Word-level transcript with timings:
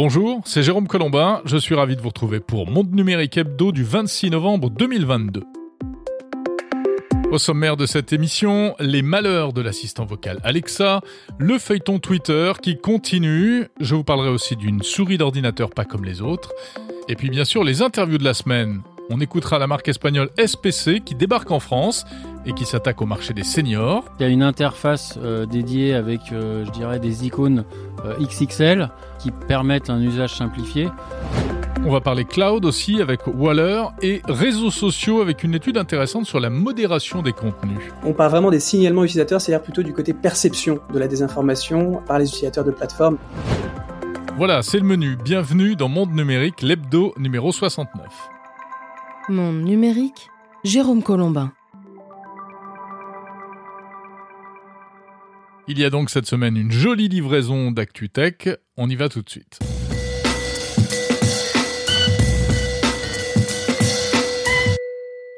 Bonjour, 0.00 0.42
c'est 0.44 0.62
Jérôme 0.62 0.86
Colombin, 0.86 1.42
je 1.44 1.56
suis 1.56 1.74
ravi 1.74 1.96
de 1.96 2.00
vous 2.00 2.10
retrouver 2.10 2.38
pour 2.38 2.70
Monde 2.70 2.94
Numérique 2.94 3.36
Hebdo 3.36 3.72
du 3.72 3.82
26 3.82 4.30
novembre 4.30 4.70
2022. 4.70 5.42
Au 7.32 7.38
sommaire 7.38 7.76
de 7.76 7.84
cette 7.84 8.12
émission, 8.12 8.76
les 8.78 9.02
malheurs 9.02 9.52
de 9.52 9.60
l'assistant 9.60 10.04
vocal 10.04 10.38
Alexa, 10.44 11.00
le 11.40 11.58
feuilleton 11.58 11.98
Twitter 11.98 12.52
qui 12.62 12.78
continue, 12.78 13.66
je 13.80 13.96
vous 13.96 14.04
parlerai 14.04 14.28
aussi 14.28 14.54
d'une 14.54 14.84
souris 14.84 15.18
d'ordinateur 15.18 15.70
pas 15.70 15.84
comme 15.84 16.04
les 16.04 16.22
autres, 16.22 16.52
et 17.08 17.16
puis 17.16 17.28
bien 17.28 17.44
sûr 17.44 17.64
les 17.64 17.82
interviews 17.82 18.18
de 18.18 18.24
la 18.24 18.34
semaine. 18.34 18.82
On 19.10 19.20
écoutera 19.20 19.58
la 19.58 19.66
marque 19.66 19.88
espagnole 19.88 20.28
SPC 20.36 21.00
qui 21.00 21.14
débarque 21.14 21.50
en 21.50 21.60
France 21.60 22.04
et 22.44 22.52
qui 22.52 22.66
s'attaque 22.66 23.00
au 23.00 23.06
marché 23.06 23.32
des 23.32 23.42
seniors. 23.42 24.04
Il 24.20 24.22
y 24.22 24.26
a 24.26 24.28
une 24.28 24.42
interface 24.42 25.18
euh, 25.22 25.46
dédiée 25.46 25.94
avec, 25.94 26.20
euh, 26.30 26.66
je 26.66 26.70
dirais, 26.72 26.98
des 26.98 27.24
icônes 27.24 27.64
euh, 28.04 28.18
XXL 28.20 28.90
qui 29.18 29.30
permettent 29.30 29.88
un 29.88 30.02
usage 30.02 30.34
simplifié. 30.34 30.88
On 31.86 31.90
va 31.90 32.02
parler 32.02 32.26
cloud 32.26 32.66
aussi 32.66 33.00
avec 33.00 33.20
Waller 33.26 33.84
et 34.02 34.20
réseaux 34.28 34.70
sociaux 34.70 35.22
avec 35.22 35.42
une 35.42 35.54
étude 35.54 35.78
intéressante 35.78 36.26
sur 36.26 36.38
la 36.38 36.50
modération 36.50 37.22
des 37.22 37.32
contenus. 37.32 37.78
On 38.04 38.12
parle 38.12 38.32
vraiment 38.32 38.50
des 38.50 38.60
signalements 38.60 39.04
utilisateurs, 39.04 39.40
c'est-à-dire 39.40 39.62
plutôt 39.62 39.82
du 39.82 39.94
côté 39.94 40.12
perception 40.12 40.80
de 40.92 40.98
la 40.98 41.08
désinformation 41.08 42.02
par 42.06 42.18
les 42.18 42.26
utilisateurs 42.26 42.64
de 42.64 42.72
plateformes. 42.72 43.16
Voilà, 44.36 44.60
c'est 44.60 44.78
le 44.78 44.84
menu. 44.84 45.16
Bienvenue 45.16 45.76
dans 45.76 45.88
Monde 45.88 46.12
Numérique, 46.12 46.60
l'hebdo 46.60 47.14
numéro 47.16 47.52
69. 47.52 48.37
Monde 49.30 49.62
Numérique, 49.62 50.30
Jérôme 50.64 51.02
Colombin. 51.02 51.52
Il 55.66 55.78
y 55.78 55.84
a 55.84 55.90
donc 55.90 56.08
cette 56.08 56.24
semaine 56.24 56.56
une 56.56 56.70
jolie 56.70 57.08
livraison 57.08 57.70
d'ActuTech. 57.70 58.48
On 58.78 58.88
y 58.88 58.96
va 58.96 59.10
tout 59.10 59.20
de 59.20 59.28
suite. 59.28 59.58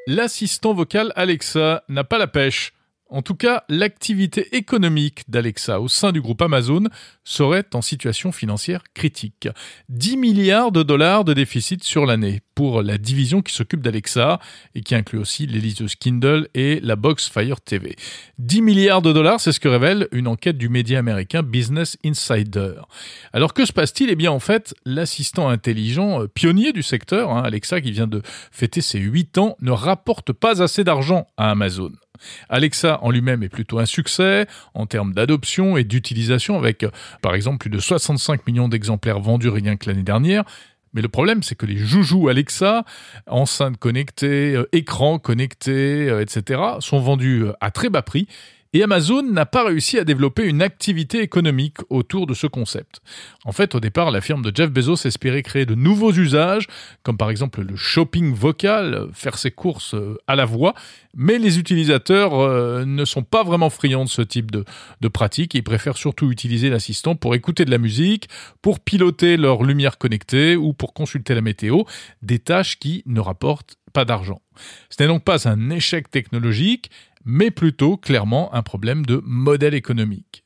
L'assistant 0.07 0.73
vocal 0.73 1.11
Alexa 1.17 1.83
n'a 1.89 2.05
pas 2.05 2.17
la 2.17 2.27
pêche. 2.27 2.73
En 3.11 3.21
tout 3.21 3.35
cas, 3.35 3.65
l'activité 3.67 4.55
économique 4.55 5.23
d'Alexa 5.27 5.81
au 5.81 5.89
sein 5.89 6.13
du 6.13 6.21
groupe 6.21 6.41
Amazon 6.41 6.83
serait 7.25 7.65
en 7.73 7.81
situation 7.81 8.31
financière 8.31 8.83
critique. 8.93 9.49
10 9.89 10.15
milliards 10.15 10.71
de 10.71 10.81
dollars 10.81 11.25
de 11.25 11.33
déficit 11.33 11.83
sur 11.83 12.05
l'année 12.05 12.39
pour 12.55 12.81
la 12.81 12.97
division 12.97 13.41
qui 13.41 13.53
s'occupe 13.53 13.81
d'Alexa 13.81 14.39
et 14.75 14.81
qui 14.81 14.95
inclut 14.95 15.19
aussi 15.19 15.45
l'Eliseuse 15.45 15.95
Kindle 15.95 16.47
et 16.53 16.79
la 16.79 16.95
box 16.95 17.27
Fire 17.27 17.59
TV. 17.59 17.97
10 18.37 18.61
milliards 18.61 19.01
de 19.01 19.11
dollars, 19.11 19.41
c'est 19.41 19.51
ce 19.51 19.59
que 19.59 19.67
révèle 19.67 20.07
une 20.13 20.29
enquête 20.29 20.57
du 20.57 20.69
média 20.69 20.97
américain 20.97 21.43
Business 21.43 21.97
Insider. 22.05 22.75
Alors 23.33 23.53
que 23.53 23.65
se 23.65 23.73
passe-t-il? 23.73 24.09
Eh 24.09 24.15
bien 24.15 24.31
en 24.31 24.39
fait, 24.39 24.73
l'assistant 24.85 25.49
intelligent 25.49 26.21
euh, 26.21 26.27
pionnier 26.27 26.71
du 26.71 26.81
secteur, 26.81 27.31
hein, 27.31 27.43
Alexa 27.43 27.81
qui 27.81 27.91
vient 27.91 28.07
de 28.07 28.21
fêter 28.51 28.79
ses 28.79 28.99
8 28.99 29.37
ans, 29.37 29.57
ne 29.59 29.71
rapporte 29.71 30.31
pas 30.31 30.63
assez 30.63 30.85
d'argent 30.85 31.27
à 31.35 31.51
Amazon. 31.51 31.91
Alexa 32.49 32.99
en 33.01 33.11
lui-même 33.11 33.43
est 33.43 33.49
plutôt 33.49 33.79
un 33.79 33.85
succès 33.85 34.47
en 34.73 34.85
termes 34.85 35.13
d'adoption 35.13 35.77
et 35.77 35.83
d'utilisation 35.83 36.57
avec 36.57 36.85
par 37.21 37.35
exemple 37.35 37.57
plus 37.57 37.69
de 37.69 37.79
65 37.79 38.47
millions 38.47 38.69
d'exemplaires 38.69 39.19
vendus 39.19 39.49
rien 39.49 39.75
que 39.75 39.89
l'année 39.89 40.03
dernière. 40.03 40.43
Mais 40.93 41.01
le 41.01 41.07
problème, 41.07 41.41
c'est 41.43 41.55
que 41.55 41.65
les 41.65 41.77
joujoux 41.77 42.27
Alexa, 42.27 42.83
enceintes 43.27 43.77
connectées, 43.77 44.55
euh, 44.55 44.67
écrans 44.73 45.19
connectés, 45.19 46.09
euh, 46.09 46.21
etc., 46.21 46.61
sont 46.79 46.99
vendus 46.99 47.43
euh, 47.43 47.53
à 47.61 47.71
très 47.71 47.89
bas 47.89 48.01
prix 48.01 48.27
et 48.73 48.83
Amazon 48.83 49.23
n'a 49.23 49.45
pas 49.45 49.65
réussi 49.65 49.99
à 49.99 50.03
développer 50.03 50.45
une 50.45 50.61
activité 50.61 51.21
économique 51.21 51.77
autour 51.89 52.27
de 52.27 52.33
ce 52.33 52.47
concept. 52.47 53.01
En 53.43 53.51
fait, 53.51 53.75
au 53.75 53.79
départ, 53.79 54.11
la 54.11 54.21
firme 54.21 54.41
de 54.41 54.55
Jeff 54.55 54.71
Bezos 54.71 55.05
espérait 55.05 55.43
créer 55.43 55.65
de 55.65 55.75
nouveaux 55.75 56.13
usages, 56.13 56.67
comme 57.03 57.17
par 57.17 57.29
exemple 57.29 57.61
le 57.61 57.75
shopping 57.75 58.33
vocal, 58.33 59.09
faire 59.13 59.37
ses 59.37 59.51
courses 59.51 59.93
euh, 59.93 60.17
à 60.27 60.35
la 60.35 60.45
voix, 60.45 60.73
mais 61.15 61.37
les 61.37 61.59
utilisateurs 61.59 62.39
euh, 62.39 62.85
ne 62.85 63.03
sont 63.03 63.23
pas 63.23 63.43
vraiment 63.43 63.69
friands 63.69 64.05
de 64.05 64.09
ce 64.09 64.21
type 64.21 64.51
de, 64.51 64.63
de 65.01 65.07
pratique. 65.07 65.53
Ils 65.53 65.63
préfèrent 65.63 65.97
surtout 65.97 66.31
utiliser 66.31 66.69
l'assistant 66.69 67.15
pour 67.15 67.35
écouter 67.35 67.65
de 67.65 67.71
la 67.71 67.77
musique, 67.77 68.29
pour 68.61 68.79
piloter 68.79 69.35
leur 69.35 69.63
lumière 69.63 69.97
connectée 69.97 70.55
ou 70.55 70.73
pour 70.73 70.93
consulter 70.93 71.35
la 71.35 71.41
météo, 71.41 71.83
des 72.21 72.39
tâches 72.39 72.79
qui 72.79 73.03
ne 73.05 73.19
rapportent 73.19 73.75
pas 73.91 74.05
d'argent. 74.05 74.41
Ce 74.89 75.01
n'est 75.01 75.07
donc 75.07 75.23
pas 75.23 75.47
un 75.47 75.69
échec 75.69 76.09
technologique, 76.09 76.91
mais 77.25 77.51
plutôt 77.51 77.97
clairement 77.97 78.53
un 78.53 78.63
problème 78.63 79.05
de 79.05 79.21
modèle 79.25 79.73
économique. 79.73 80.43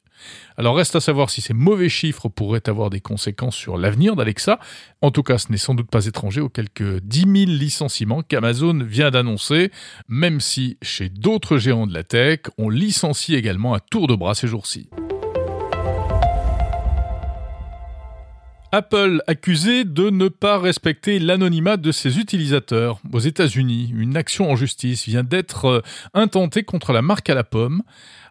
Alors 0.57 0.75
reste 0.75 0.95
à 0.95 1.01
savoir 1.01 1.29
si 1.29 1.41
ces 1.41 1.53
mauvais 1.53 1.89
chiffres 1.89 2.29
pourraient 2.29 2.67
avoir 2.67 2.89
des 2.89 3.01
conséquences 3.01 3.55
sur 3.55 3.78
l'avenir 3.78 4.16
d'Alexa. 4.16 4.59
En 5.01 5.11
tout 5.11 5.23
cas, 5.23 5.38
ce 5.38 5.51
n'est 5.51 5.57
sans 5.57 5.75
doute 5.75 5.89
pas 5.89 6.05
étranger 6.05 6.41
aux 6.41 6.50
quelques 6.50 7.01
10 7.01 7.19
000 7.19 7.34
licenciements 7.57 8.23
qu'Amazon 8.23 8.84
vient 8.84 9.11
d'annoncer, 9.11 9.72
même 10.07 10.39
si 10.39 10.78
chez 10.81 11.09
d'autres 11.09 11.57
géants 11.57 11.88
de 11.88 11.94
la 11.94 12.03
tech, 12.03 12.39
on 12.57 12.69
licencie 12.69 13.35
également 13.35 13.73
à 13.73 13.79
tour 13.79 14.07
de 14.07 14.16
bras 14.16 14.35
ces 14.35 14.47
jours-ci. 14.47 14.89
Apple 18.75 19.21
accusé 19.25 19.85
de 19.85 20.09
ne 20.09 20.27
pas 20.27 20.59
respecter 20.59 21.17
l'anonymat 21.19 21.77
de 21.77 21.93
ses 21.93 22.19
utilisateurs. 22.19 22.99
Aux 23.13 23.19
États-Unis, 23.19 23.93
une 23.95 24.17
action 24.17 24.51
en 24.51 24.57
justice 24.57 25.07
vient 25.07 25.23
d'être 25.23 25.65
euh, 25.65 25.81
intentée 26.13 26.63
contre 26.63 26.91
la 26.91 27.01
marque 27.01 27.29
à 27.29 27.35
la 27.35 27.45
pomme 27.45 27.83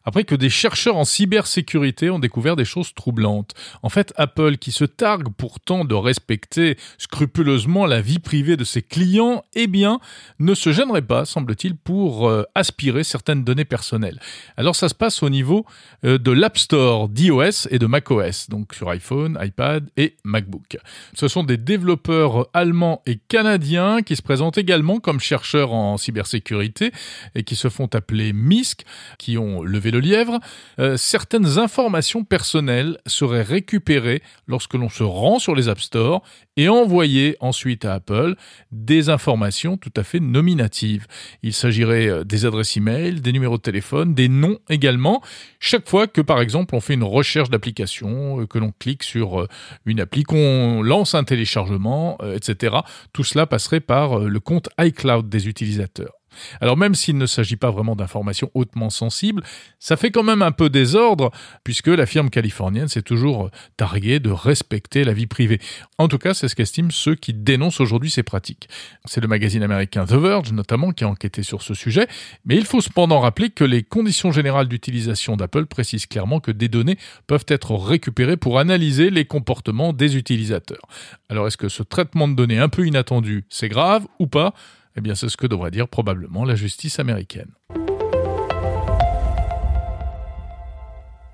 après 0.05 0.25
que 0.25 0.35
des 0.35 0.51
chercheurs 0.51 0.97
en 0.97 1.05
cybersécurité 1.05 2.11
ont 2.11 2.19
découvert 2.19 2.57
des 2.57 2.65
choses 2.65 2.95
troublantes. 2.95 3.55
En 3.83 3.89
fait, 3.89 4.13
Apple, 4.17 4.57
qui 4.59 4.73
se 4.73 4.85
targue 4.85 5.29
pourtant 5.37 5.85
de 5.85 5.95
respecter 5.95 6.77
scrupuleusement 6.99 7.87
la 7.87 8.01
vie 8.01 8.19
privée 8.19 8.57
de 8.57 8.65
ses 8.65 8.83
clients, 8.83 9.45
eh 9.55 9.67
bien, 9.67 10.01
ne 10.39 10.55
se 10.55 10.73
gênerait 10.73 11.03
pas, 11.03 11.25
semble-t-il, 11.25 11.77
pour 11.77 12.29
euh, 12.29 12.45
aspirer 12.55 13.05
certaines 13.05 13.45
données 13.45 13.65
personnelles. 13.65 14.21
Alors 14.57 14.77
ça 14.77 14.89
se 14.89 14.95
passe 14.95 15.23
au 15.23 15.31
niveau 15.31 15.65
euh, 16.05 16.19
de 16.19 16.31
l'App 16.31 16.59
Store 16.59 17.09
d'iOS 17.09 17.69
et 17.71 17.79
de 17.79 17.87
macOS, 17.87 18.49
donc 18.51 18.75
sur 18.75 18.91
iPhone, 18.91 19.39
iPad 19.41 19.89
et 19.97 20.17
MacBook. 20.25 20.77
Ce 21.15 21.29
sont 21.29 21.45
des 21.45 21.57
développeurs 21.57 22.49
allemands 22.53 23.03
et 23.07 23.19
canadiens 23.29 24.03
qui 24.03 24.17
se 24.17 24.23
présentent 24.23 24.59
également 24.59 25.01
comme 25.01 25.21
chercheurs 25.21 25.73
en 25.73 25.97
cybersécurité 25.97 26.93
et 27.35 27.45
qui 27.45 27.57
se 27.57 27.69
font 27.69 27.89
appeler 27.93 28.33
MISC, 28.33 28.85
qui 29.19 29.39
ont 29.39 29.63
levé 29.63 29.91
le 29.95 30.01
lièvre, 30.01 30.41
euh, 30.81 30.97
certaines 30.97 31.59
informations 31.59 32.25
personnelles 32.25 32.99
seraient 33.07 33.43
récupérées 33.43 34.23
lorsque 34.49 34.75
l'on 34.75 34.89
se 34.89 35.05
rend 35.05 35.39
sur 35.39 35.55
les 35.55 35.69
App 35.69 35.81
Store 35.81 36.23
et 36.57 36.69
envoyées 36.69 37.37
ensuite 37.41 37.85
à 37.85 37.95
Apple 37.95 38.35
des 38.73 39.09
informations 39.09 39.77
tout 39.77 39.93
à 39.97 40.03
fait 40.03 40.21
nominatives. 40.21 41.07
Il 41.43 41.53
s'agirait 41.53 42.09
euh, 42.09 42.25
des 42.25 42.45
adresses 42.45 42.77
e-mail, 42.77 43.21
des 43.21 43.33
numéros 43.33 43.57
de 43.57 43.63
téléphone, 43.63 44.15
des 44.15 44.29
noms 44.29 44.59
également. 44.69 45.23
Chaque 45.61 45.89
fois 45.89 46.09
que 46.09 46.21
par 46.21 46.41
exemple 46.41 46.75
on 46.75 46.81
fait 46.81 46.95
une 46.95 47.05
recherche 47.05 47.51
d'application, 47.51 48.41
euh, 48.41 48.47
que 48.47 48.59
l'on 48.59 48.73
clique 48.73 49.05
sur 49.05 49.47
une 49.87 50.01
appli, 50.01 50.25
qu'on 50.25 50.83
lance 50.83 51.15
un 51.15 51.23
téléchargement, 51.25 52.19
etc. 52.35 52.77
Tout 53.13 53.23
cela 53.25 53.47
passerait 53.47 53.81
par 53.81 54.19
le 54.19 54.41
compte 54.41 54.69
iCloud 54.79 55.29
des 55.29 55.47
utilisateurs. 55.47 56.15
Alors 56.61 56.77
même 56.77 56.95
s'il 56.95 57.19
ne 57.19 57.27
s'agit 57.27 57.57
pas 57.57 57.71
vraiment 57.71 57.97
d'informations 57.97 58.51
hautement 58.55 58.91
sensibles, 58.91 59.43
ça 59.79 59.97
fait 59.97 60.11
quand 60.11 60.23
même 60.23 60.43
un 60.43 60.53
peu 60.53 60.71
désordre 60.71 61.31
puisque 61.63 61.89
la 61.89 62.07
firme 62.07 62.31
californienne 62.31 62.89
s'est 62.89 63.03
toujours 63.03 63.51
targuée 63.77 64.21
de 64.21 64.31
respecter 64.31 65.05
la 65.05 65.13
vie 65.13 65.27
privée. 65.27 65.61
En 65.99 66.09
tout 66.09 66.19
cas, 66.19 66.35
c'est 66.35 66.49
ce 66.49 66.55
qu'estiment 66.55 66.91
ceux 66.91 67.15
qui 67.15 67.33
dénoncent 67.33 67.81
aujourd'hui 67.81 68.11
ces 68.11 68.23
pratiques. 68.23 68.69
C'est 69.05 69.21
le 69.21 69.29
magazine 69.29 69.63
américain 69.63 70.05
The 70.05 70.13
Verge 70.13 70.53
notamment 70.53 70.93
qui 70.93 71.05
a 71.05 71.09
enquêté 71.09 71.43
sur 71.43 71.63
ce 71.63 71.75
sujet, 71.75 72.07
mais 72.45 72.57
il 72.57 72.65
faut 72.65 72.81
cependant 72.81 73.21
rappeler 73.21 73.51
que 73.51 73.65
les 73.65 73.83
conditions 73.83 74.33
générales 74.33 74.69
d'utilisation 74.69 75.37
d'Apple 75.37 75.67
précisent 75.67 76.07
clairement 76.07 76.41
que 76.41 76.51
des 76.51 76.69
données 76.69 76.99
peuvent 77.27 77.47
être 77.49 77.75
récupérées 77.75 78.37
pour 78.37 78.59
analyser 78.59 79.11
les 79.11 79.25
comportements 79.25 79.93
des 79.93 80.17
utilisateurs. 80.17 80.87
Alors 81.29 81.47
est-ce 81.47 81.57
que 81.57 81.69
ce 81.69 81.83
traitement 81.83 82.29
de 82.29 82.35
données 82.35 82.59
un 82.59 82.69
peu 82.69 82.87
inattendu, 82.87 83.45
c'est 83.49 83.69
grave 83.69 84.07
ou 84.19 84.27
pas? 84.27 84.55
Eh 84.97 85.01
bien, 85.01 85.15
c'est 85.15 85.29
ce 85.29 85.37
que 85.37 85.47
devrait 85.47 85.71
dire 85.71 85.89
probablement 85.89 86.45
la 86.45 86.55
justice 86.55 86.99
américaine. 86.99 87.53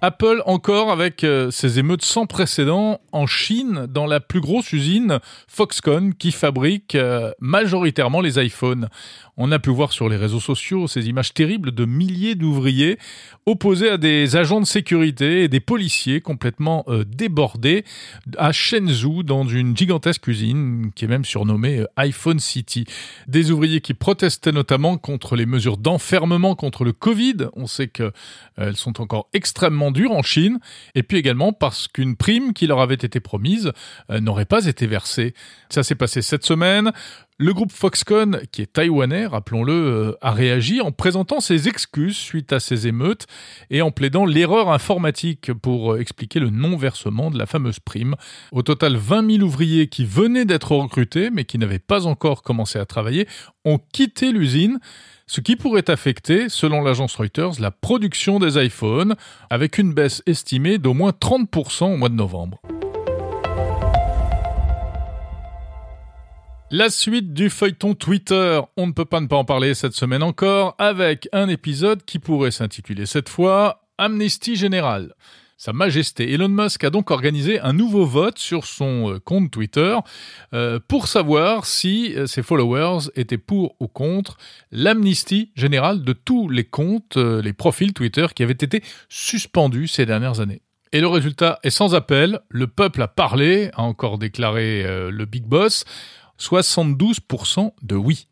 Apple 0.02 0.42
encore 0.46 0.90
avec 0.90 1.24
euh, 1.24 1.50
ses 1.50 1.78
émeutes 1.78 2.04
sans 2.04 2.24
précédent 2.24 3.00
en 3.12 3.26
Chine 3.26 3.86
dans 3.86 4.06
la 4.06 4.18
plus 4.18 4.40
grosse 4.40 4.72
usine 4.72 5.20
Foxconn 5.46 6.14
qui 6.14 6.32
fabrique 6.32 6.94
euh, 6.94 7.32
majoritairement 7.38 8.22
les 8.22 8.42
iPhones. 8.42 8.88
On 9.40 9.52
a 9.52 9.58
pu 9.58 9.70
voir 9.70 9.92
sur 9.92 10.08
les 10.08 10.16
réseaux 10.16 10.40
sociaux 10.40 10.86
ces 10.86 11.08
images 11.08 11.34
terribles 11.34 11.72
de 11.72 11.84
milliers 11.84 12.34
d'ouvriers 12.34 12.98
opposés 13.46 13.90
à 13.90 13.96
des 13.96 14.36
agents 14.36 14.60
de 14.60 14.66
sécurité 14.66 15.44
et 15.44 15.48
des 15.48 15.60
policiers 15.60 16.20
complètement 16.20 16.84
euh, 16.88 17.04
débordés 17.04 17.84
à 18.38 18.52
Shenzhou 18.52 19.22
dans 19.22 19.44
une 19.44 19.76
gigantesque 19.76 20.28
usine 20.28 20.92
qui 20.94 21.04
est 21.04 21.08
même 21.08 21.24
surnommée 21.24 21.84
iPhone 21.96 22.38
City. 22.38 22.84
Des 23.26 23.50
ouvriers 23.50 23.80
qui 23.80 23.94
protestaient 23.94 24.52
notamment 24.52 24.96
contre 24.96 25.36
les 25.36 25.46
mesures 25.46 25.76
d'enfermement 25.76 26.54
contre 26.54 26.84
le 26.84 26.92
Covid. 26.92 27.48
On 27.54 27.66
sait 27.66 27.88
qu'elles 27.88 28.76
sont 28.76 29.00
encore 29.00 29.28
extrêmement 29.32 29.50
extrêmement 29.50 29.90
dur 29.90 30.12
en 30.12 30.22
Chine, 30.22 30.60
et 30.94 31.02
puis 31.02 31.18
également 31.18 31.52
parce 31.52 31.88
qu'une 31.88 32.14
prime 32.14 32.52
qui 32.52 32.68
leur 32.68 32.80
avait 32.80 32.94
été 32.94 33.18
promise 33.18 33.72
euh, 34.10 34.20
n'aurait 34.20 34.44
pas 34.44 34.66
été 34.66 34.86
versée. 34.86 35.34
Ça 35.70 35.82
s'est 35.82 35.96
passé 35.96 36.22
cette 36.22 36.46
semaine. 36.46 36.92
Le 37.42 37.54
groupe 37.54 37.72
Foxconn, 37.72 38.42
qui 38.52 38.60
est 38.60 38.70
taïwanais, 38.74 39.24
rappelons-le, 39.24 39.72
euh, 39.72 40.12
a 40.20 40.30
réagi 40.30 40.82
en 40.82 40.92
présentant 40.92 41.40
ses 41.40 41.68
excuses 41.68 42.18
suite 42.18 42.52
à 42.52 42.60
ces 42.60 42.86
émeutes 42.86 43.26
et 43.70 43.80
en 43.80 43.90
plaidant 43.90 44.26
l'erreur 44.26 44.70
informatique 44.70 45.50
pour 45.54 45.94
euh, 45.94 46.00
expliquer 46.00 46.38
le 46.38 46.50
non-versement 46.50 47.30
de 47.30 47.38
la 47.38 47.46
fameuse 47.46 47.80
prime. 47.80 48.14
Au 48.52 48.60
total, 48.60 48.94
20 48.94 49.36
000 49.36 49.42
ouvriers 49.42 49.86
qui 49.86 50.04
venaient 50.04 50.44
d'être 50.44 50.76
recrutés 50.76 51.30
mais 51.30 51.46
qui 51.46 51.56
n'avaient 51.56 51.78
pas 51.78 52.06
encore 52.06 52.42
commencé 52.42 52.78
à 52.78 52.84
travailler 52.84 53.26
ont 53.64 53.80
quitté 53.90 54.32
l'usine 54.32 54.78
ce 55.26 55.40
qui 55.40 55.56
pourrait 55.56 55.88
affecter, 55.88 56.50
selon 56.50 56.82
l'agence 56.82 57.16
Reuters, 57.16 57.58
la 57.58 57.70
production 57.70 58.38
des 58.38 58.62
iPhones, 58.62 59.14
avec 59.48 59.78
une 59.78 59.94
baisse 59.94 60.22
estimée 60.26 60.76
d'au 60.76 60.92
moins 60.92 61.12
30% 61.12 61.94
au 61.94 61.96
mois 61.96 62.10
de 62.10 62.16
novembre. 62.16 62.60
La 66.72 66.88
suite 66.88 67.34
du 67.34 67.50
feuilleton 67.50 67.94
Twitter, 67.94 68.60
on 68.76 68.86
ne 68.86 68.92
peut 68.92 69.04
pas 69.04 69.20
ne 69.20 69.26
pas 69.26 69.34
en 69.34 69.44
parler 69.44 69.74
cette 69.74 69.94
semaine 69.94 70.22
encore, 70.22 70.76
avec 70.78 71.28
un 71.32 71.48
épisode 71.48 72.04
qui 72.04 72.20
pourrait 72.20 72.52
s'intituler 72.52 73.06
cette 73.06 73.28
fois 73.28 73.82
Amnesty 73.98 74.54
Générale. 74.54 75.14
Sa 75.56 75.72
Majesté 75.72 76.32
Elon 76.32 76.48
Musk 76.48 76.84
a 76.84 76.90
donc 76.90 77.10
organisé 77.10 77.58
un 77.58 77.72
nouveau 77.72 78.06
vote 78.06 78.38
sur 78.38 78.66
son 78.66 79.14
euh, 79.14 79.18
compte 79.18 79.50
Twitter 79.50 79.98
euh, 80.54 80.78
pour 80.86 81.08
savoir 81.08 81.66
si 81.66 82.14
euh, 82.14 82.26
ses 82.26 82.44
followers 82.44 83.10
étaient 83.16 83.36
pour 83.36 83.74
ou 83.80 83.88
contre 83.88 84.38
l'amnistie 84.70 85.50
générale 85.56 86.04
de 86.04 86.12
tous 86.12 86.48
les 86.48 86.64
comptes, 86.64 87.16
les 87.16 87.52
profils 87.52 87.92
Twitter 87.92 88.28
qui 88.32 88.44
avaient 88.44 88.52
été 88.52 88.80
suspendus 89.08 89.88
ces 89.88 90.06
dernières 90.06 90.38
années. 90.38 90.62
Et 90.92 91.00
le 91.00 91.08
résultat 91.08 91.58
est 91.64 91.70
sans 91.70 91.96
appel, 91.96 92.40
le 92.48 92.68
peuple 92.68 93.02
a 93.02 93.08
parlé, 93.08 93.70
a 93.74 93.82
encore 93.82 94.18
déclaré 94.18 94.82
le 94.82 95.24
Big 95.24 95.44
Boss, 95.44 95.84
72% 96.40 97.72
de 97.82 97.96
oui 97.96 98.26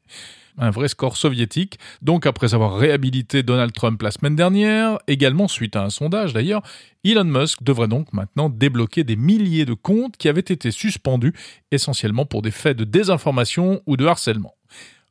un 0.58 0.70
vrai 0.70 0.88
score 0.88 1.16
soviétique. 1.16 1.78
Donc 2.02 2.26
après 2.26 2.54
avoir 2.54 2.76
réhabilité 2.76 3.42
Donald 3.42 3.72
Trump 3.72 4.02
la 4.02 4.10
semaine 4.10 4.36
dernière, 4.36 4.98
également 5.06 5.48
suite 5.48 5.76
à 5.76 5.84
un 5.84 5.90
sondage 5.90 6.32
d'ailleurs, 6.32 6.62
Elon 7.04 7.24
Musk 7.24 7.62
devrait 7.62 7.88
donc 7.88 8.12
maintenant 8.12 8.48
débloquer 8.50 9.04
des 9.04 9.16
milliers 9.16 9.64
de 9.64 9.74
comptes 9.74 10.16
qui 10.16 10.28
avaient 10.28 10.40
été 10.40 10.70
suspendus 10.70 11.32
essentiellement 11.70 12.26
pour 12.26 12.42
des 12.42 12.50
faits 12.50 12.76
de 12.76 12.84
désinformation 12.84 13.80
ou 13.86 13.96
de 13.96 14.04
harcèlement. 14.04 14.54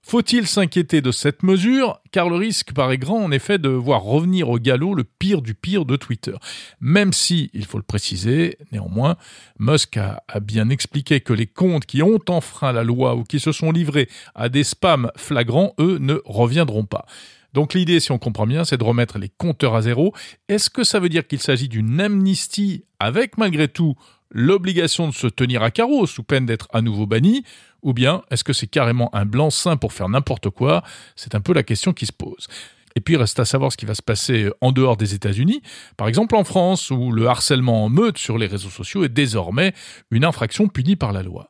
Faut-il 0.08 0.48
s'inquiéter 0.48 1.02
de 1.02 1.12
cette 1.12 1.44
mesure? 1.44 2.00
Car 2.14 2.30
le 2.30 2.38
risque 2.38 2.72
paraît 2.72 2.98
grand 2.98 3.22
en 3.22 3.30
effet 3.30 3.58
de 3.58 3.68
voir 3.68 4.04
revenir 4.04 4.48
au 4.48 4.58
galop 4.58 4.96
le 4.96 5.04
pire 5.04 5.42
du 5.42 5.54
pire 5.54 5.84
de 5.84 5.98
Twitter. 5.98 6.34
Même 6.80 7.12
si, 7.12 7.50
il 7.54 7.66
faut 7.66 7.78
le 7.78 7.84
préciser, 7.84 8.58
néanmoins, 8.72 9.18
Musk 9.60 9.98
a, 9.98 10.24
bien 10.40 10.70
expliqué 10.70 11.20
que 11.20 11.34
les 11.34 11.46
comptes 11.46 11.86
qui 11.86 12.02
ont 12.04 12.22
enfreint 12.30 12.72
la 12.72 12.86
loi 12.86 13.18
ou 13.18 13.26
qui 13.26 13.42
se 13.42 13.52
sont 13.52 13.74
livrés 13.74 14.08
à 14.34 14.48
des 14.48 14.64
spams 14.64 15.12
flagrants, 15.18 15.74
eux, 15.78 15.98
ne 16.00 16.22
reviendront 16.24 16.86
pas. 16.86 17.06
Donc 17.52 17.74
l'idée, 17.74 18.00
si 18.00 18.14
on 18.14 18.18
comprend 18.18 18.48
bien, 18.48 18.64
c'est 18.64 18.78
de 18.78 18.86
remettre 18.86 19.18
les 19.18 19.30
compteurs 19.38 19.76
à 19.76 19.82
zéro. 19.82 20.14
Est-ce 20.48 20.70
que 20.70 20.86
ça 20.86 21.02
veut 21.02 21.10
dire 21.10 21.28
qu'il 21.28 21.42
s'agit 21.42 21.68
d'une 21.68 22.00
amnistie 22.00 22.86
avec 23.02 23.38
malgré 23.38 23.68
tout 23.68 23.96
l'obligation 24.32 25.08
de 25.08 25.14
se 25.14 25.28
tenir 25.28 25.64
à 25.64 25.72
carreau 25.72 26.06
sous 26.06 26.24
peine 26.24 26.46
d'être 26.46 26.68
à 26.74 26.82
nouveau 26.82 27.06
banni 27.06 27.44
ou 27.82 27.94
bien 27.94 28.24
est-ce 28.32 28.44
que 28.44 28.54
c'est 28.54 28.68
carrément 28.68 29.14
un 29.16 29.26
blanc-seing 29.26 29.78
pour 29.78 29.94
faire 29.94 30.10
n'importe 30.10 30.50
quoi? 30.50 30.84
C'est 31.16 31.36
un 31.36 31.42
peu 31.42 31.54
la 31.54 31.64
question 31.64 31.94
qui 31.94 32.06
se 32.06 32.14
pose. 32.14 32.48
Et 32.96 33.00
puis, 33.00 33.16
reste 33.16 33.40
à 33.40 33.46
savoir 33.46 33.72
ce 33.72 33.78
qui 33.78 33.86
va 33.86 33.94
se 33.94 34.02
passer 34.02 34.50
en 34.60 34.72
dehors 34.72 34.98
des 34.98 35.14
États-Unis. 35.14 35.62
Par 35.98 36.08
exemple, 36.08 36.36
en 36.36 36.44
France, 36.44 36.90
où 36.90 37.12
le 37.12 37.28
harcèlement 37.28 37.86
en 37.86 37.90
meute 37.90 38.18
sur 38.18 38.40
les 38.40 38.48
réseaux 38.48 38.72
sociaux 38.72 39.04
est 39.04 39.10
désormais 39.10 39.74
une 40.10 40.26
infraction 40.26 40.68
punie 40.68 40.96
par 40.96 41.14
la 41.14 41.22
loi. 41.22 41.48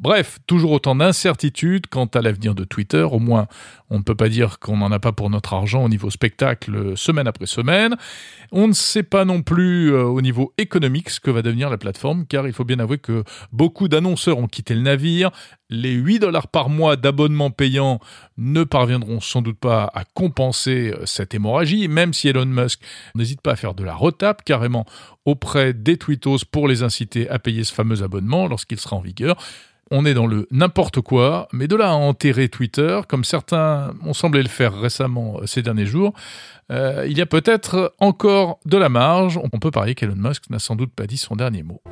Bref, 0.00 0.38
toujours 0.46 0.72
autant 0.72 0.94
d'incertitudes 0.94 1.86
quant 1.86 2.06
à 2.06 2.22
l'avenir 2.22 2.54
de 2.54 2.64
Twitter. 2.64 3.02
Au 3.02 3.18
moins, 3.18 3.48
on 3.90 3.98
ne 3.98 4.02
peut 4.02 4.14
pas 4.14 4.30
dire 4.30 4.58
qu'on 4.58 4.78
n'en 4.78 4.90
a 4.90 4.98
pas 4.98 5.12
pour 5.12 5.28
notre 5.28 5.52
argent 5.52 5.84
au 5.84 5.90
niveau 5.90 6.08
spectacle 6.08 6.96
semaine 6.96 7.26
après 7.26 7.44
semaine. 7.44 7.96
On 8.50 8.66
ne 8.66 8.72
sait 8.72 9.02
pas 9.02 9.26
non 9.26 9.42
plus 9.42 9.92
euh, 9.92 10.04
au 10.04 10.22
niveau 10.22 10.54
économique 10.56 11.10
ce 11.10 11.20
que 11.20 11.30
va 11.30 11.42
devenir 11.42 11.68
la 11.68 11.76
plateforme, 11.76 12.24
car 12.24 12.46
il 12.46 12.54
faut 12.54 12.64
bien 12.64 12.78
avouer 12.78 12.96
que 12.96 13.24
beaucoup 13.52 13.88
d'annonceurs 13.88 14.38
ont 14.38 14.46
quitté 14.46 14.74
le 14.74 14.80
navire. 14.80 15.32
Les 15.68 15.92
8 15.92 16.20
dollars 16.20 16.48
par 16.48 16.70
mois 16.70 16.96
d'abonnement 16.96 17.50
payant 17.50 18.00
ne 18.38 18.64
parviendront 18.64 19.20
sans 19.20 19.42
doute 19.42 19.58
pas 19.58 19.90
à 19.92 20.04
compenser 20.04 20.94
euh, 20.94 21.04
cette 21.04 21.34
hémorragie, 21.34 21.88
même 21.88 22.14
si 22.14 22.26
Elon 22.28 22.46
Musk 22.46 22.80
n'hésite 23.14 23.42
pas 23.42 23.52
à 23.52 23.56
faire 23.56 23.74
de 23.74 23.84
la 23.84 23.94
retape 23.94 24.44
carrément 24.44 24.86
auprès 25.26 25.74
des 25.74 25.98
tweetos 25.98 26.38
pour 26.50 26.68
les 26.68 26.82
inciter 26.82 27.28
à 27.28 27.38
payer 27.38 27.64
ce 27.64 27.74
fameux 27.74 28.02
abonnement 28.02 28.46
lorsqu'il 28.46 28.80
sera 28.80 28.96
en 28.96 29.00
vigueur 29.00 29.36
on 29.90 30.04
est 30.04 30.14
dans 30.14 30.26
le 30.26 30.46
n'importe 30.50 31.00
quoi, 31.00 31.48
mais 31.52 31.66
de 31.66 31.76
là 31.76 31.90
à 31.90 31.94
enterrer 31.94 32.48
Twitter, 32.48 33.00
comme 33.08 33.24
certains 33.24 33.92
ont 34.04 34.14
semblé 34.14 34.42
le 34.42 34.48
faire 34.48 34.78
récemment 34.78 35.40
euh, 35.40 35.46
ces 35.46 35.62
derniers 35.62 35.86
jours, 35.86 36.14
euh, 36.70 37.04
il 37.08 37.18
y 37.18 37.20
a 37.20 37.26
peut-être 37.26 37.94
encore 37.98 38.60
de 38.64 38.76
la 38.76 38.88
marge. 38.88 39.38
On 39.42 39.58
peut 39.58 39.70
parier 39.70 39.94
qu'Elon 39.94 40.14
Musk 40.16 40.50
n'a 40.50 40.58
sans 40.58 40.76
doute 40.76 40.92
pas 40.94 41.06
dit 41.06 41.16
son 41.16 41.34
dernier 41.34 41.62
mot. 41.62 41.82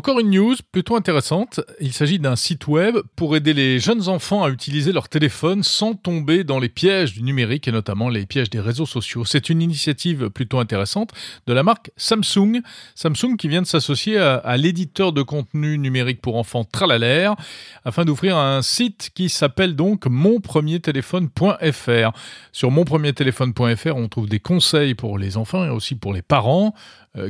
Encore 0.00 0.18
une 0.18 0.30
news 0.30 0.56
plutôt 0.72 0.96
intéressante. 0.96 1.60
Il 1.78 1.92
s'agit 1.92 2.18
d'un 2.18 2.34
site 2.34 2.66
web 2.68 2.96
pour 3.16 3.36
aider 3.36 3.52
les 3.52 3.78
jeunes 3.78 4.08
enfants 4.08 4.42
à 4.42 4.48
utiliser 4.48 4.92
leur 4.92 5.10
téléphone 5.10 5.62
sans 5.62 5.92
tomber 5.92 6.42
dans 6.42 6.58
les 6.58 6.70
pièges 6.70 7.12
du 7.12 7.22
numérique 7.22 7.68
et 7.68 7.70
notamment 7.70 8.08
les 8.08 8.24
pièges 8.24 8.48
des 8.48 8.60
réseaux 8.60 8.86
sociaux. 8.86 9.26
C'est 9.26 9.50
une 9.50 9.60
initiative 9.60 10.30
plutôt 10.30 10.58
intéressante 10.58 11.10
de 11.46 11.52
la 11.52 11.62
marque 11.62 11.90
Samsung. 11.98 12.62
Samsung 12.94 13.36
qui 13.36 13.48
vient 13.48 13.60
de 13.60 13.66
s'associer 13.66 14.16
à, 14.16 14.56
l'éditeur 14.56 15.12
de 15.12 15.20
contenu 15.20 15.76
numérique 15.76 16.22
pour 16.22 16.36
enfants 16.36 16.64
Tralalaire 16.64 17.36
afin 17.84 18.06
d'ouvrir 18.06 18.38
un 18.38 18.62
site 18.62 19.10
qui 19.14 19.28
s'appelle 19.28 19.76
donc 19.76 20.06
monpremiertéléphone.fr. 20.06 22.12
Sur 22.52 22.70
monpremiertéléphone.fr, 22.70 23.96
on 23.96 24.08
trouve 24.08 24.30
des 24.30 24.40
conseils 24.40 24.94
pour 24.94 25.18
les 25.18 25.36
enfants 25.36 25.66
et 25.66 25.68
aussi 25.68 25.94
pour 25.94 26.14
les 26.14 26.22
parents 26.22 26.74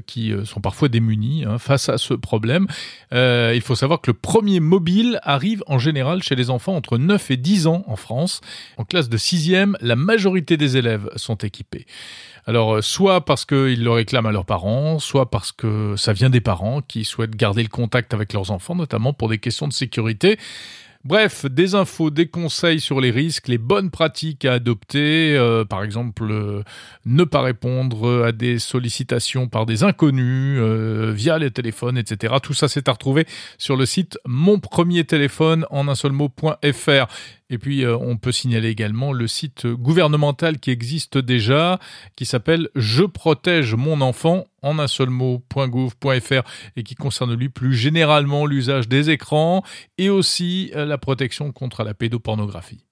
qui 0.06 0.32
euh, 0.32 0.44
sont 0.44 0.60
parfois 0.60 0.88
démunis 0.88 1.44
hein, 1.44 1.58
face 1.58 1.88
à 1.88 1.98
ce 1.98 2.14
problème. 2.14 2.66
Euh, 3.12 3.52
il 3.54 3.62
faut 3.62 3.74
savoir 3.74 4.00
que 4.00 4.10
le 4.10 4.16
premier 4.16 4.60
mobile 4.60 5.20
arrive 5.22 5.62
en 5.66 5.78
général 5.78 6.22
chez 6.22 6.34
les 6.34 6.50
enfants 6.50 6.76
entre 6.76 6.98
9 6.98 7.30
et 7.30 7.36
10 7.36 7.66
ans 7.66 7.84
en 7.86 7.96
France. 7.96 8.40
En 8.76 8.84
classe 8.84 9.08
de 9.08 9.16
6e, 9.16 9.74
la 9.80 9.96
majorité 9.96 10.56
des 10.56 10.76
élèves 10.76 11.08
sont 11.16 11.36
équipés. 11.36 11.86
Alors, 12.46 12.82
soit 12.82 13.24
parce 13.24 13.44
qu'ils 13.44 13.84
le 13.84 13.90
réclament 13.90 14.26
à 14.26 14.32
leurs 14.32 14.46
parents, 14.46 14.98
soit 14.98 15.30
parce 15.30 15.52
que 15.52 15.94
ça 15.96 16.12
vient 16.12 16.30
des 16.30 16.40
parents 16.40 16.80
qui 16.80 17.04
souhaitent 17.04 17.36
garder 17.36 17.62
le 17.62 17.68
contact 17.68 18.14
avec 18.14 18.32
leurs 18.32 18.50
enfants, 18.50 18.74
notamment 18.74 19.12
pour 19.12 19.28
des 19.28 19.38
questions 19.38 19.68
de 19.68 19.72
sécurité. 19.72 20.38
Bref, 21.02 21.46
des 21.46 21.74
infos, 21.74 22.10
des 22.10 22.26
conseils 22.26 22.78
sur 22.78 23.00
les 23.00 23.10
risques, 23.10 23.48
les 23.48 23.56
bonnes 23.56 23.88
pratiques 23.90 24.44
à 24.44 24.52
adopter, 24.52 25.34
euh, 25.34 25.64
par 25.64 25.82
exemple 25.82 26.24
euh, 26.30 26.62
ne 27.06 27.24
pas 27.24 27.40
répondre 27.40 28.24
à 28.26 28.32
des 28.32 28.58
sollicitations 28.58 29.48
par 29.48 29.64
des 29.64 29.82
inconnus 29.82 30.58
euh, 30.60 31.10
via 31.10 31.38
les 31.38 31.50
téléphones, 31.50 31.96
etc. 31.96 32.34
Tout 32.42 32.52
ça 32.52 32.68
c'est 32.68 32.86
à 32.86 32.92
retrouver 32.92 33.26
sur 33.56 33.76
le 33.76 33.86
site 33.86 34.18
mon 34.26 34.58
premier 34.58 35.04
téléphone 35.04 35.64
en 35.70 35.88
un 35.88 35.94
seul 35.94 36.12
mot.fr. 36.12 37.06
Et 37.50 37.58
puis, 37.58 37.84
euh, 37.84 37.96
on 37.96 38.16
peut 38.16 38.32
signaler 38.32 38.68
également 38.68 39.12
le 39.12 39.26
site 39.26 39.66
gouvernemental 39.66 40.58
qui 40.58 40.70
existe 40.70 41.18
déjà, 41.18 41.78
qui 42.16 42.24
s'appelle 42.24 42.68
Je 42.76 43.02
protège 43.02 43.74
mon 43.74 44.00
enfant 44.00 44.44
en 44.62 44.78
un 44.78 44.86
seul 44.86 45.10
mot.gouv.fr 45.10 46.42
et 46.76 46.82
qui 46.82 46.94
concerne 46.94 47.34
lui 47.34 47.48
plus 47.48 47.74
généralement 47.74 48.46
l'usage 48.46 48.88
des 48.88 49.10
écrans 49.10 49.62
et 49.98 50.08
aussi 50.08 50.70
euh, 50.76 50.86
la 50.86 50.98
protection 50.98 51.52
contre 51.52 51.82
la 51.82 51.94
pédopornographie. 51.94 52.84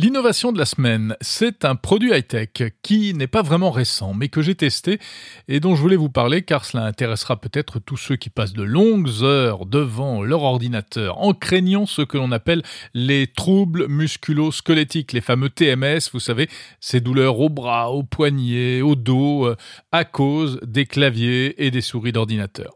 L'innovation 0.00 0.52
de 0.52 0.58
la 0.58 0.64
semaine, 0.64 1.16
c'est 1.20 1.64
un 1.64 1.74
produit 1.74 2.12
high-tech 2.12 2.50
qui 2.82 3.14
n'est 3.14 3.26
pas 3.26 3.42
vraiment 3.42 3.72
récent, 3.72 4.14
mais 4.14 4.28
que 4.28 4.42
j'ai 4.42 4.54
testé 4.54 5.00
et 5.48 5.58
dont 5.58 5.74
je 5.74 5.80
voulais 5.80 5.96
vous 5.96 6.08
parler 6.08 6.42
car 6.42 6.64
cela 6.64 6.84
intéressera 6.84 7.40
peut-être 7.40 7.80
tous 7.80 7.96
ceux 7.96 8.14
qui 8.14 8.30
passent 8.30 8.52
de 8.52 8.62
longues 8.62 9.10
heures 9.22 9.66
devant 9.66 10.22
leur 10.22 10.44
ordinateur 10.44 11.18
en 11.18 11.34
craignant 11.34 11.84
ce 11.84 12.02
que 12.02 12.16
l'on 12.16 12.30
appelle 12.30 12.62
les 12.94 13.26
troubles 13.26 13.88
musculo-squelettiques, 13.88 15.12
les 15.14 15.20
fameux 15.20 15.50
TMS, 15.50 16.10
vous 16.12 16.20
savez, 16.20 16.48
ces 16.78 17.00
douleurs 17.00 17.40
au 17.40 17.48
bras, 17.48 17.90
au 17.90 18.04
poignet, 18.04 18.82
au 18.82 18.94
dos, 18.94 19.46
euh, 19.46 19.56
à 19.90 20.04
cause 20.04 20.60
des 20.62 20.86
claviers 20.86 21.66
et 21.66 21.72
des 21.72 21.80
souris 21.80 22.12
d'ordinateur. 22.12 22.72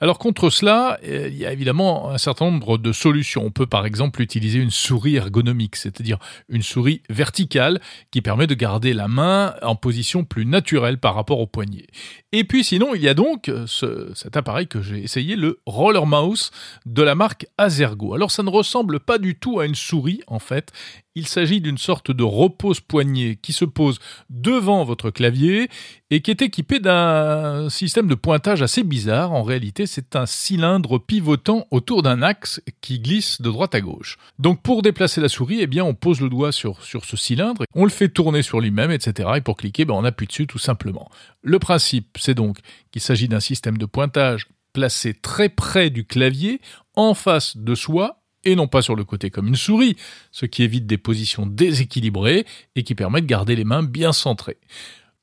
Alors 0.00 0.18
contre 0.18 0.50
cela, 0.50 0.98
euh, 1.04 1.28
il 1.30 1.36
y 1.36 1.46
a 1.46 1.52
évidemment 1.52 2.10
un 2.10 2.18
certain 2.18 2.46
nombre 2.46 2.78
de 2.78 2.90
solutions. 2.90 3.44
On 3.44 3.52
peut 3.52 3.68
par 3.68 3.86
exemple 3.86 4.20
utiliser 4.20 4.58
une 4.58 4.72
souris 4.72 5.14
ergonomique, 5.14 5.76
c'est-à-dire 5.76 6.18
une 6.48 6.63
souris 6.64 7.02
verticale 7.08 7.80
qui 8.10 8.20
permet 8.20 8.48
de 8.48 8.54
garder 8.54 8.92
la 8.92 9.06
main 9.06 9.54
en 9.62 9.76
position 9.76 10.24
plus 10.24 10.44
naturelle 10.44 10.98
par 10.98 11.14
rapport 11.14 11.38
au 11.38 11.46
poignet. 11.46 11.86
Et 12.32 12.42
puis 12.42 12.64
sinon, 12.64 12.94
il 12.96 13.02
y 13.02 13.08
a 13.08 13.14
donc 13.14 13.50
ce, 13.66 14.10
cet 14.14 14.36
appareil 14.36 14.66
que 14.66 14.82
j'ai 14.82 14.98
essayé, 14.98 15.36
le 15.36 15.60
Roller 15.66 16.06
Mouse 16.06 16.50
de 16.86 17.02
la 17.02 17.14
marque 17.14 17.46
Azergo. 17.58 18.14
Alors 18.14 18.32
ça 18.32 18.42
ne 18.42 18.50
ressemble 18.50 18.98
pas 18.98 19.18
du 19.18 19.38
tout 19.38 19.60
à 19.60 19.66
une 19.66 19.76
souris 19.76 20.22
en 20.26 20.40
fait. 20.40 20.72
Il 21.14 21.28
s'agit 21.28 21.60
d'une 21.60 21.78
sorte 21.78 22.10
de 22.10 22.24
repose-poignet 22.24 23.36
qui 23.40 23.52
se 23.52 23.64
pose 23.64 24.00
devant 24.30 24.82
votre 24.82 25.10
clavier 25.10 25.68
et 26.10 26.20
qui 26.20 26.30
est 26.30 26.42
équipé 26.42 26.80
d'un 26.80 27.68
système 27.70 28.06
de 28.06 28.14
pointage 28.14 28.62
assez 28.62 28.82
bizarre. 28.82 29.32
En 29.32 29.42
réalité, 29.42 29.86
c'est 29.86 30.16
un 30.16 30.26
cylindre 30.26 30.98
pivotant 30.98 31.66
autour 31.70 32.02
d'un 32.02 32.22
axe 32.22 32.60
qui 32.80 33.00
glisse 33.00 33.40
de 33.40 33.50
droite 33.50 33.74
à 33.74 33.80
gauche. 33.80 34.18
Donc 34.38 34.62
pour 34.62 34.82
déplacer 34.82 35.20
la 35.20 35.28
souris, 35.28 35.60
eh 35.60 35.66
bien 35.66 35.84
on 35.84 35.94
pose 35.94 36.20
le 36.20 36.28
doigt 36.28 36.52
sur, 36.52 36.82
ce 36.82 37.16
cylindre, 37.16 37.64
on 37.74 37.84
le 37.84 37.90
fait 37.90 38.08
tourner 38.08 38.42
sur 38.42 38.60
lui-même, 38.60 38.90
etc. 38.90 39.30
Et 39.36 39.40
pour 39.40 39.56
cliquer, 39.56 39.84
ben, 39.84 39.94
on 39.94 40.04
appuie 40.04 40.26
dessus 40.26 40.46
tout 40.46 40.58
simplement. 40.58 41.10
Le 41.42 41.58
principe, 41.58 42.18
c'est 42.20 42.34
donc 42.34 42.58
qu'il 42.90 43.02
s'agit 43.02 43.28
d'un 43.28 43.40
système 43.40 43.78
de 43.78 43.86
pointage 43.86 44.48
placé 44.72 45.14
très 45.14 45.48
près 45.48 45.88
du 45.88 46.04
clavier, 46.04 46.60
en 46.96 47.14
face 47.14 47.56
de 47.56 47.74
soi 47.74 48.20
et 48.44 48.56
non 48.56 48.68
pas 48.68 48.82
sur 48.82 48.94
le 48.94 49.04
côté 49.04 49.30
comme 49.30 49.48
une 49.48 49.56
souris, 49.56 49.96
ce 50.30 50.46
qui 50.46 50.62
évite 50.62 50.86
des 50.86 50.98
positions 50.98 51.46
déséquilibrées 51.46 52.44
et 52.76 52.82
qui 52.82 52.94
permet 52.94 53.22
de 53.22 53.26
garder 53.26 53.56
les 53.56 53.64
mains 53.64 53.82
bien 53.82 54.12
centrées. 54.12 54.58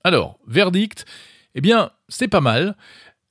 Alors, 0.03 0.39
verdict, 0.47 1.05
eh 1.55 1.61
bien, 1.61 1.91
c'est 2.09 2.27
pas 2.27 2.41
mal, 2.41 2.75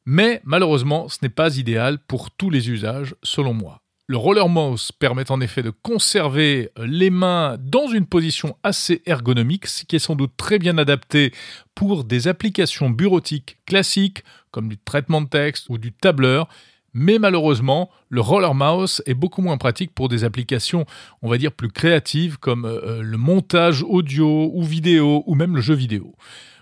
mais 0.07 0.41
malheureusement, 0.45 1.09
ce 1.09 1.19
n'est 1.23 1.29
pas 1.29 1.57
idéal 1.57 1.99
pour 1.99 2.31
tous 2.31 2.51
les 2.51 2.71
usages, 2.71 3.15
selon 3.23 3.55
moi. 3.55 3.83
Le 4.07 4.17
roller 4.17 4.49
mouse 4.49 4.91
permet 4.91 5.31
en 5.31 5.41
effet 5.41 5.63
de 5.63 5.71
conserver 5.71 6.71
les 6.77 7.11
mains 7.11 7.57
dans 7.61 7.87
une 7.87 8.07
position 8.07 8.57
assez 8.65 9.03
ergonomique, 9.07 9.67
ce 9.67 9.85
qui 9.85 9.95
est 9.97 10.01
sans 10.01 10.17
doute 10.17 10.33
très 10.37 10.59
bien 10.59 10.79
adapté 10.79 11.33
pour 11.77 12.03
des 12.03 12.27
applications 12.27 12.91
bureautiques 12.91 13.59
classiques 13.67 14.25
comme 14.51 14.69
du 14.69 14.79
traitement 14.79 15.21
de 15.21 15.29
texte 15.29 15.67
ou 15.69 15.79
du 15.79 15.93
tableur, 15.93 16.49
mais 16.93 17.19
malheureusement, 17.21 17.89
le 18.09 18.21
roller 18.21 18.55
mouse 18.55 19.03
est 19.07 19.15
beaucoup 19.15 19.43
moins 19.43 19.59
pratique 19.59 19.95
pour 19.95 20.09
des 20.09 20.25
applications, 20.25 20.87
on 21.23 21.29
va 21.29 21.39
dire, 21.39 21.53
plus 21.53 21.71
créatives 21.71 22.39
comme 22.39 22.65
euh, 22.65 22.81
euh, 22.85 23.03
le 23.03 23.17
montage 23.17 23.85
audio 23.85 24.51
ou 24.53 24.65
vidéo 24.65 25.23
ou 25.27 25.35
même 25.37 25.55
le 25.55 25.63
jeu 25.63 25.75
vidéo. 25.75 26.17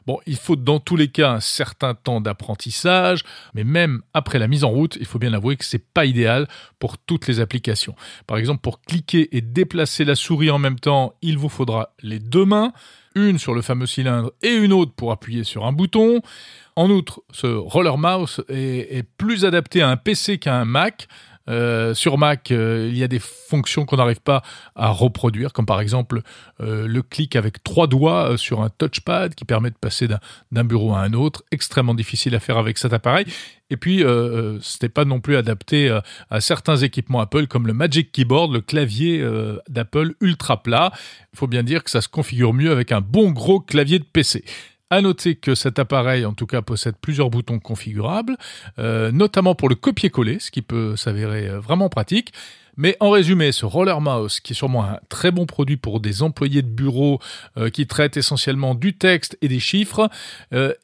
Bon, 0.08 0.20
il 0.24 0.36
faut 0.36 0.56
dans 0.56 0.80
tous 0.80 0.96
les 0.96 1.08
cas 1.08 1.32
un 1.32 1.40
certain 1.40 1.92
temps 1.92 2.22
d'apprentissage, 2.22 3.24
mais 3.52 3.62
même 3.62 4.00
après 4.14 4.38
la 4.38 4.48
mise 4.48 4.64
en 4.64 4.70
route, 4.70 4.96
il 4.98 5.04
faut 5.04 5.18
bien 5.18 5.34
avouer 5.34 5.56
que 5.56 5.66
c'est 5.66 5.84
pas 5.92 6.06
idéal 6.06 6.48
pour 6.78 6.96
toutes 6.96 7.26
les 7.26 7.40
applications. 7.40 7.94
Par 8.26 8.38
exemple, 8.38 8.62
pour 8.62 8.80
cliquer 8.80 9.36
et 9.36 9.42
déplacer 9.42 10.06
la 10.06 10.14
souris 10.14 10.50
en 10.50 10.58
même 10.58 10.80
temps, 10.80 11.12
il 11.20 11.36
vous 11.36 11.50
faudra 11.50 11.90
les 12.02 12.20
deux 12.20 12.46
mains, 12.46 12.72
une 13.14 13.38
sur 13.38 13.52
le 13.52 13.60
fameux 13.60 13.84
cylindre 13.84 14.32
et 14.40 14.54
une 14.54 14.72
autre 14.72 14.92
pour 14.94 15.12
appuyer 15.12 15.44
sur 15.44 15.66
un 15.66 15.72
bouton. 15.72 16.22
En 16.74 16.88
outre, 16.88 17.20
ce 17.30 17.46
roller 17.46 17.98
mouse 17.98 18.42
est, 18.48 19.02
plus 19.18 19.44
adapté 19.44 19.82
à 19.82 19.90
un 19.90 19.98
PC 19.98 20.38
qu'à 20.38 20.54
un 20.54 20.64
Mac. 20.64 21.06
Euh, 21.48 21.94
sur 21.94 22.18
Mac, 22.18 22.50
euh, 22.50 22.88
il 22.90 22.98
y 22.98 23.02
a 23.02 23.08
des 23.08 23.18
fonctions 23.18 23.86
qu'on 23.86 23.96
n'arrive 23.96 24.20
pas 24.20 24.42
à 24.76 24.90
reproduire, 24.90 25.52
comme 25.52 25.66
par 25.66 25.80
exemple 25.80 26.22
euh, 26.60 26.86
le 26.86 27.02
clic 27.02 27.36
avec 27.36 27.62
trois 27.62 27.86
doigts 27.86 28.36
sur 28.36 28.62
un 28.62 28.68
touchpad 28.68 29.34
qui 29.34 29.44
permet 29.44 29.70
de 29.70 29.76
passer 29.76 30.08
d'un 30.52 30.64
bureau 30.64 30.94
à 30.94 31.00
un 31.00 31.12
autre, 31.12 31.44
extrêmement 31.50 31.94
difficile 31.94 32.34
à 32.34 32.40
faire 32.40 32.58
avec 32.58 32.78
cet 32.78 32.92
appareil. 32.92 33.26
Et 33.70 33.76
puis, 33.76 33.98
ce 33.98 34.56
n'était 34.56 34.88
pas 34.88 35.04
non 35.04 35.20
plus 35.20 35.36
adapté 35.36 35.94
à 36.30 36.40
certains 36.40 36.78
équipements 36.78 37.20
Apple, 37.20 37.46
comme 37.48 37.66
le 37.66 37.74
Magic 37.74 38.12
Keyboard, 38.12 38.50
le 38.50 38.62
clavier 38.62 39.22
d'Apple 39.68 40.14
ultra 40.22 40.62
plat. 40.62 40.90
Il 41.34 41.38
faut 41.38 41.46
bien 41.46 41.62
dire 41.62 41.84
que 41.84 41.90
ça 41.90 42.00
se 42.00 42.08
configure 42.08 42.54
mieux 42.54 42.70
avec 42.70 42.92
un 42.92 43.02
bon 43.02 43.30
gros 43.30 43.60
clavier 43.60 43.98
de 43.98 44.04
PC. 44.04 44.42
À 44.90 45.02
noter 45.02 45.36
que 45.36 45.54
cet 45.54 45.78
appareil, 45.78 46.24
en 46.24 46.32
tout 46.32 46.46
cas, 46.46 46.62
possède 46.62 46.94
plusieurs 46.98 47.28
boutons 47.28 47.58
configurables, 47.58 48.38
euh, 48.78 49.12
notamment 49.12 49.54
pour 49.54 49.68
le 49.68 49.74
copier-coller, 49.74 50.38
ce 50.38 50.50
qui 50.50 50.62
peut 50.62 50.96
s'avérer 50.96 51.46
euh, 51.46 51.60
vraiment 51.60 51.90
pratique. 51.90 52.32
Mais 52.78 52.96
en 53.00 53.10
résumé, 53.10 53.52
ce 53.52 53.66
roller 53.66 54.00
mouse, 54.00 54.40
qui 54.40 54.54
est 54.54 54.56
sûrement 54.56 54.84
un 54.84 54.98
très 55.10 55.30
bon 55.30 55.44
produit 55.44 55.76
pour 55.76 56.00
des 56.00 56.22
employés 56.22 56.62
de 56.62 56.70
bureau 56.70 57.20
euh, 57.58 57.68
qui 57.68 57.86
traitent 57.86 58.16
essentiellement 58.16 58.74
du 58.74 58.96
texte 58.96 59.36
et 59.42 59.48
des 59.48 59.60
chiffres, 59.60 60.08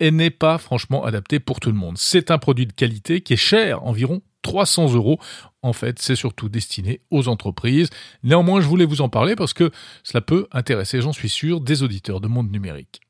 n'est 0.00 0.30
pas 0.30 0.58
franchement 0.58 1.04
adapté 1.04 1.40
pour 1.40 1.60
tout 1.60 1.70
le 1.70 1.76
monde. 1.76 1.96
C'est 1.96 2.30
un 2.30 2.36
produit 2.36 2.66
de 2.66 2.72
qualité 2.72 3.22
qui 3.22 3.34
est 3.34 3.36
cher, 3.36 3.86
environ 3.86 4.20
300 4.42 4.92
euros. 4.92 5.18
En 5.62 5.72
fait, 5.72 5.98
c'est 5.98 6.16
surtout 6.16 6.50
destiné 6.50 7.00
aux 7.10 7.28
entreprises. 7.28 7.88
Néanmoins, 8.22 8.60
je 8.60 8.66
voulais 8.66 8.84
vous 8.84 9.00
en 9.00 9.08
parler 9.08 9.34
parce 9.34 9.54
que 9.54 9.70
cela 10.02 10.20
peut 10.20 10.46
intéresser, 10.52 11.00
j'en 11.00 11.14
suis 11.14 11.30
sûr, 11.30 11.62
des 11.62 11.82
auditeurs 11.82 12.20
de 12.20 12.28
monde 12.28 12.50
numérique. 12.50 13.03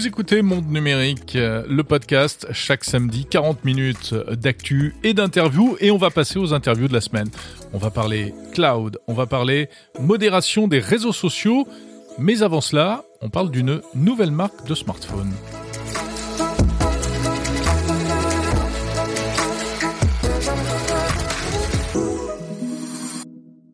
Vous 0.00 0.06
écoutez 0.06 0.40
Monde 0.40 0.70
Numérique, 0.70 1.36
euh, 1.36 1.62
le 1.68 1.84
podcast, 1.84 2.46
chaque 2.52 2.84
samedi, 2.84 3.26
40 3.26 3.66
minutes 3.66 4.14
d'actu 4.14 4.94
et 5.02 5.12
d'interviews. 5.12 5.76
Et 5.78 5.90
on 5.90 5.98
va 5.98 6.08
passer 6.08 6.38
aux 6.38 6.54
interviews 6.54 6.88
de 6.88 6.94
la 6.94 7.02
semaine. 7.02 7.28
On 7.74 7.76
va 7.76 7.90
parler 7.90 8.32
cloud, 8.54 8.96
on 9.08 9.12
va 9.12 9.26
parler 9.26 9.68
modération 10.00 10.68
des 10.68 10.78
réseaux 10.78 11.12
sociaux. 11.12 11.68
Mais 12.16 12.40
avant 12.40 12.62
cela, 12.62 13.04
on 13.20 13.28
parle 13.28 13.50
d'une 13.50 13.82
nouvelle 13.94 14.30
marque 14.30 14.66
de 14.66 14.74
smartphone. 14.74 15.34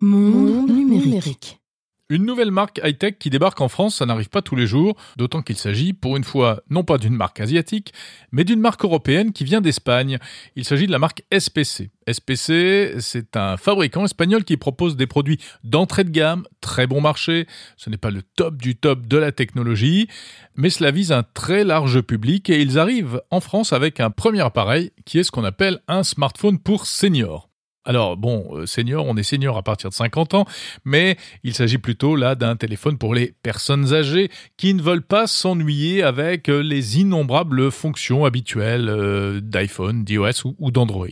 Monde 0.00 0.70
numérique. 0.70 1.60
Une 2.08 2.24
nouvelle 2.24 2.52
marque 2.52 2.80
high-tech 2.84 3.16
qui 3.18 3.30
débarque 3.30 3.60
en 3.60 3.68
France, 3.68 3.96
ça 3.96 4.06
n'arrive 4.06 4.28
pas 4.28 4.40
tous 4.40 4.54
les 4.54 4.68
jours, 4.68 4.96
d'autant 5.16 5.42
qu'il 5.42 5.56
s'agit, 5.56 5.92
pour 5.92 6.16
une 6.16 6.22
fois, 6.22 6.62
non 6.70 6.84
pas 6.84 6.98
d'une 6.98 7.16
marque 7.16 7.40
asiatique, 7.40 7.92
mais 8.30 8.44
d'une 8.44 8.60
marque 8.60 8.84
européenne 8.84 9.32
qui 9.32 9.42
vient 9.42 9.60
d'Espagne. 9.60 10.18
Il 10.54 10.64
s'agit 10.64 10.86
de 10.86 10.92
la 10.92 11.00
marque 11.00 11.24
SPC. 11.36 11.90
SPC, 12.08 13.00
c'est 13.00 13.36
un 13.36 13.56
fabricant 13.56 14.04
espagnol 14.04 14.44
qui 14.44 14.56
propose 14.56 14.94
des 14.94 15.08
produits 15.08 15.40
d'entrée 15.64 16.04
de 16.04 16.10
gamme, 16.10 16.46
très 16.60 16.86
bon 16.86 17.00
marché. 17.00 17.48
Ce 17.76 17.90
n'est 17.90 17.96
pas 17.96 18.12
le 18.12 18.22
top 18.22 18.56
du 18.56 18.76
top 18.76 19.08
de 19.08 19.16
la 19.16 19.32
technologie, 19.32 20.06
mais 20.54 20.70
cela 20.70 20.92
vise 20.92 21.10
un 21.10 21.24
très 21.24 21.64
large 21.64 22.02
public 22.02 22.48
et 22.50 22.62
ils 22.62 22.78
arrivent 22.78 23.20
en 23.32 23.40
France 23.40 23.72
avec 23.72 23.98
un 23.98 24.10
premier 24.10 24.42
appareil 24.42 24.92
qui 25.06 25.18
est 25.18 25.24
ce 25.24 25.32
qu'on 25.32 25.42
appelle 25.42 25.80
un 25.88 26.04
smartphone 26.04 26.60
pour 26.60 26.86
seniors. 26.86 27.48
Alors 27.86 28.16
bon, 28.16 28.48
euh, 28.50 28.66
senior, 28.66 29.06
on 29.06 29.16
est 29.16 29.22
senior 29.22 29.56
à 29.56 29.62
partir 29.62 29.90
de 29.90 29.94
50 29.94 30.34
ans, 30.34 30.44
mais 30.84 31.16
il 31.44 31.54
s'agit 31.54 31.78
plutôt 31.78 32.16
là 32.16 32.34
d'un 32.34 32.56
téléphone 32.56 32.98
pour 32.98 33.14
les 33.14 33.32
personnes 33.44 33.94
âgées 33.94 34.28
qui 34.56 34.74
ne 34.74 34.82
veulent 34.82 35.06
pas 35.06 35.28
s'ennuyer 35.28 36.02
avec 36.02 36.48
euh, 36.48 36.58
les 36.62 36.98
innombrables 36.98 37.70
fonctions 37.70 38.24
habituelles 38.24 38.88
euh, 38.88 39.40
d'iPhone, 39.40 40.02
d'iOS 40.02 40.54
ou, 40.58 40.72
d'Android. 40.72 41.06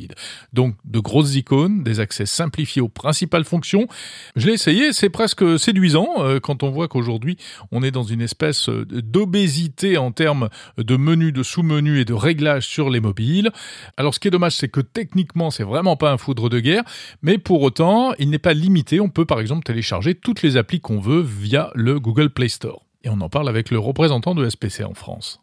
Donc 0.52 0.74
de 0.84 0.98
grosses 0.98 1.36
icônes, 1.36 1.84
des 1.84 2.00
accès 2.00 2.26
simplifiés 2.26 2.82
aux 2.82 2.88
principales 2.88 3.44
fonctions. 3.44 3.86
Je 4.34 4.48
l'ai 4.48 4.54
essayé, 4.54 4.92
c'est 4.92 5.10
presque 5.10 5.58
séduisant 5.60 6.08
quand 6.42 6.64
on 6.64 6.70
voit 6.70 6.88
qu'aujourd'hui 6.88 7.36
on 7.70 7.84
est 7.84 7.92
dans 7.92 8.02
une 8.02 8.20
espèce 8.20 8.68
d'obésité 8.68 9.96
en 9.96 10.10
termes 10.10 10.48
de 10.76 10.96
menus, 10.96 11.32
de 11.32 11.44
sous-menus 11.44 12.00
et 12.00 12.04
de 12.04 12.14
réglages 12.14 12.66
sur 12.66 12.90
les 12.90 13.00
mobiles. 13.00 13.52
Alors 13.96 14.12
ce 14.14 14.18
qui 14.18 14.26
est 14.26 14.32
dommage, 14.32 14.56
c'est 14.56 14.68
que 14.68 14.80
techniquement 14.80 15.52
c'est 15.52 15.62
vraiment 15.62 15.96
pas 15.96 16.10
un 16.10 16.18
foudre 16.18 16.48
de 16.48 16.63
guerre, 16.64 16.82
mais 17.22 17.38
pour 17.38 17.62
autant, 17.62 18.14
il 18.18 18.30
n'est 18.30 18.38
pas 18.38 18.54
limité. 18.54 18.98
On 18.98 19.08
peut 19.08 19.26
par 19.26 19.38
exemple 19.38 19.62
télécharger 19.62 20.16
toutes 20.16 20.42
les 20.42 20.56
applis 20.56 20.80
qu'on 20.80 20.98
veut 20.98 21.20
via 21.20 21.70
le 21.74 22.00
Google 22.00 22.30
Play 22.30 22.48
Store. 22.48 22.84
Et 23.04 23.08
on 23.10 23.20
en 23.20 23.28
parle 23.28 23.48
avec 23.48 23.70
le 23.70 23.78
représentant 23.78 24.34
de 24.34 24.48
SPC 24.48 24.82
en 24.82 24.94
France. 24.94 25.40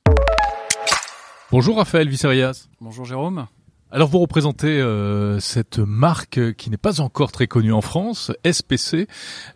Bonjour 1.52 1.78
Raphaël 1.78 2.10
Visserias. 2.10 2.68
Bonjour 2.82 3.06
Jérôme. 3.06 3.48
Alors 3.94 4.08
vous 4.08 4.20
représentez 4.20 4.80
euh, 4.80 5.42
cette 5.42 5.80
marque 5.80 6.54
qui 6.54 6.70
n'est 6.70 6.78
pas 6.78 7.02
encore 7.02 7.34
très 7.34 7.48
connue 7.48 7.74
en 7.74 7.82
France, 7.82 8.32
SPC. 8.50 9.06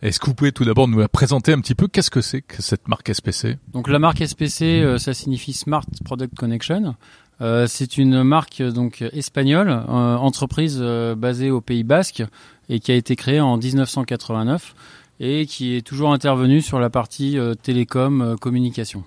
Est-ce 0.01 0.19
que 0.19 0.25
vous 0.25 0.33
pouvez 0.33 0.51
tout 0.51 0.65
d'abord 0.65 0.89
nous 0.89 0.99
la 0.99 1.07
présenter 1.07 1.53
un 1.53 1.61
petit 1.61 1.73
peu? 1.73 1.87
Qu'est-ce 1.87 2.11
que 2.11 2.19
c'est 2.19 2.41
que 2.41 2.61
cette 2.61 2.89
marque 2.89 3.13
SPC 3.13 3.57
Donc 3.71 3.87
la 3.87 3.97
marque 3.97 4.21
SPC, 4.27 4.81
euh, 4.81 4.97
ça 4.97 5.13
signifie 5.13 5.53
Smart 5.53 5.85
Product 6.03 6.35
Connection. 6.35 6.95
Euh, 7.41 7.65
c'est 7.67 7.97
une 7.97 8.23
marque 8.23 8.61
donc 8.61 9.01
espagnole, 9.01 9.69
euh, 9.69 10.15
entreprise 10.15 10.79
euh, 10.79 11.15
basée 11.15 11.51
au 11.51 11.61
Pays 11.61 11.83
Basque 11.83 12.23
et 12.69 12.79
qui 12.79 12.91
a 12.91 12.95
été 12.95 13.15
créée 13.15 13.41
en 13.41 13.57
1989 13.57 14.73
et 15.19 15.45
qui 15.45 15.75
est 15.75 15.81
toujours 15.81 16.11
intervenue 16.13 16.61
sur 16.61 16.79
la 16.79 16.89
partie 16.89 17.37
télécom 17.61 18.35
communication. 18.41 19.03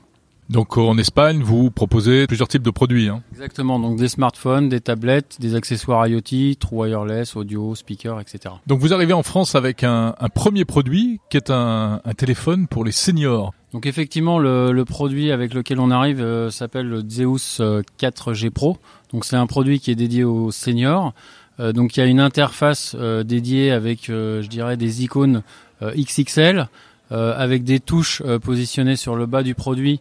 Donc 0.49 0.79
en 0.79 0.97
Espagne, 0.97 1.43
vous 1.43 1.71
proposez 1.71 2.27
plusieurs 2.27 2.49
types 2.49 2.63
de 2.63 2.71
produits. 2.71 3.09
Hein. 3.09 3.23
Exactement, 3.33 3.79
donc 3.79 3.99
des 3.99 4.09
smartphones, 4.09 4.71
des 4.71 4.81
tablettes, 4.81 5.37
des 5.41 5.55
accessoires 5.55 6.07
IoT, 6.07 6.55
true 6.59 6.79
wireless, 6.79 7.37
audio, 7.37 7.75
speaker, 7.75 8.19
etc. 8.21 8.55
Donc 8.67 8.81
vous 8.81 8.95
arrivez 8.95 9.13
en 9.13 9.23
France 9.23 9.55
avec 9.55 9.85
un, 9.85 10.15
un 10.19 10.29
premier 10.31 10.65
produit 10.65 11.21
qui 11.29 11.37
est 11.37 11.51
un, 11.51 12.01
un, 12.03 12.15
téléphone 12.15 12.67
pour 12.67 12.87
les 12.87 12.93
seniors. 12.93 13.53
Donc 13.73 13.87
effectivement, 13.87 14.39
le, 14.39 14.73
le 14.73 14.85
produit 14.85 15.31
avec 15.31 15.53
lequel 15.53 15.79
on 15.79 15.91
arrive 15.91 16.23
euh, 16.23 16.51
s'appelle 16.51 16.89
le 16.89 17.03
Zeus 17.09 17.61
4G 18.01 18.47
euh, 18.47 18.51
Pro. 18.51 18.79
Donc 19.13 19.25
c'est 19.25 19.37
un 19.37 19.47
produit 19.47 19.79
qui 19.79 19.91
est 19.91 19.95
dédié 19.95 20.25
aux 20.25 20.51
seniors. 20.51 21.13
Euh, 21.61 21.73
donc 21.73 21.97
il 21.97 22.01
y 22.01 22.03
a 22.03 22.07
une 22.07 22.21
interface 22.21 22.97
euh, 22.99 23.23
dédiée 23.25 23.71
avec, 23.71 24.09
euh, 24.11 24.43
je 24.43 24.49
dirais, 24.49 24.77
des 24.77 25.05
icônes 25.05 25.43
XXL, 25.83 26.69
avec 27.11 27.63
des 27.63 27.79
touches 27.79 28.21
positionnées 28.43 28.97
sur 28.97 29.15
le 29.15 29.27
bas 29.27 29.45
du 29.45 29.55
produit 29.55 30.01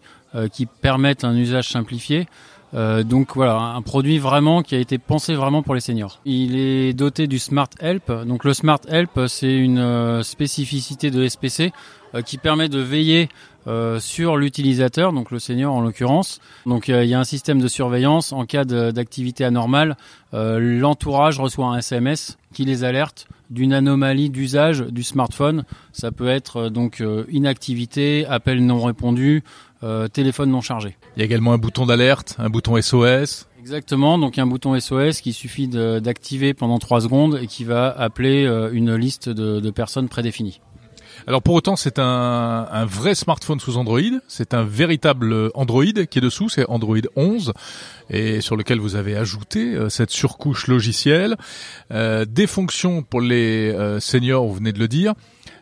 qui 0.51 0.65
permettent 0.65 1.23
un 1.23 1.37
usage 1.37 1.69
simplifié. 1.69 2.27
Euh, 2.73 3.03
donc 3.03 3.35
voilà, 3.35 3.57
un 3.57 3.81
produit 3.81 4.17
vraiment 4.19 4.61
qui 4.61 4.75
a 4.75 4.79
été 4.79 4.97
pensé 4.97 5.35
vraiment 5.35 5.63
pour 5.63 5.73
les 5.73 5.79
seniors. 5.79 6.19
Il 6.25 6.57
est 6.57 6.93
doté 6.93 7.27
du 7.27 7.39
Smart 7.39 7.69
Help. 7.79 8.11
Donc 8.25 8.43
le 8.43 8.53
Smart 8.53 8.79
Help, 8.89 9.21
c'est 9.27 9.55
une 9.55 10.21
spécificité 10.23 11.11
de 11.11 11.27
SPC 11.27 11.71
qui 12.25 12.37
permet 12.37 12.69
de 12.69 12.79
veiller 12.79 13.29
euh, 13.67 13.99
sur 13.99 14.37
l'utilisateur, 14.37 15.11
donc 15.11 15.29
le 15.29 15.39
senior 15.39 15.73
en 15.73 15.81
l'occurrence. 15.81 16.39
Donc 16.65 16.87
il 16.87 17.05
y 17.05 17.13
a 17.13 17.19
un 17.19 17.25
système 17.25 17.59
de 17.59 17.67
surveillance 17.67 18.31
en 18.31 18.45
cas 18.45 18.63
d'activité 18.63 19.43
anormale. 19.43 19.97
Euh, 20.33 20.59
l'entourage 20.79 21.37
reçoit 21.39 21.67
un 21.67 21.77
SMS 21.77 22.37
qui 22.53 22.63
les 22.63 22.85
alerte 22.85 23.27
d'une 23.49 23.73
anomalie 23.73 24.29
d'usage 24.29 24.81
du 24.81 25.03
smartphone. 25.03 25.65
Ça 25.91 26.13
peut 26.13 26.29
être 26.29 26.57
euh, 26.57 26.69
donc 26.69 27.03
inactivité, 27.29 28.25
appel 28.27 28.65
non 28.65 28.81
répondu, 28.81 29.43
téléphone 30.13 30.49
non 30.49 30.61
chargé. 30.61 30.95
Il 31.15 31.19
y 31.19 31.21
a 31.21 31.25
également 31.25 31.51
un 31.51 31.57
bouton 31.57 31.85
d'alerte, 31.85 32.35
un 32.39 32.49
bouton 32.49 32.81
SOS. 32.81 33.47
Exactement, 33.59 34.17
donc 34.17 34.39
un 34.39 34.47
bouton 34.47 34.79
SOS 34.79 35.19
qui 35.19 35.33
suffit 35.33 35.67
d'activer 35.67 36.53
pendant 36.53 36.79
3 36.79 37.01
secondes 37.01 37.39
et 37.41 37.47
qui 37.47 37.65
va 37.65 37.89
appeler 37.89 38.45
une 38.71 38.95
liste 38.95 39.27
de, 39.27 39.59
de 39.59 39.69
personnes 39.71 40.07
prédéfinies. 40.07 40.61
Alors 41.27 41.41
pour 41.41 41.55
autant, 41.55 41.75
c'est 41.75 41.99
un, 41.99 42.85
vrai 42.85 43.13
smartphone 43.13 43.59
sous 43.59 43.75
Android. 43.75 43.99
C'est 44.29 44.53
un 44.53 44.63
véritable 44.63 45.51
Android 45.55 46.05
qui 46.09 46.19
est 46.19 46.21
dessous. 46.21 46.47
C'est 46.47 46.65
Android 46.69 46.95
11 47.17 47.51
et 48.09 48.39
sur 48.39 48.55
lequel 48.55 48.79
vous 48.79 48.95
avez 48.95 49.17
ajouté 49.17 49.73
euh, 49.73 49.89
cette 49.89 50.09
surcouche 50.09 50.67
logicielle, 50.67 51.35
euh, 51.91 52.23
des 52.23 52.47
fonctions 52.47 53.03
pour 53.03 53.19
les 53.19 53.73
euh, 53.73 53.99
seniors. 53.99 54.47
Vous 54.47 54.53
venez 54.53 54.71
de 54.71 54.79
le 54.79 54.87
dire 54.87 55.15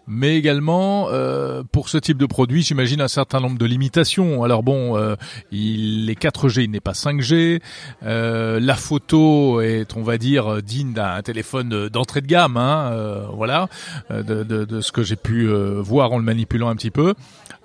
mais 0.07 0.38
également 0.38 1.07
euh, 1.09 1.63
pour 1.71 1.89
ce 1.89 1.97
type 1.97 2.17
de 2.17 2.25
produit, 2.25 2.63
j'imagine 2.63 3.01
un 3.01 3.07
certain 3.07 3.39
nombre 3.39 3.57
de 3.57 3.65
limitations. 3.65 4.43
Alors 4.43 4.63
bon, 4.63 4.97
euh, 4.97 5.15
il 5.51 6.09
est 6.09 6.19
4G, 6.19 6.63
il 6.63 6.71
n'est 6.71 6.79
pas 6.79 6.93
5G. 6.93 7.62
Euh, 8.03 8.59
la 8.59 8.75
photo 8.75 9.62
est, 9.62 9.95
on 9.95 10.03
va 10.03 10.17
dire, 10.17 10.62
digne 10.62 10.93
d'un 10.93 11.21
téléphone 11.21 11.89
d'entrée 11.89 12.21
de 12.21 12.27
gamme. 12.27 12.57
Hein, 12.57 12.91
euh, 12.91 13.25
voilà, 13.33 13.67
de, 14.09 14.43
de, 14.43 14.65
de, 14.65 14.81
ce 14.81 14.91
que 14.91 15.03
j'ai 15.03 15.15
pu 15.15 15.47
euh, 15.47 15.81
voir 15.81 16.12
en 16.12 16.17
le 16.17 16.24
manipulant 16.24 16.69
un 16.69 16.75
petit 16.75 16.91
peu. 16.91 17.13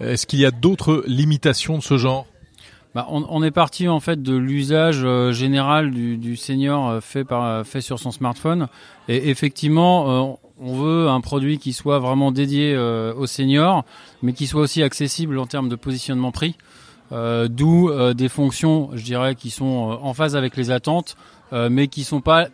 Est-ce 0.00 0.26
qu'il 0.26 0.38
y 0.40 0.47
a 0.47 0.50
d'autres 0.50 1.04
limitations 1.06 1.78
de 1.78 1.82
ce 1.82 1.97
genre? 1.97 2.26
Bah, 2.94 3.06
on, 3.09 3.25
on, 3.28 3.42
est 3.44 3.52
parti 3.52 3.87
en 3.87 4.00
fait 4.00 4.20
de 4.20 4.35
l'usage 4.35 5.02
euh, 5.04 5.30
général 5.32 5.92
du, 5.92 6.16
du, 6.16 6.37
senior 6.37 7.00
fait 7.00 7.25
par 7.25 7.64
fait 7.64 7.80
sur 7.80 8.00
son 8.00 8.11
smartphone 8.11 8.66
et 9.09 9.30
effectivement 9.30 10.40
on 10.61 10.75
veut 10.75 11.09
un 11.09 11.21
produit 11.21 11.59
qui 11.59 11.73
soit 11.73 11.99
vraiment 11.99 12.33
dédié 12.33 12.75
euh, 12.75 13.14
aux 13.14 13.26
seniors, 13.26 13.85
mais 14.23 14.33
qui 14.33 14.47
soit 14.47 14.61
aussi 14.61 14.83
accessible 14.83 15.38
en 15.38 15.47
termes 15.47 15.69
de 15.69 15.76
positionnement 15.76 16.33
prix. 16.33 16.57
Euh, 17.12 17.49
D'où 17.49 17.88
euh, 17.88 18.14
des 18.14 18.29
fonctions, 18.29 18.90
je 18.95 19.02
dirais, 19.02 19.35
qui 19.35 19.50
sont 19.50 19.99
en 20.00 20.14
phase 20.14 20.37
avec 20.37 20.57
les 20.57 20.71
attentes, 20.71 21.17
mais 21.52 21.88
qui 21.88 22.05
sont 22.05 22.21
pas 22.21 22.47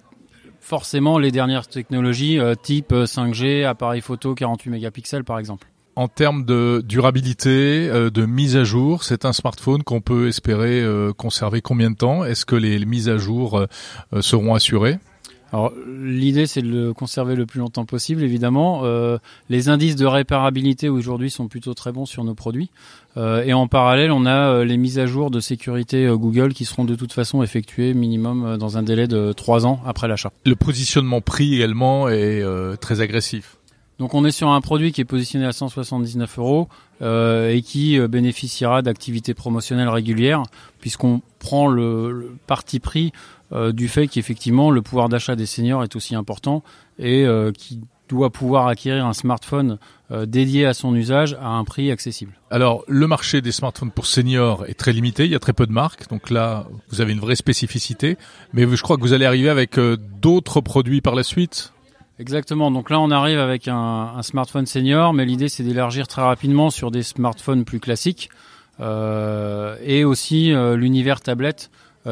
forcément 0.59 1.19
les 1.19 1.31
dernières 1.31 1.69
technologies 1.69 2.39
type 2.63 2.93
5G, 2.93 3.67
appareil 3.67 4.01
photo 4.01 4.35
48 4.35 4.71
mégapixels 4.71 5.23
par 5.23 5.39
exemple. 5.39 5.69
En 5.97 6.09
termes 6.09 6.47
de 6.47 6.83
durabilité, 6.83 7.91
de 7.91 8.27
mise 8.27 8.57
à 8.57 8.65
jour, 8.65 9.05
c'est 9.05 9.27
un 9.27 9.35
smartphone 9.35 9.83
qu'on 9.83 10.01
peut 10.01 10.29
espérer 10.29 10.83
conserver 11.19 11.61
combien 11.61 11.91
de 11.91 11.97
temps? 11.97 12.25
Est-ce 12.25 12.47
que 12.47 12.57
les 12.57 12.83
mises 12.87 13.11
à 13.11 13.19
jour 13.19 13.67
seront 14.23 14.55
assurées? 14.55 14.99
Alors 15.53 15.73
l'idée 15.87 16.47
c'est 16.47 16.63
de 16.63 16.69
le 16.69 16.93
conserver 16.93 17.37
le 17.37 17.47
plus 17.47 17.61
longtemps 17.61 17.85
possible 17.85 18.23
évidemment. 18.23 18.81
Euh, 18.85 19.19
les 19.49 19.69
indices 19.69 19.97
de 19.97 20.07
réparabilité 20.07 20.89
aujourd'hui 20.89 21.31
sont 21.31 21.49
plutôt 21.49 21.75
très 21.75 21.93
bons 21.93 22.07
sur 22.07 22.25
nos 22.25 22.35
produits. 22.35 22.71
Euh, 23.17 23.45
et 23.45 23.53
en 23.53 23.69
parallèle 23.69 24.11
on 24.11 24.27
a 24.27 24.51
euh, 24.51 24.65
les 24.65 24.77
mises 24.77 24.99
à 24.99 25.07
jour 25.07 25.31
de 25.31 25.41
sécurité 25.41 26.07
Google 26.09 26.53
qui 26.53 26.65
seront 26.65 26.85
de 26.85 26.95
toute 26.95 27.13
façon 27.13 27.43
effectuées 27.43 27.95
minimum 27.95 28.57
dans 28.59 28.77
un 28.77 28.83
délai 28.83 29.07
de 29.07 29.33
trois 29.33 29.67
ans 29.67 29.81
après 29.87 30.09
l'achat. 30.09 30.33
Le 30.45 30.57
positionnement 30.57 31.21
prix 31.21 31.55
également 31.55 32.09
est 32.09 32.43
très 32.81 33.01
agressif. 33.01 33.57
Donc 33.99 34.13
on 34.13 34.27
est 34.27 34.31
sur 34.31 34.51
un 34.51 34.61
produit 34.61 34.93
qui 34.93 35.01
est 35.01 35.07
positionné 35.07 35.47
à 35.47 35.53
179 35.53 36.39
euros 36.39 36.69
euh, 37.01 37.51
et 37.51 37.63
qui 37.63 37.99
bénéficiera 37.99 38.83
d'activités 38.83 39.33
promotionnelles 39.33 39.89
régulières 39.89 40.43
puisqu'on 40.81 41.23
prend 41.39 41.67
le, 41.67 42.13
le, 42.13 42.37
parti 42.47 42.79
pris 42.79 43.13
euh, 43.53 43.73
du 43.73 43.89
fait 43.89 44.09
qu'effectivement 44.09 44.71
le 44.71 44.83
pouvoir 44.83 45.09
d'achat 45.09 45.37
des 45.37 45.47
seniors 45.47 45.83
est 45.85 45.95
aussi 45.97 46.15
important 46.15 46.63
et 46.99 47.25
euh, 47.25 47.53
qui 47.53 47.81
doit 48.09 48.31
pouvoir 48.31 48.67
acquérir 48.67 49.07
un 49.07 49.13
smartphone 49.13 49.79
euh, 50.11 50.27
dédié 50.27 50.67
à 50.67 50.75
son 50.75 50.95
usage 50.95 51.37
à 51.41 51.49
un 51.49 51.65
prix 51.65 51.91
accessible. 51.91 52.33
Alors, 52.51 52.85
le 52.87 53.07
marché 53.07 53.41
des 53.41 53.53
smartphones 53.53 53.91
pour 53.91 54.07
seniors 54.07 54.65
est 54.67 54.79
très 54.79 54.93
limité, 54.93 55.25
il 55.25 55.31
y 55.31 55.35
a 55.35 55.39
très 55.39 55.53
peu 55.53 55.67
de 55.67 55.73
marques, 55.73 56.09
donc 56.09 56.31
là, 56.31 56.67
vous 56.91 57.01
avez 57.01 57.13
une 57.13 57.19
vraie 57.19 57.37
spécificité, 57.37 58.17
mais 58.53 58.67
je 58.69 58.83
crois 58.83 58.97
que 58.97 59.03
vous 59.03 59.13
allez 59.13 59.27
arriver 59.27 59.49
avec 59.49 59.79
euh, 59.79 59.97
d'autres 60.21 60.61
produits 60.61 61.01
par 61.01 61.15
la 61.15 61.23
suite. 61.23 61.73
Exactement, 62.19 62.71
donc 62.71 62.89
là 62.89 62.99
on 62.99 63.11
arrive 63.11 63.39
avec 63.39 63.69
un, 63.69 64.13
un 64.17 64.23
smartphone 64.23 64.65
senior, 64.65 65.13
mais 65.13 65.27
l'idée 65.27 65.49
c'est 65.49 65.63
d'élargir 65.63 66.09
très 66.09 66.23
rapidement 66.23 66.71
sur 66.71 66.91
des 66.91 67.03
smartphones 67.03 67.67
plus 67.67 67.79
classiques 67.79 68.31
euh, 68.81 69.77
et 69.83 70.03
aussi 70.05 70.51
l'univers 70.77 71.21
tablette 71.21 71.71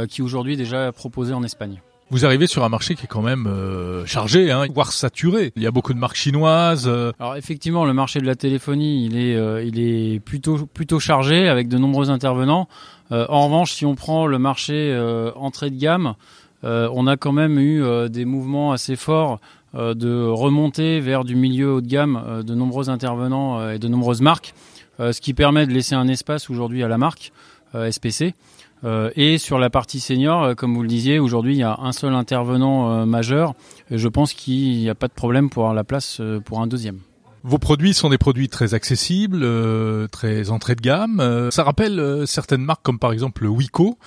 qui 0.09 0.23
aujourd'hui 0.23 0.57
déjà 0.57 0.93
proposé 0.93 1.35
en 1.35 1.43
Espagne. 1.43 1.81
Vous 2.11 2.27
arrivez 2.27 2.47
sur 2.47 2.63
un 2.65 2.69
marché 2.69 2.95
qui 2.95 3.05
est 3.05 3.09
quand 3.09 3.23
même 3.23 3.47
euh, 3.47 4.05
chargé, 4.05 4.51
hein, 4.51 4.67
voire 4.73 4.93
saturé. 4.93 5.53
Il 5.57 5.63
y 5.63 5.67
a 5.67 5.71
beaucoup 5.71 5.95
de 5.95 5.99
marques 5.99 6.17
chinoises. 6.17 6.87
Euh. 6.87 7.13
Alors 7.19 7.37
effectivement, 7.37 7.87
le 7.87 7.95
marché 7.95 8.21
de 8.21 8.27
la 8.27 8.37
téléphonie, 8.37 9.07
il 9.07 9.17
est, 9.17 9.35
euh, 9.35 9.65
il 9.65 9.81
est 9.81 10.21
plutôt, 10.21 10.67
plutôt 10.67 11.01
chargé 11.01 11.49
avec 11.49 11.69
de 11.69 11.79
nombreux 11.79 12.11
intervenants. 12.11 12.69
Euh, 13.11 13.27
en 13.31 13.47
revanche, 13.47 13.73
si 13.73 13.87
on 13.87 13.95
prend 13.95 14.27
le 14.27 14.39
marché 14.39 14.97
entrée 15.35 15.71
de 15.71 15.77
gamme, 15.77 16.15
on 16.63 17.07
a 17.07 17.17
quand 17.17 17.33
même 17.33 17.59
eu 17.59 17.83
des 18.09 18.25
mouvements 18.25 18.73
assez 18.73 18.97
forts 18.97 19.39
de 19.75 20.27
remonter 20.27 21.01
vers 21.01 21.25
du 21.25 21.37
milieu 21.37 21.73
haut 21.73 21.81
de 21.83 21.87
gamme 21.87 22.43
de 22.47 22.55
nombreux 22.55 22.89
intervenants 22.89 23.71
et 23.71 23.79
de 23.79 23.89
nombreuses 23.89 24.23
marques, 24.23 24.55
ce 24.99 25.21
qui 25.21 25.35
permet 25.35 25.67
de 25.67 25.73
laisser 25.73 25.95
un 25.95 26.09
espace 26.09 26.49
aujourd'hui 26.49 26.83
à 26.83 26.89
la 26.89 26.97
marque 26.97 27.33
SPC. 27.75 28.35
Euh, 28.85 29.11
et 29.17 29.39
sur 29.39 29.59
la 29.59 29.71
partie 29.71 30.01
senior, 30.01 30.43
euh, 30.43 30.55
comme 30.55 30.75
vous 30.75 30.83
le 30.83 30.89
disiez, 30.89 31.19
aujourd'hui 31.19 31.55
il 31.55 31.59
y 31.59 31.65
a 31.65 31.79
un 31.81 31.93
seul 31.93 32.15
intervenant 32.15 32.91
euh, 32.91 33.07
majeur. 33.07 33.55
Et 33.91 33.99
je 33.99 34.09
pense 34.09 34.33
qu'il 34.33 34.79
n'y 34.79 34.91
a 34.91 34.95
pas 34.95 35.09
de 35.09 35.13
problème 35.13 35.51
pour 35.51 35.63
avoir 35.63 35.75
la 35.75 35.85
place 35.85 36.21
pour 36.45 36.61
un 36.61 36.67
deuxième. 36.67 36.99
Vos 37.47 37.59
produits 37.59 37.93
sont 37.93 38.09
des 38.09 38.17
produits 38.17 38.49
très 38.49 38.73
accessibles, 38.73 39.47
très 40.09 40.51
entrée 40.51 40.75
de 40.75 40.81
gamme. 40.81 41.51
Ça 41.51 41.63
rappelle 41.63 42.23
certaines 42.27 42.63
marques 42.63 42.83
comme 42.83 42.99
par 42.99 43.13
exemple 43.13 43.45
Wico, 43.45 43.99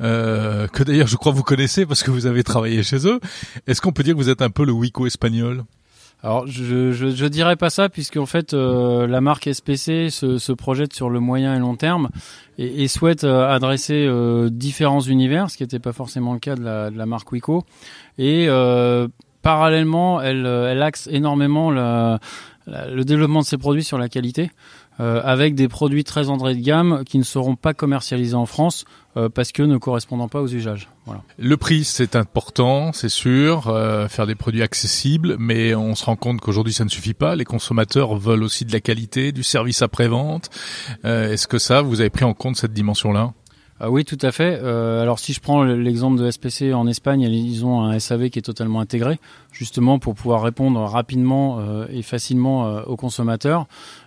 que 0.00 0.82
d'ailleurs 0.82 1.06
je 1.06 1.16
crois 1.16 1.32
vous 1.32 1.42
connaissez 1.42 1.84
parce 1.84 2.02
que 2.02 2.10
vous 2.10 2.24
avez 2.24 2.42
travaillé 2.42 2.82
chez 2.82 3.06
eux. 3.06 3.20
Est-ce 3.66 3.82
qu'on 3.82 3.92
peut 3.92 4.02
dire 4.02 4.14
que 4.14 4.18
vous 4.18 4.30
êtes 4.30 4.40
un 4.40 4.48
peu 4.48 4.64
le 4.64 4.72
Wico 4.72 5.06
espagnol? 5.06 5.64
Alors 6.22 6.46
je, 6.46 6.92
je, 6.92 7.08
je 7.10 7.26
dirais 7.26 7.56
pas 7.56 7.70
ça 7.70 7.88
puisque 7.88 8.16
en 8.16 8.26
fait 8.26 8.54
euh, 8.54 9.06
la 9.06 9.20
marque 9.20 9.52
SPC 9.52 10.08
se, 10.10 10.38
se, 10.38 10.52
projette 10.52 10.92
sur 10.94 11.10
le 11.10 11.20
moyen 11.20 11.54
et 11.54 11.58
long 11.58 11.76
terme 11.76 12.08
et, 12.58 12.82
et 12.82 12.88
souhaite 12.88 13.24
euh, 13.24 13.46
adresser 13.48 14.06
euh, 14.08 14.48
différents 14.50 15.00
univers, 15.00 15.50
ce 15.50 15.56
qui 15.56 15.62
n'était 15.62 15.78
pas 15.78 15.92
forcément 15.92 16.32
le 16.32 16.38
cas 16.38 16.54
de 16.54 16.64
la, 16.64 16.90
de 16.90 16.96
la 16.96 17.06
marque 17.06 17.30
Wico. 17.32 17.64
Et 18.18 18.46
euh, 18.48 19.08
parallèlement, 19.42 20.20
elle, 20.20 20.46
elle 20.46 20.82
axe 20.82 21.06
énormément 21.12 21.70
la, 21.70 22.18
le 22.66 23.04
développement 23.04 23.40
de 23.40 23.44
ses 23.44 23.58
produits 23.58 23.84
sur 23.84 23.98
la 23.98 24.08
qualité. 24.08 24.50
Euh, 24.98 25.20
avec 25.22 25.54
des 25.54 25.68
produits 25.68 26.04
très 26.04 26.30
entrée 26.30 26.54
de 26.54 26.60
gamme 26.60 27.02
qui 27.04 27.18
ne 27.18 27.22
seront 27.22 27.54
pas 27.54 27.74
commercialisés 27.74 28.34
en 28.34 28.46
France 28.46 28.86
euh, 29.18 29.28
parce 29.28 29.52
que 29.52 29.62
ne 29.62 29.76
correspondant 29.76 30.28
pas 30.28 30.40
aux 30.40 30.48
usages. 30.48 30.88
Voilà. 31.04 31.22
Le 31.38 31.56
prix, 31.58 31.84
c'est 31.84 32.16
important, 32.16 32.92
c'est 32.94 33.10
sûr, 33.10 33.68
euh, 33.68 34.08
faire 34.08 34.26
des 34.26 34.34
produits 34.34 34.62
accessibles, 34.62 35.36
mais 35.38 35.74
on 35.74 35.94
se 35.94 36.04
rend 36.06 36.16
compte 36.16 36.40
qu'aujourd'hui, 36.40 36.72
ça 36.72 36.84
ne 36.84 36.88
suffit 36.88 37.12
pas. 37.12 37.36
Les 37.36 37.44
consommateurs 37.44 38.16
veulent 38.16 38.42
aussi 38.42 38.64
de 38.64 38.72
la 38.72 38.80
qualité, 38.80 39.32
du 39.32 39.42
service 39.42 39.82
après-vente. 39.82 40.48
Euh, 41.04 41.32
est-ce 41.32 41.46
que 41.46 41.58
ça, 41.58 41.82
vous 41.82 42.00
avez 42.00 42.10
pris 42.10 42.24
en 42.24 42.32
compte 42.32 42.56
cette 42.56 42.72
dimension-là? 42.72 43.34
Ah 43.78 43.90
oui, 43.90 44.06
tout 44.06 44.18
à 44.22 44.32
fait. 44.32 44.58
Euh, 44.62 45.02
alors 45.02 45.18
si 45.18 45.34
je 45.34 45.40
prends 45.40 45.62
l'exemple 45.62 46.18
de 46.18 46.30
SPC 46.30 46.72
en 46.72 46.86
Espagne, 46.86 47.20
ils 47.22 47.66
ont 47.66 47.82
un 47.82 47.98
SAV 47.98 48.30
qui 48.30 48.38
est 48.38 48.42
totalement 48.42 48.80
intégré, 48.80 49.20
justement 49.52 49.98
pour 49.98 50.14
pouvoir 50.14 50.42
répondre 50.42 50.80
rapidement 50.80 51.58
euh, 51.60 51.86
et 51.90 52.00
facilement 52.00 52.66
euh, 52.66 52.82
aux 52.84 52.96
consommateurs. 52.96 53.66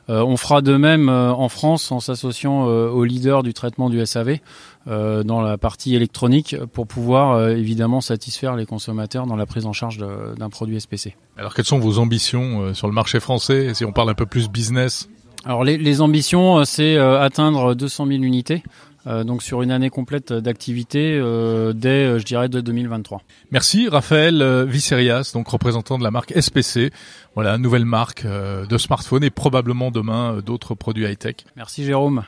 Euh, 0.10 0.24
on 0.24 0.38
fera 0.38 0.62
de 0.62 0.76
même 0.76 1.10
en 1.10 1.50
France 1.50 1.92
en 1.92 2.00
s'associant 2.00 2.64
aux 2.66 3.04
leaders 3.04 3.44
du 3.44 3.54
traitement 3.54 3.90
du 3.90 4.04
SAV 4.06 4.40
dans 4.88 5.42
la 5.42 5.58
partie 5.58 5.96
électronique 5.96 6.56
pour 6.74 6.88
pouvoir 6.88 7.50
évidemment 7.50 8.02
satisfaire 8.02 8.56
les 8.56 8.66
consommateurs 8.66 9.28
dans 9.28 9.36
la 9.36 9.46
prise 9.46 9.66
en 9.66 9.74
charge 9.74 9.98
d'un 9.98 10.50
produit 10.50 10.80
SPC. 10.82 11.16
Alors 11.38 11.54
quelles 11.54 11.66
sont 11.66 11.80
vos 11.80 12.00
ambitions 12.00 12.74
sur 12.74 12.88
le 12.88 12.94
marché 12.94 13.20
français 13.20 13.74
si 13.76 13.86
on 13.86 13.92
parle 13.92 14.10
un 14.10 14.16
peu 14.16 14.26
plus 14.26 14.50
business? 14.50 15.08
Alors 15.46 15.64
les, 15.64 15.78
les 15.78 16.02
ambitions, 16.02 16.66
c'est 16.66 16.98
atteindre 16.98 17.76
200 17.76 18.08
000 18.08 18.24
unités. 18.24 18.64
Euh, 19.08 19.24
donc 19.24 19.44
sur 19.44 19.62
une 19.62 19.72
année 19.72 19.90
complète 19.90 20.34
d'activité 20.34 21.18
euh, 21.18 21.74
dès, 21.74 22.06
euh, 22.06 22.20
je 22.20 22.26
dirais, 22.26 22.50
de 22.50 22.62
2023. 22.62 23.22
Merci 23.52 23.88
Raphaël 23.88 24.66
Vicerias, 24.68 25.32
donc 25.34 25.48
représentant 25.48 25.98
de 25.98 26.04
la 26.04 26.12
marque 26.12 26.34
SPC. 26.40 26.92
Voilà, 27.36 27.58
nouvelle 27.58 27.86
marque 27.86 28.26
de 28.26 28.78
smartphone 28.78 29.24
et 29.24 29.30
probablement 29.30 29.92
demain 29.92 30.40
d'autres 30.46 30.76
produits 30.76 31.06
high-tech. 31.06 31.36
Merci 31.56 31.86
Jérôme. 31.86 32.24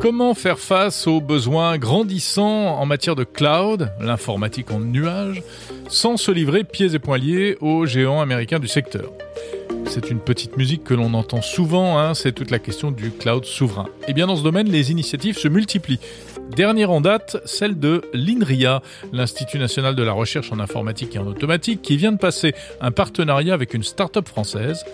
Comment 0.00 0.34
faire 0.34 0.60
face 0.60 1.06
aux 1.08 1.20
besoins 1.20 1.78
grandissants 1.78 2.78
en 2.78 2.86
matière 2.86 3.16
de 3.16 3.24
cloud, 3.24 3.90
l'informatique 4.00 4.70
en 4.70 4.78
nuage, 4.78 5.42
sans 5.88 6.16
se 6.16 6.30
livrer 6.30 6.62
pieds 6.62 6.94
et 6.94 6.98
poings 6.98 7.18
liés 7.18 7.56
aux 7.60 7.86
géants 7.86 8.20
américains 8.20 8.60
du 8.60 8.68
secteur? 8.68 9.10
C'est 9.88 10.10
une 10.10 10.20
petite 10.20 10.56
musique 10.56 10.84
que 10.84 10.94
l'on 10.94 11.14
entend 11.14 11.42
souvent, 11.42 11.98
hein, 11.98 12.14
c'est 12.14 12.32
toute 12.32 12.50
la 12.50 12.58
question 12.58 12.90
du 12.90 13.10
cloud 13.10 13.44
souverain. 13.44 13.86
Et 14.02 14.06
eh 14.08 14.12
bien 14.12 14.26
dans 14.26 14.36
ce 14.36 14.42
domaine, 14.42 14.68
les 14.68 14.90
initiatives 14.90 15.38
se 15.38 15.48
multiplient. 15.48 16.00
Dernière 16.54 16.90
en 16.90 17.00
date, 17.00 17.36
celle 17.44 17.78
de 17.78 18.02
l'INRIA, 18.12 18.82
l'Institut 19.12 19.58
national 19.58 19.94
de 19.94 20.02
la 20.02 20.12
recherche 20.12 20.52
en 20.52 20.60
informatique 20.60 21.16
et 21.16 21.18
en 21.18 21.26
automatique, 21.26 21.82
qui 21.82 21.96
vient 21.96 22.12
de 22.12 22.18
passer 22.18 22.54
un 22.80 22.92
partenariat 22.92 23.54
avec 23.54 23.74
une 23.74 23.82
start-up 23.82 24.28
française, 24.28 24.84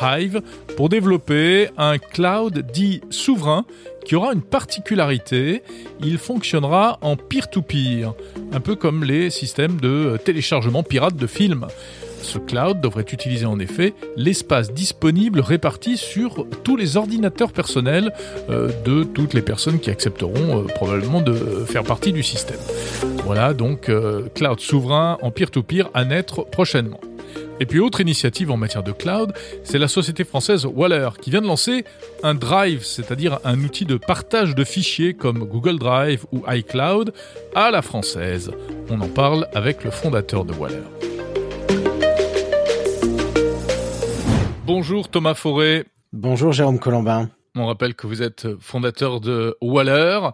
Hive, 0.00 0.40
pour 0.76 0.88
développer 0.88 1.68
un 1.76 1.98
cloud 1.98 2.64
dit 2.72 3.02
souverain 3.10 3.64
qui 4.04 4.16
aura 4.16 4.32
une 4.32 4.42
particularité, 4.42 5.62
il 6.00 6.18
fonctionnera 6.18 6.98
en 7.02 7.16
peer-to-peer, 7.16 8.10
-peer, 8.10 8.14
un 8.52 8.60
peu 8.60 8.74
comme 8.74 9.04
les 9.04 9.30
systèmes 9.30 9.80
de 9.80 10.18
téléchargement 10.24 10.82
pirate 10.82 11.16
de 11.16 11.26
films. 11.26 11.66
Ce 12.22 12.38
cloud 12.38 12.80
devrait 12.80 13.04
utiliser 13.12 13.46
en 13.46 13.58
effet 13.58 13.94
l'espace 14.16 14.72
disponible 14.72 15.40
réparti 15.40 15.96
sur 15.96 16.46
tous 16.62 16.76
les 16.76 16.96
ordinateurs 16.96 17.52
personnels 17.52 18.12
euh, 18.48 18.70
de 18.84 19.04
toutes 19.04 19.34
les 19.34 19.42
personnes 19.42 19.80
qui 19.80 19.90
accepteront 19.90 20.60
euh, 20.60 20.62
probablement 20.62 21.20
de 21.20 21.34
faire 21.66 21.82
partie 21.82 22.12
du 22.12 22.22
système. 22.22 22.60
Voilà 23.24 23.54
donc 23.54 23.88
euh, 23.88 24.22
cloud 24.34 24.60
souverain 24.60 25.18
en 25.22 25.30
peer-to-peer 25.30 25.90
à 25.94 26.04
naître 26.04 26.44
prochainement. 26.44 27.00
Et 27.60 27.66
puis 27.66 27.78
autre 27.78 28.00
initiative 28.00 28.50
en 28.50 28.56
matière 28.56 28.82
de 28.82 28.92
cloud, 28.92 29.32
c'est 29.62 29.78
la 29.78 29.88
société 29.88 30.24
française 30.24 30.66
Waller 30.66 31.10
qui 31.20 31.30
vient 31.30 31.40
de 31.40 31.46
lancer 31.46 31.84
un 32.22 32.34
Drive, 32.34 32.84
c'est-à-dire 32.84 33.38
un 33.44 33.60
outil 33.60 33.84
de 33.84 33.96
partage 33.96 34.54
de 34.54 34.64
fichiers 34.64 35.14
comme 35.14 35.44
Google 35.44 35.78
Drive 35.78 36.24
ou 36.32 36.42
iCloud 36.48 37.12
à 37.54 37.70
la 37.70 37.82
française. 37.82 38.50
On 38.90 39.00
en 39.00 39.08
parle 39.08 39.46
avec 39.54 39.84
le 39.84 39.90
fondateur 39.90 40.44
de 40.44 40.52
Waller. 40.52 41.11
Bonjour 44.74 45.10
Thomas 45.10 45.34
Forêt. 45.34 45.84
Bonjour 46.14 46.50
Jérôme 46.54 46.78
Colombin. 46.78 47.28
On 47.54 47.66
rappelle 47.66 47.94
que 47.94 48.06
vous 48.06 48.22
êtes 48.22 48.58
fondateur 48.58 49.20
de 49.20 49.54
Waller, 49.60 50.30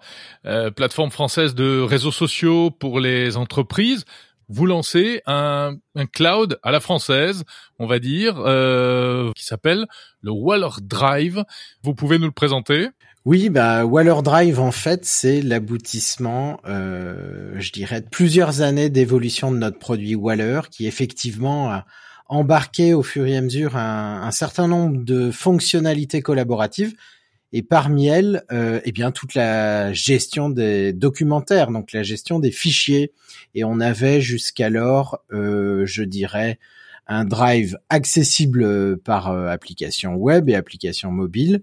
euh, 0.47 0.71
plateforme 0.71 1.11
française 1.11 1.57
de 1.57 1.81
réseaux 1.81 2.13
sociaux 2.13 2.71
pour 2.71 3.01
les 3.01 3.37
entreprises. 3.37 4.05
Vous 4.49 4.65
lancez 4.65 5.23
un, 5.27 5.75
cloud 6.13 6.61
à 6.63 6.71
la 6.71 6.79
française, 6.79 7.43
on 7.81 7.87
va 7.89 7.99
dire, 7.99 8.37
euh, 8.39 9.33
qui 9.35 9.45
s'appelle 9.45 9.87
le 10.21 10.31
Waller 10.31 10.71
Drive. 10.83 11.43
Vous 11.83 11.97
pouvez 11.97 12.21
nous 12.21 12.27
le 12.27 12.31
présenter? 12.31 12.87
Oui, 13.25 13.49
bah 13.49 13.85
Waller 13.85 14.23
Drive 14.23 14.61
en 14.61 14.71
fait 14.71 15.05
c'est 15.05 15.43
l'aboutissement, 15.43 16.61
euh, 16.65 17.55
je 17.57 17.73
dirais, 17.73 18.03
de 18.03 18.09
plusieurs 18.09 18.61
années 18.61 18.89
d'évolution 18.89 19.51
de 19.51 19.57
notre 19.57 19.81
produit 19.81 20.15
Waller, 20.15 20.61
qui 20.71 20.87
effectivement 20.87 21.73
a, 21.73 21.87
embarquer 22.29 22.95
au 22.95 23.03
fur 23.03 23.27
et 23.27 23.37
à 23.37 23.41
mesure 23.41 23.77
un, 23.77 24.31
certain 24.31 24.69
nombre 24.69 25.03
de 25.05 25.31
fonctionnalités 25.31 26.23
collaboratives 26.23 26.95
et 27.53 27.63
parmi 27.63 28.07
elles, 28.09 28.45
euh, 28.53 28.81
eh 28.85 28.93
bien 28.93 29.11
toute 29.11 29.35
la 29.35 29.93
gestion 29.95 30.51
des 30.51 30.93
documentaires, 30.93 31.71
donc 31.71 31.93
la 31.93 32.03
gestion 32.03 32.39
des 32.39 32.51
fichiers. 32.51 33.13
Et 33.55 33.65
on 33.65 33.81
avait 33.81 34.21
jusqu'alors, 34.21 35.21
euh, 35.33 35.87
je 35.87 36.03
dirais, 36.03 36.59
un 37.07 37.25
drive 37.25 37.79
accessible 37.89 38.99
par 38.99 39.31
euh, 39.31 39.49
application 39.49 40.15
web 40.15 40.51
et 40.51 40.55
application 40.55 41.11
mobile. 41.11 41.63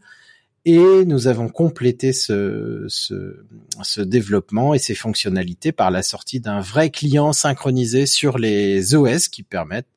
Et 0.68 1.06
nous 1.06 1.28
avons 1.28 1.48
complété 1.48 2.12
ce, 2.12 2.88
développement 4.00 4.74
et 4.74 4.80
ces 4.80 4.96
fonctionnalités 4.96 5.72
par 5.72 5.92
la 5.92 6.02
sortie 6.02 6.40
d'un 6.40 6.60
vrai 6.60 6.90
client 6.90 7.34
synchronisé 7.34 8.08
sur 8.08 8.40
les 8.40 8.96
OS 8.96 9.28
qui 9.28 9.44
permettent 9.44 9.90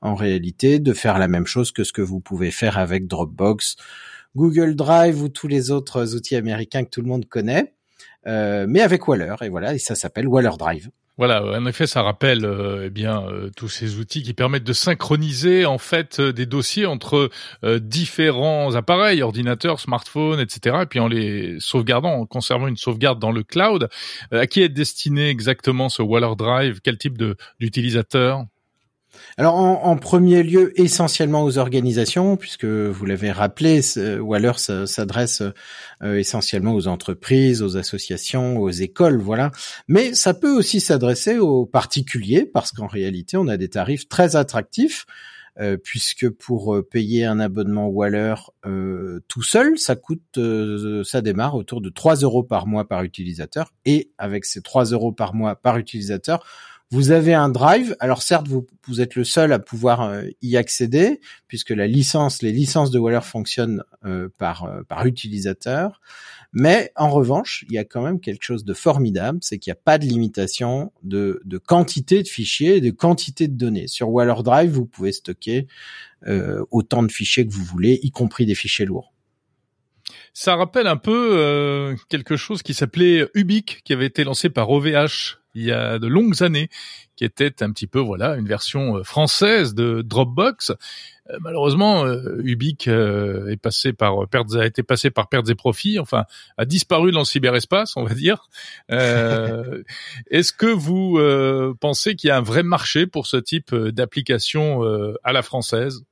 en 0.00 0.16
réalité 0.16 0.80
de 0.80 0.92
faire 0.92 1.18
la 1.18 1.28
même 1.28 1.46
chose 1.46 1.70
que 1.70 1.84
ce 1.84 1.92
que 1.92 2.02
vous 2.02 2.18
pouvez 2.18 2.50
faire 2.50 2.76
avec 2.76 3.06
Dropbox, 3.06 3.76
Google 4.34 4.74
Drive 4.74 5.22
ou 5.22 5.28
tous 5.28 5.46
les 5.46 5.70
autres 5.70 6.16
outils 6.16 6.36
américains 6.36 6.84
que 6.84 6.90
tout 6.90 7.02
le 7.02 7.08
monde 7.08 7.26
connaît, 7.26 7.74
euh, 8.26 8.66
mais 8.68 8.80
avec 8.80 9.06
Waller. 9.06 9.36
Et 9.42 9.48
voilà, 9.48 9.74
et 9.74 9.78
ça 9.78 9.94
s'appelle 9.94 10.26
Waller 10.26 10.56
Drive. 10.58 10.90
Voilà, 11.18 11.42
en 11.42 11.64
effet, 11.64 11.86
ça 11.86 12.02
rappelle 12.02 12.44
euh, 12.44 12.84
eh 12.86 12.90
bien 12.90 13.26
euh, 13.26 13.50
tous 13.56 13.68
ces 13.68 13.98
outils 13.98 14.22
qui 14.22 14.34
permettent 14.34 14.64
de 14.64 14.74
synchroniser 14.74 15.64
en 15.64 15.78
fait 15.78 16.20
des 16.20 16.44
dossiers 16.44 16.84
entre 16.84 17.30
différents 17.78 18.74
appareils, 18.74 19.22
ordinateurs, 19.22 19.80
smartphones, 19.80 20.40
etc. 20.40 20.78
Et 20.82 20.86
puis 20.86 21.00
en 21.00 21.08
les 21.08 21.56
sauvegardant, 21.58 22.12
en 22.12 22.26
conservant 22.26 22.66
une 22.68 22.76
sauvegarde 22.76 23.18
dans 23.18 23.32
le 23.32 23.42
cloud. 23.42 23.88
à 24.30 24.46
qui 24.46 24.60
est 24.60 24.68
destiné 24.68 25.28
exactement 25.30 25.88
ce 25.88 26.02
Waller 26.02 26.36
Drive? 26.36 26.80
Quel 26.82 26.98
type 26.98 27.16
de 27.16 27.36
d'utilisateur? 27.60 28.44
Alors 29.38 29.56
en, 29.56 29.96
premier 29.96 30.42
lieu, 30.42 30.78
essentiellement 30.80 31.44
aux 31.44 31.58
organisations, 31.58 32.36
puisque 32.36 32.64
vous 32.64 33.06
l'avez 33.06 33.30
rappelé, 33.30 33.80
Waller 34.20 34.52
s'adresse 34.56 35.42
euh, 36.02 36.18
essentiellement 36.18 36.74
aux 36.74 36.88
entreprises, 36.88 37.62
aux 37.62 37.76
associations, 37.76 38.58
aux 38.58 38.70
écoles, 38.70 39.18
voilà. 39.18 39.50
Mais 39.88 40.14
ça 40.14 40.34
peut 40.34 40.56
aussi 40.56 40.80
s'adresser 40.80 41.38
aux 41.38 41.66
particuliers, 41.66 42.44
parce 42.44 42.72
qu'en 42.72 42.86
réalité, 42.86 43.36
on 43.36 43.48
a 43.48 43.56
des 43.56 43.68
tarifs 43.68 44.08
très 44.08 44.36
attractifs. 44.36 45.06
Euh, 45.58 45.78
puisque 45.78 46.28
pour 46.28 46.74
euh, 46.74 46.82
payer 46.82 47.24
un 47.24 47.40
abonnement 47.40 47.86
Waller 47.86 48.34
tout 49.26 49.42
seul, 49.42 49.78
ça 49.78 49.96
coûte, 49.96 50.38
ça 51.04 51.22
démarre 51.22 51.54
autour 51.54 51.80
de 51.80 51.88
3 51.88 52.16
euros 52.16 52.42
par 52.42 52.66
mois 52.66 52.86
par 52.86 53.02
utilisateur, 53.04 53.72
et 53.86 54.10
avec 54.18 54.44
ces 54.44 54.60
3 54.60 54.86
euros 54.86 55.12
par 55.12 55.34
mois 55.34 55.56
par 55.56 55.78
utilisateur, 55.78 56.44
vous 56.90 57.10
avez 57.10 57.34
un 57.34 57.48
drive. 57.48 57.96
Alors 57.98 58.22
certes, 58.22 58.46
vous, 58.48 59.00
êtes 59.00 59.16
le 59.16 59.24
seul 59.24 59.52
à 59.52 59.58
pouvoir 59.58 60.02
euh, 60.02 60.22
y 60.40 60.56
accéder 60.56 61.20
puisque 61.48 61.70
la 61.70 61.86
licence, 61.86 62.42
les 62.42 62.52
licences 62.52 62.90
de 62.90 62.98
Waller 62.98 63.22
fonctionnent 63.22 63.82
euh, 64.04 64.28
par 64.38 64.64
euh, 64.64 64.82
par 64.84 65.04
utilisateur. 65.04 66.00
Mais 66.52 66.92
en 66.94 67.10
revanche, 67.10 67.64
il 67.68 67.74
y 67.74 67.78
a 67.78 67.84
quand 67.84 68.02
même 68.02 68.20
quelque 68.20 68.44
chose 68.44 68.64
de 68.64 68.72
formidable, 68.72 69.38
c'est 69.42 69.58
qu'il 69.58 69.70
n'y 69.70 69.76
a 69.76 69.80
pas 69.82 69.98
de 69.98 70.06
limitation 70.06 70.92
de, 71.02 71.42
de 71.44 71.58
quantité 71.58 72.22
de 72.22 72.28
fichiers 72.28 72.76
et 72.76 72.80
de 72.80 72.90
quantité 72.90 73.48
de 73.48 73.56
données. 73.56 73.88
Sur 73.88 74.10
Waller 74.10 74.42
Drive, 74.42 74.70
vous 74.70 74.86
pouvez 74.86 75.12
stocker 75.12 75.66
autant 76.70 77.04
de 77.04 77.12
fichiers 77.12 77.46
que 77.46 77.52
vous 77.52 77.62
voulez, 77.62 78.00
y 78.02 78.10
compris 78.10 78.46
des 78.46 78.56
fichiers 78.56 78.84
lourds. 78.84 79.12
Ça 80.38 80.54
rappelle 80.54 80.86
un 80.86 80.98
peu 80.98 81.96
quelque 82.10 82.36
chose 82.36 82.62
qui 82.62 82.74
s'appelait 82.74 83.26
Ubique, 83.32 83.80
qui 83.84 83.94
avait 83.94 84.04
été 84.04 84.22
lancé 84.22 84.50
par 84.50 84.68
OVH 84.68 85.38
il 85.56 85.64
y 85.64 85.72
a 85.72 85.98
de 85.98 86.06
longues 86.06 86.42
années, 86.42 86.68
qui 87.16 87.24
était 87.24 87.62
un 87.62 87.72
petit 87.72 87.86
peu 87.86 87.98
voilà 87.98 88.36
une 88.36 88.46
version 88.46 88.98
euh, 88.98 89.02
française 89.02 89.74
de 89.74 90.02
Dropbox. 90.02 90.72
Euh, 91.30 91.38
malheureusement, 91.40 92.04
euh, 92.04 92.42
Ubique 92.44 92.86
est 92.86 93.60
passé 93.60 93.94
par 93.94 94.28
pertes, 94.28 94.54
a 94.54 94.66
été 94.66 94.82
passé 94.82 95.10
par 95.10 95.30
pertes 95.30 95.48
et 95.48 95.54
profits, 95.54 95.98
enfin 95.98 96.26
a 96.58 96.66
disparu 96.66 97.10
dans 97.12 97.20
le 97.20 97.24
cyberespace, 97.24 97.96
on 97.96 98.04
va 98.04 98.12
dire. 98.14 98.48
Est-ce 98.90 100.52
que 100.52 100.66
vous 100.66 101.18
pensez 101.80 102.14
qu'il 102.14 102.28
y 102.28 102.30
a 102.30 102.36
un 102.36 102.42
vrai 102.42 102.62
marché 102.62 103.06
pour 103.06 103.26
ce 103.26 103.38
type 103.38 103.74
d'application 103.74 104.82
à 105.24 105.32
la 105.32 105.42
française? 105.42 106.04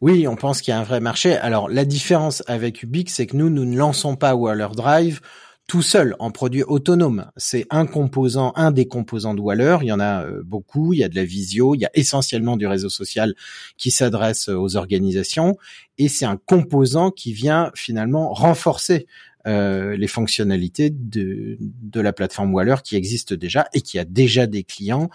Oui, 0.00 0.26
on 0.28 0.36
pense 0.36 0.60
qu'il 0.60 0.72
y 0.72 0.74
a 0.74 0.80
un 0.80 0.84
vrai 0.84 1.00
marché. 1.00 1.36
Alors 1.36 1.68
la 1.68 1.84
différence 1.84 2.42
avec 2.46 2.82
Ubique, 2.82 3.10
c'est 3.10 3.26
que 3.26 3.36
nous, 3.36 3.50
nous 3.50 3.64
ne 3.64 3.76
lançons 3.76 4.16
pas 4.16 4.34
Waller 4.34 4.68
Drive 4.74 5.20
tout 5.66 5.82
seul 5.82 6.14
en 6.20 6.30
produit 6.30 6.62
autonome. 6.62 7.30
C'est 7.36 7.66
un 7.70 7.86
composant, 7.86 8.52
un 8.54 8.70
des 8.70 8.86
composants 8.86 9.34
de 9.34 9.40
Waller. 9.40 9.78
Il 9.82 9.88
y 9.88 9.92
en 9.92 9.98
a 9.98 10.24
euh, 10.24 10.42
beaucoup. 10.44 10.92
Il 10.92 11.00
y 11.00 11.04
a 11.04 11.08
de 11.08 11.16
la 11.16 11.24
visio. 11.24 11.74
Il 11.74 11.80
y 11.80 11.84
a 11.84 11.90
essentiellement 11.94 12.56
du 12.56 12.66
réseau 12.66 12.88
social 12.88 13.34
qui 13.76 13.90
s'adresse 13.90 14.48
aux 14.48 14.76
organisations. 14.76 15.56
Et 15.98 16.08
c'est 16.08 16.24
un 16.24 16.36
composant 16.36 17.10
qui 17.10 17.32
vient 17.32 17.72
finalement 17.74 18.32
renforcer 18.32 19.06
euh, 19.46 19.96
les 19.96 20.06
fonctionnalités 20.06 20.90
de, 20.90 21.56
de 21.60 22.00
la 22.00 22.12
plateforme 22.12 22.54
Waller 22.54 22.76
qui 22.84 22.96
existe 22.96 23.34
déjà 23.34 23.66
et 23.72 23.80
qui 23.80 23.98
a 23.98 24.04
déjà 24.04 24.46
des 24.46 24.62
clients 24.62 25.08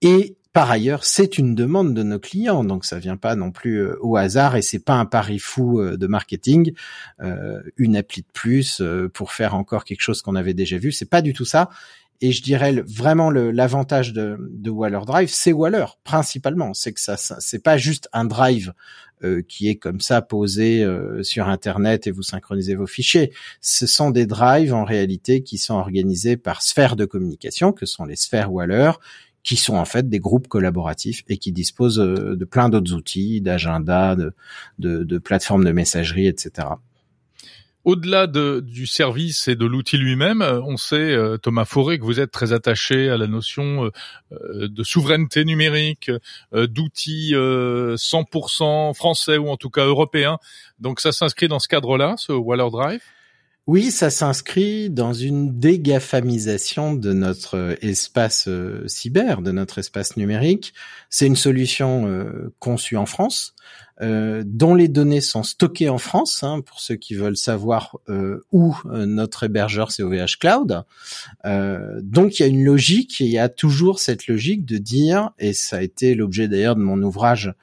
et 0.00 0.36
par 0.52 0.70
ailleurs, 0.70 1.04
c'est 1.04 1.38
une 1.38 1.54
demande 1.54 1.94
de 1.94 2.02
nos 2.02 2.18
clients, 2.18 2.62
donc 2.62 2.84
ça 2.84 2.98
vient 2.98 3.16
pas 3.16 3.36
non 3.36 3.50
plus 3.50 3.78
euh, 3.78 3.96
au 4.00 4.16
hasard 4.16 4.54
et 4.54 4.60
c'est 4.60 4.78
pas 4.78 4.94
un 4.94 5.06
pari 5.06 5.38
fou 5.38 5.80
euh, 5.80 5.96
de 5.96 6.06
marketing, 6.06 6.74
euh, 7.22 7.62
une 7.78 7.96
appli 7.96 8.20
de 8.20 8.26
plus 8.32 8.82
pour 9.14 9.32
faire 9.32 9.54
encore 9.54 9.84
quelque 9.84 10.02
chose 10.02 10.20
qu'on 10.20 10.36
avait 10.36 10.52
déjà 10.52 10.76
vu. 10.76 10.92
C'est 10.92 11.08
pas 11.08 11.22
du 11.22 11.32
tout 11.32 11.46
ça. 11.46 11.70
Et 12.20 12.30
je 12.30 12.42
dirais 12.42 12.84
vraiment 12.86 13.32
l'avantage 13.32 14.12
de, 14.12 14.36
de 14.38 14.70
Waller 14.70 15.00
Drive, 15.04 15.28
c'est 15.28 15.52
Waller 15.52 15.86
principalement. 16.04 16.72
C'est 16.72 16.92
que 16.92 17.00
ça, 17.00 17.16
c'est 17.16 17.62
pas 17.62 17.78
juste 17.78 18.08
un 18.12 18.24
drive 18.24 18.72
qui 19.48 19.68
est 19.68 19.74
comme 19.74 20.00
ça 20.00 20.22
posé 20.22 20.86
sur 21.22 21.48
Internet 21.48 22.06
et 22.06 22.12
vous 22.12 22.22
synchronisez 22.22 22.76
vos 22.76 22.86
fichiers. 22.86 23.32
Ce 23.60 23.88
sont 23.88 24.10
des 24.10 24.26
drives 24.26 24.72
en 24.72 24.84
réalité 24.84 25.42
qui 25.42 25.58
sont 25.58 25.74
organisés 25.74 26.36
par 26.36 26.62
sphères 26.62 26.94
de 26.94 27.06
communication, 27.06 27.72
que 27.72 27.86
sont 27.86 28.04
les 28.04 28.16
sphères 28.16 28.52
Waller, 28.52 28.92
qui 29.42 29.56
sont 29.56 29.74
en 29.74 29.84
fait 29.84 30.08
des 30.08 30.20
groupes 30.20 30.48
collaboratifs 30.48 31.22
et 31.28 31.36
qui 31.36 31.52
disposent 31.52 32.00
euh, 32.00 32.36
de 32.36 32.44
plein 32.44 32.68
d'autres 32.68 32.92
outils, 32.92 33.40
d'agenda, 33.40 34.14
de, 34.14 34.32
de, 34.78 35.02
de, 35.02 35.18
plateformes 35.18 35.64
de 35.64 35.72
messagerie, 35.72 36.26
etc. 36.26 36.68
Au-delà 37.84 38.28
de, 38.28 38.60
du 38.60 38.86
service 38.86 39.48
et 39.48 39.56
de 39.56 39.66
l'outil 39.66 39.96
lui-même, 39.96 40.40
euh, 40.42 40.60
on 40.62 40.76
sait, 40.76 40.94
euh, 40.94 41.36
Thomas 41.38 41.64
Fauré, 41.64 41.98
que 41.98 42.04
vous 42.04 42.20
êtes 42.20 42.30
très 42.30 42.52
attaché 42.52 43.10
à 43.10 43.16
la 43.16 43.26
notion 43.26 43.90
de 44.30 44.82
souveraineté 44.84 45.44
numérique, 45.44 46.10
d'outils 46.52 47.32
100% 47.34 48.94
français 48.94 49.36
ou 49.36 49.48
en 49.48 49.56
tout 49.56 49.70
cas 49.70 49.84
européens. 49.84 50.38
Donc 50.78 51.00
ça 51.00 51.10
s'inscrit 51.10 51.48
dans 51.48 51.58
ce 51.58 51.68
cadre-là, 51.68 52.14
ce 52.16 52.32
Waller 52.32 52.70
Drive? 52.70 53.02
Oui, 53.68 53.92
ça 53.92 54.10
s'inscrit 54.10 54.90
dans 54.90 55.12
une 55.12 55.60
dégafamisation 55.60 56.94
de 56.94 57.12
notre 57.12 57.76
espace 57.80 58.48
euh, 58.48 58.82
cyber, 58.88 59.40
de 59.40 59.52
notre 59.52 59.78
espace 59.78 60.16
numérique. 60.16 60.74
C'est 61.10 61.28
une 61.28 61.36
solution 61.36 62.08
euh, 62.08 62.52
conçue 62.58 62.96
en 62.96 63.06
France, 63.06 63.54
euh, 64.00 64.42
dont 64.44 64.74
les 64.74 64.88
données 64.88 65.20
sont 65.20 65.44
stockées 65.44 65.88
en 65.88 65.98
France, 65.98 66.42
hein, 66.42 66.60
pour 66.60 66.80
ceux 66.80 66.96
qui 66.96 67.14
veulent 67.14 67.36
savoir 67.36 67.98
où 68.50 68.74
notre 68.88 69.44
hébergeur 69.44 69.92
c'est 69.92 70.02
OVH 70.02 70.38
Cloud. 70.40 70.82
donc 71.44 72.38
il 72.38 72.42
y 72.42 72.44
a 72.44 72.48
une 72.48 72.64
logique, 72.64 73.20
il 73.20 73.28
y 73.28 73.38
a 73.38 73.48
toujours 73.48 74.00
cette 74.00 74.26
logique 74.26 74.64
de 74.64 74.78
dire, 74.78 75.30
et 75.38 75.52
ça 75.52 75.76
a 75.76 75.82
été 75.82 76.16
l'objet 76.16 76.48
d'ailleurs 76.48 76.74
de 76.74 76.82
mon 76.82 77.00
ouvrage 77.00 77.54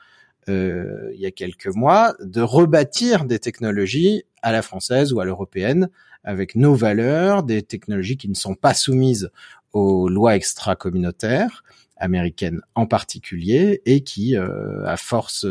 il 0.49 1.19
y 1.19 1.25
a 1.25 1.31
quelques 1.31 1.73
mois, 1.75 2.15
de 2.19 2.41
rebâtir 2.41 3.25
des 3.25 3.39
technologies 3.39 4.23
à 4.41 4.51
la 4.51 4.62
française 4.62 5.13
ou 5.13 5.19
à 5.19 5.25
l'européenne, 5.25 5.89
avec 6.23 6.55
nos 6.55 6.75
valeurs, 6.75 7.43
des 7.43 7.62
technologies 7.62 8.17
qui 8.17 8.29
ne 8.29 8.35
sont 8.35 8.55
pas 8.55 8.73
soumises 8.73 9.31
aux 9.73 10.09
lois 10.09 10.35
extra-communautaires 10.35 11.63
américaines 11.97 12.62
en 12.75 12.85
particulier 12.85 13.81
et 13.85 14.01
qui, 14.01 14.35
euh, 14.35 14.85
à 14.85 14.97
force 14.97 15.45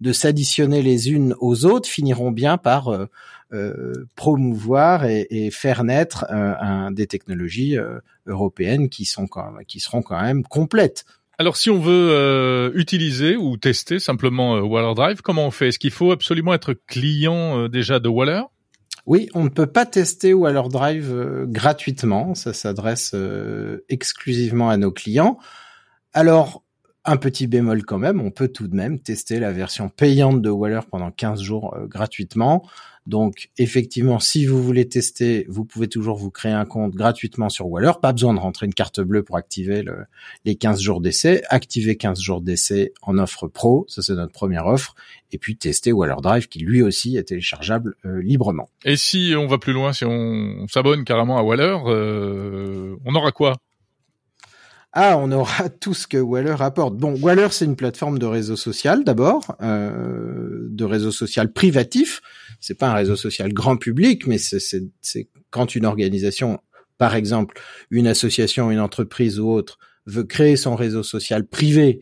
de 0.00 0.12
s'additionner 0.12 0.82
les 0.82 1.10
unes 1.10 1.34
aux 1.40 1.64
autres, 1.64 1.88
finiront 1.88 2.30
bien 2.30 2.58
par 2.58 2.88
euh, 2.88 3.06
euh, 3.52 4.06
promouvoir 4.14 5.06
et, 5.06 5.50
faire 5.50 5.84
naître 5.84 6.26
des 6.92 7.06
technologies 7.06 7.76
européennes 8.26 8.88
qui 8.88 9.04
seront 9.04 9.26
quand 9.26 10.22
même 10.22 10.42
complètes. 10.44 11.04
Alors, 11.38 11.56
si 11.56 11.68
on 11.70 11.80
veut 11.80 12.72
utiliser 12.74 13.36
ou 13.36 13.56
tester 13.56 13.98
simplement 13.98 14.58
Waller 14.60 14.94
Drive, 14.94 15.20
comment 15.20 15.46
on 15.46 15.50
fait? 15.50 15.68
Est-ce 15.68 15.78
qu'il 15.78 15.90
faut 15.90 16.12
absolument 16.12 16.54
être 16.54 16.74
client 16.86 17.68
déjà 17.68 17.98
de 17.98 18.08
Waller? 18.08 18.42
Oui, 19.06 19.28
on 19.34 19.44
ne 19.44 19.48
peut 19.50 19.66
pas 19.66 19.84
tester 19.84 20.32
Waller 20.32 20.68
Drive 20.70 21.12
euh, 21.12 21.44
gratuitement. 21.46 22.34
Ça 22.34 22.54
s'adresse 22.54 23.12
euh, 23.14 23.84
exclusivement 23.90 24.70
à 24.70 24.78
nos 24.78 24.90
clients. 24.90 25.38
Alors, 26.14 26.64
un 27.04 27.18
petit 27.18 27.46
bémol 27.46 27.84
quand 27.84 27.98
même, 27.98 28.20
on 28.22 28.30
peut 28.30 28.48
tout 28.48 28.66
de 28.66 28.74
même 28.74 28.98
tester 28.98 29.38
la 29.38 29.52
version 29.52 29.90
payante 29.90 30.40
de 30.40 30.48
Waller 30.48 30.80
pendant 30.90 31.10
15 31.10 31.42
jours 31.42 31.74
euh, 31.76 31.86
gratuitement. 31.86 32.66
Donc 33.06 33.50
effectivement, 33.58 34.18
si 34.18 34.46
vous 34.46 34.62
voulez 34.62 34.88
tester, 34.88 35.44
vous 35.48 35.64
pouvez 35.64 35.88
toujours 35.88 36.16
vous 36.16 36.30
créer 36.30 36.52
un 36.52 36.64
compte 36.64 36.94
gratuitement 36.94 37.50
sur 37.50 37.66
Waller. 37.66 37.92
Pas 38.00 38.12
besoin 38.12 38.32
de 38.32 38.38
rentrer 38.38 38.66
une 38.66 38.74
carte 38.74 39.00
bleue 39.00 39.22
pour 39.22 39.36
activer 39.36 39.84
les 40.44 40.56
15 40.56 40.80
jours 40.80 41.00
d'essai. 41.00 41.42
Activer 41.50 41.96
15 41.96 42.18
jours 42.20 42.40
d'essai 42.40 42.92
en 43.02 43.18
offre 43.18 43.46
pro, 43.46 43.84
ça 43.88 44.00
c'est 44.00 44.14
notre 44.14 44.32
première 44.32 44.66
offre. 44.66 44.94
Et 45.32 45.38
puis 45.38 45.56
tester 45.56 45.92
Waller 45.92 46.16
Drive 46.22 46.48
qui 46.48 46.60
lui 46.60 46.82
aussi 46.82 47.16
est 47.16 47.24
téléchargeable 47.24 47.96
euh, 48.06 48.22
librement. 48.22 48.70
Et 48.84 48.96
si 48.96 49.34
on 49.36 49.46
va 49.46 49.58
plus 49.58 49.72
loin, 49.72 49.92
si 49.92 50.04
on 50.04 50.66
s'abonne 50.68 51.04
carrément 51.04 51.36
à 51.38 51.42
Waller, 51.42 51.76
euh, 51.86 52.96
on 53.04 53.14
aura 53.14 53.32
quoi? 53.32 53.56
Ah, 54.96 55.18
on 55.18 55.32
aura 55.32 55.68
tout 55.80 55.92
ce 55.92 56.06
que 56.06 56.16
Waller 56.16 56.54
apporte. 56.60 56.96
Bon, 56.96 57.18
Waller, 57.20 57.48
c'est 57.50 57.64
une 57.64 57.74
plateforme 57.74 58.18
de 58.18 58.26
réseau 58.26 58.54
social 58.54 59.02
d'abord, 59.02 59.56
euh, 59.60 60.68
de 60.70 60.84
réseau 60.84 61.10
social 61.10 61.52
privatif. 61.52 62.22
C'est 62.60 62.78
pas 62.78 62.88
un 62.90 62.94
réseau 62.94 63.16
social 63.16 63.52
grand 63.52 63.76
public, 63.76 64.26
mais 64.28 64.38
c'est 64.38 65.28
quand 65.50 65.74
une 65.74 65.84
organisation, 65.84 66.60
par 66.96 67.16
exemple, 67.16 67.60
une 67.90 68.06
association, 68.06 68.70
une 68.70 68.78
entreprise 68.78 69.40
ou 69.40 69.48
autre, 69.48 69.78
veut 70.06 70.24
créer 70.24 70.56
son 70.56 70.76
réseau 70.76 71.02
social 71.02 71.44
privé, 71.44 72.00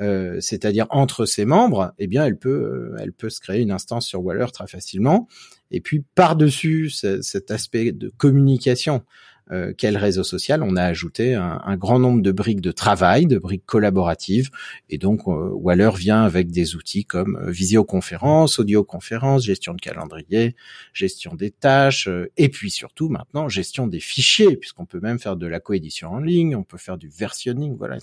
euh, 0.00 0.38
c'est-à-dire 0.40 0.86
entre 0.90 1.26
ses 1.26 1.44
membres, 1.44 1.94
eh 1.98 2.08
bien, 2.08 2.26
elle 2.26 2.38
peut, 2.38 2.50
euh, 2.50 2.96
elle 2.98 3.12
peut 3.12 3.30
se 3.30 3.40
créer 3.40 3.62
une 3.62 3.70
instance 3.70 4.06
sur 4.06 4.24
Waller 4.24 4.46
très 4.52 4.66
facilement. 4.66 5.28
Et 5.70 5.80
puis 5.80 6.04
par-dessus 6.16 6.90
cet 6.90 7.50
aspect 7.52 7.92
de 7.92 8.08
communication 8.16 9.04
euh, 9.52 9.74
quel 9.76 9.98
réseau 9.98 10.24
social, 10.24 10.62
on 10.62 10.76
a 10.76 10.84
ajouté 10.84 11.34
un, 11.34 11.76
grand 11.76 11.98
nombre 11.98 12.22
de 12.22 12.32
briques 12.32 12.60
de 12.60 12.72
travail, 12.72 13.26
de 13.26 13.38
briques 13.38 13.66
collaboratives, 13.66 14.50
et 14.88 14.96
donc 14.96 15.26
euh, 15.26 15.50
Waller 15.52 15.90
vient 15.96 16.22
avec 16.22 16.50
des 16.50 16.74
outils 16.74 17.04
comme 17.04 17.36
euh, 17.36 17.50
visioconférence, 17.50 18.58
audioconférence, 18.58 19.44
gestion 19.44 19.74
de 19.74 19.80
calendrier, 19.80 20.56
gestion 20.94 21.34
des 21.34 21.50
tâches, 21.50 22.08
et 22.36 22.48
puis 22.48 22.70
surtout 22.70 23.08
maintenant 23.08 23.48
gestion 23.48 23.86
des 23.86 24.00
fichiers, 24.00 24.56
puisqu'on 24.56 24.86
peut 24.86 25.00
même 25.00 25.18
faire 25.18 25.36
de 25.36 25.46
la 25.46 25.60
coédition 25.60 26.12
en 26.12 26.20
ligne, 26.20 26.56
on 26.56 26.64
peut 26.64 26.78
faire 26.78 26.96
du 26.96 27.08
versionning, 27.08 27.76
voilà, 27.76 27.98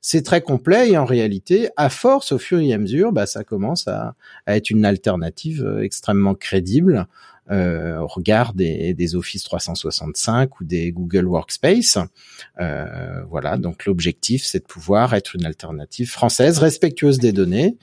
c'est 0.00 0.22
très 0.22 0.42
complet. 0.42 0.90
Et 0.90 0.98
en 0.98 1.04
réalité, 1.04 1.70
à 1.76 1.88
force, 1.88 2.32
au 2.32 2.38
fur 2.38 2.60
et 2.60 2.72
à 2.72 2.78
mesure, 2.78 3.12
bah, 3.12 3.26
ça 3.26 3.42
commence 3.42 3.88
à, 3.88 4.14
à 4.46 4.56
être 4.56 4.70
une 4.70 4.84
alternative 4.84 5.78
extrêmement 5.82 6.34
crédible 6.34 7.08
euh, 7.50 7.98
au 7.98 8.06
regard 8.06 8.52
des, 8.52 8.92
des, 8.92 9.16
Office 9.16 9.42
365 9.44 10.60
ou 10.60 10.64
des 10.64 10.92
Google 10.92 11.26
Workspace. 11.26 11.98
Euh, 12.60 13.22
voilà, 13.30 13.56
donc 13.56 13.86
l'objectif, 13.86 14.44
c'est 14.44 14.60
de 14.60 14.66
pouvoir 14.66 15.14
être 15.14 15.34
une 15.34 15.46
alternative 15.46 16.10
française 16.10 16.58
respectueuse 16.58 17.18
des 17.18 17.32
données, 17.32 17.78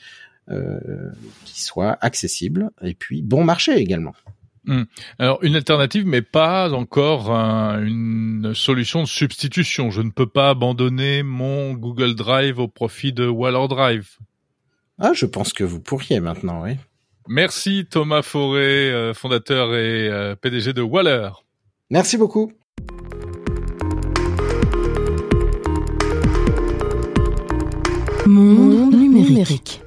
euh, 0.51 1.09
qui 1.45 1.63
soit 1.63 1.97
accessible 2.01 2.69
et 2.83 2.93
puis 2.93 3.23
bon 3.23 3.43
marché 3.43 3.75
également. 3.77 4.13
Hmm. 4.65 4.83
Alors 5.17 5.43
une 5.43 5.55
alternative, 5.55 6.05
mais 6.05 6.21
pas 6.21 6.71
encore 6.71 7.31
une 7.31 8.53
solution 8.53 9.01
de 9.01 9.07
substitution. 9.07 9.89
Je 9.89 10.03
ne 10.03 10.11
peux 10.11 10.27
pas 10.27 10.49
abandonner 10.49 11.23
mon 11.23 11.73
Google 11.73 12.13
Drive 12.13 12.59
au 12.59 12.67
profit 12.67 13.13
de 13.13 13.25
Waller 13.25 13.67
Drive. 13.67 14.17
Ah, 14.99 15.13
je 15.13 15.25
pense 15.25 15.53
que 15.53 15.63
vous 15.63 15.79
pourriez 15.79 16.19
maintenant, 16.19 16.63
oui. 16.63 16.77
Merci 17.27 17.85
Thomas 17.89 18.21
Forêt, 18.21 18.91
euh, 18.91 19.13
fondateur 19.13 19.73
et 19.73 20.07
euh, 20.09 20.35
PDG 20.35 20.73
de 20.73 20.81
Waller. 20.81 21.29
Merci 21.89 22.17
beaucoup. 22.17 22.51
Monde 28.27 28.95
numérique. 28.95 29.81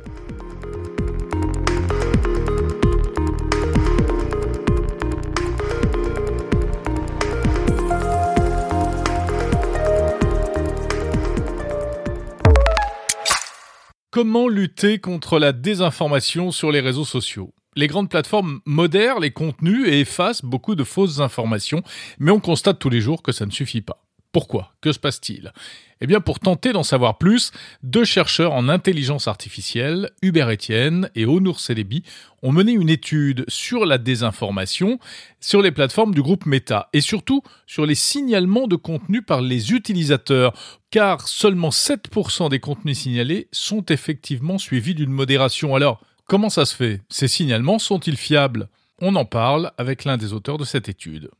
Comment 14.11 14.49
lutter 14.49 15.01
contre 15.01 15.39
la 15.39 15.53
désinformation 15.53 16.51
sur 16.51 16.73
les 16.73 16.81
réseaux 16.81 17.05
sociaux? 17.05 17.53
Les 17.77 17.89
grandes 17.89 18.09
plateformes 18.09 18.61
modèrent 18.65 19.21
les 19.21 19.33
contenus 19.33 19.87
et 19.87 20.01
effacent 20.01 20.43
beaucoup 20.43 20.75
de 20.75 20.83
fausses 20.83 21.21
informations, 21.21 21.83
mais 22.19 22.31
on 22.31 22.41
constate 22.41 22.79
tous 22.79 22.89
les 22.89 23.03
jours 23.03 23.23
que 23.23 23.33
ça 23.33 23.45
ne 23.45 23.51
suffit 23.51 23.83
pas. 23.83 24.03
Pourquoi? 24.33 24.73
Que 24.81 24.93
se 24.93 24.99
passe-t-il? 24.99 25.53
Eh 26.01 26.07
bien, 26.07 26.21
pour 26.21 26.39
tenter 26.39 26.73
d'en 26.73 26.85
savoir 26.85 27.19
plus, 27.19 27.51
deux 27.83 28.05
chercheurs 28.05 28.53
en 28.53 28.69
intelligence 28.69 29.27
artificielle, 29.27 30.11
Hubert 30.23 30.49
Etienne 30.49 31.11
et 31.17 31.27
Onur 31.27 31.59
Celebi, 31.59 32.05
ont 32.43 32.53
mené 32.53 32.73
une 32.73 32.89
étude 32.89 33.45
sur 33.49 33.85
la 33.85 33.99
désinformation 33.99 35.01
sur 35.41 35.61
les 35.61 35.73
plateformes 35.73 36.15
du 36.15 36.23
groupe 36.23 36.47
Meta 36.47 36.89
et 36.93 37.01
surtout 37.01 37.43
sur 37.67 37.85
les 37.85 37.97
signalements 37.97 38.69
de 38.69 38.77
contenu 38.77 39.23
par 39.23 39.41
les 39.41 39.73
utilisateurs, 39.73 40.53
car 40.91 41.27
seulement 41.27 41.71
7% 41.71 42.49
des 42.49 42.61
contenus 42.61 42.99
signalés 42.99 43.49
sont 43.51 43.85
effectivement 43.87 44.59
suivis 44.59 44.95
d'une 44.95 45.11
modération. 45.11 45.75
Alors, 45.75 46.01
comment 46.27 46.51
ça 46.51 46.65
se 46.65 46.77
fait? 46.77 47.03
Ces 47.09 47.27
signalements 47.27 47.81
sont-ils 47.81 48.17
fiables? 48.17 48.69
On 49.01 49.17
en 49.17 49.25
parle 49.25 49.73
avec 49.79 50.05
l'un 50.05 50.17
des 50.17 50.33
auteurs 50.33 50.59
de 50.59 50.65
cette 50.65 50.89
étude. 50.89 51.31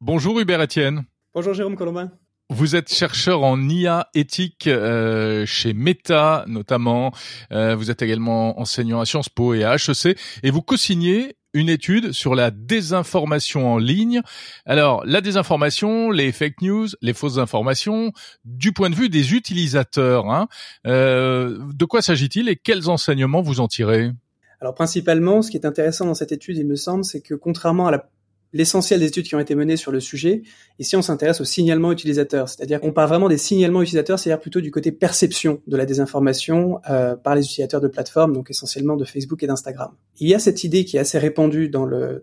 Bonjour 0.00 0.38
Hubert 0.40 0.60
Etienne. 0.60 1.04
Bonjour 1.32 1.54
Jérôme 1.54 1.76
Colombin. 1.76 2.10
Vous 2.48 2.76
êtes 2.76 2.94
chercheur 2.94 3.42
en 3.42 3.60
IA 3.68 4.08
éthique 4.14 4.68
euh, 4.68 5.44
chez 5.46 5.74
Meta 5.74 6.44
notamment. 6.46 7.12
Euh, 7.50 7.74
vous 7.74 7.90
êtes 7.90 8.02
également 8.02 8.60
enseignant 8.60 9.00
à 9.00 9.04
Sciences 9.04 9.28
Po 9.28 9.52
et 9.54 9.64
à 9.64 9.74
HEC 9.74 10.16
et 10.44 10.50
vous 10.52 10.62
co-signez 10.62 11.36
une 11.54 11.68
étude 11.68 12.12
sur 12.12 12.36
la 12.36 12.52
désinformation 12.52 13.72
en 13.72 13.78
ligne. 13.78 14.20
Alors, 14.64 15.04
la 15.06 15.20
désinformation, 15.20 16.12
les 16.12 16.30
fake 16.30 16.62
news, 16.62 16.86
les 17.02 17.14
fausses 17.14 17.38
informations, 17.38 18.12
du 18.44 18.72
point 18.72 18.90
de 18.90 18.94
vue 18.94 19.08
des 19.08 19.34
utilisateurs, 19.34 20.30
hein, 20.30 20.46
euh, 20.86 21.58
de 21.74 21.84
quoi 21.84 22.00
s'agit-il 22.00 22.48
et 22.48 22.54
quels 22.54 22.88
enseignements 22.88 23.42
vous 23.42 23.58
en 23.58 23.66
tirez? 23.66 24.12
Alors 24.60 24.74
principalement, 24.74 25.42
ce 25.42 25.50
qui 25.50 25.56
est 25.56 25.66
intéressant 25.66 26.06
dans 26.06 26.14
cette 26.14 26.32
étude, 26.32 26.56
il 26.58 26.66
me 26.66 26.76
semble, 26.76 27.04
c'est 27.04 27.20
que 27.20 27.34
contrairement 27.34 27.88
à 27.88 27.90
la 27.90 28.08
l'essentiel 28.56 29.00
des 29.00 29.06
études 29.06 29.26
qui 29.26 29.34
ont 29.34 29.40
été 29.40 29.54
menées 29.54 29.76
sur 29.76 29.92
le 29.92 30.00
sujet. 30.00 30.42
Ici, 30.78 30.96
on 30.96 31.02
s'intéresse 31.02 31.40
au 31.40 31.44
signalement 31.44 31.92
utilisateur, 31.92 32.48
c'est-à-dire 32.48 32.80
qu'on 32.80 32.92
parle 32.92 33.08
vraiment 33.08 33.28
des 33.28 33.38
signalements 33.38 33.82
utilisateurs, 33.82 34.18
c'est-à-dire 34.18 34.40
plutôt 34.40 34.60
du 34.60 34.70
côté 34.70 34.92
perception 34.92 35.60
de 35.66 35.76
la 35.76 35.86
désinformation 35.86 36.80
euh, 36.90 37.14
par 37.16 37.34
les 37.34 37.44
utilisateurs 37.44 37.80
de 37.80 37.88
plateformes, 37.88 38.32
donc 38.32 38.50
essentiellement 38.50 38.96
de 38.96 39.04
Facebook 39.04 39.42
et 39.42 39.46
d'Instagram. 39.46 39.92
Il 40.18 40.28
y 40.28 40.34
a 40.34 40.38
cette 40.38 40.64
idée 40.64 40.84
qui 40.84 40.96
est 40.96 41.00
assez 41.00 41.18
répandue 41.18 41.68
dans 41.68 41.84
le 41.84 42.22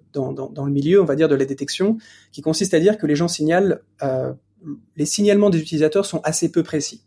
milieu, 0.70 1.02
on 1.02 1.06
va 1.06 1.16
dire, 1.16 1.30
de 1.30 1.36
la 1.36 1.46
détection, 1.46 1.98
qui 2.32 2.42
consiste 2.42 2.74
à 2.74 2.80
dire 2.80 2.98
que 2.98 3.06
les 3.06 3.16
gens 3.16 3.28
signalent 3.28 3.82
euh, 4.02 4.34
les 4.96 5.06
signalements 5.06 5.50
des 5.50 5.60
utilisateurs 5.60 6.06
sont 6.06 6.22
assez 6.24 6.52
peu 6.52 6.64
précis. 6.64 7.04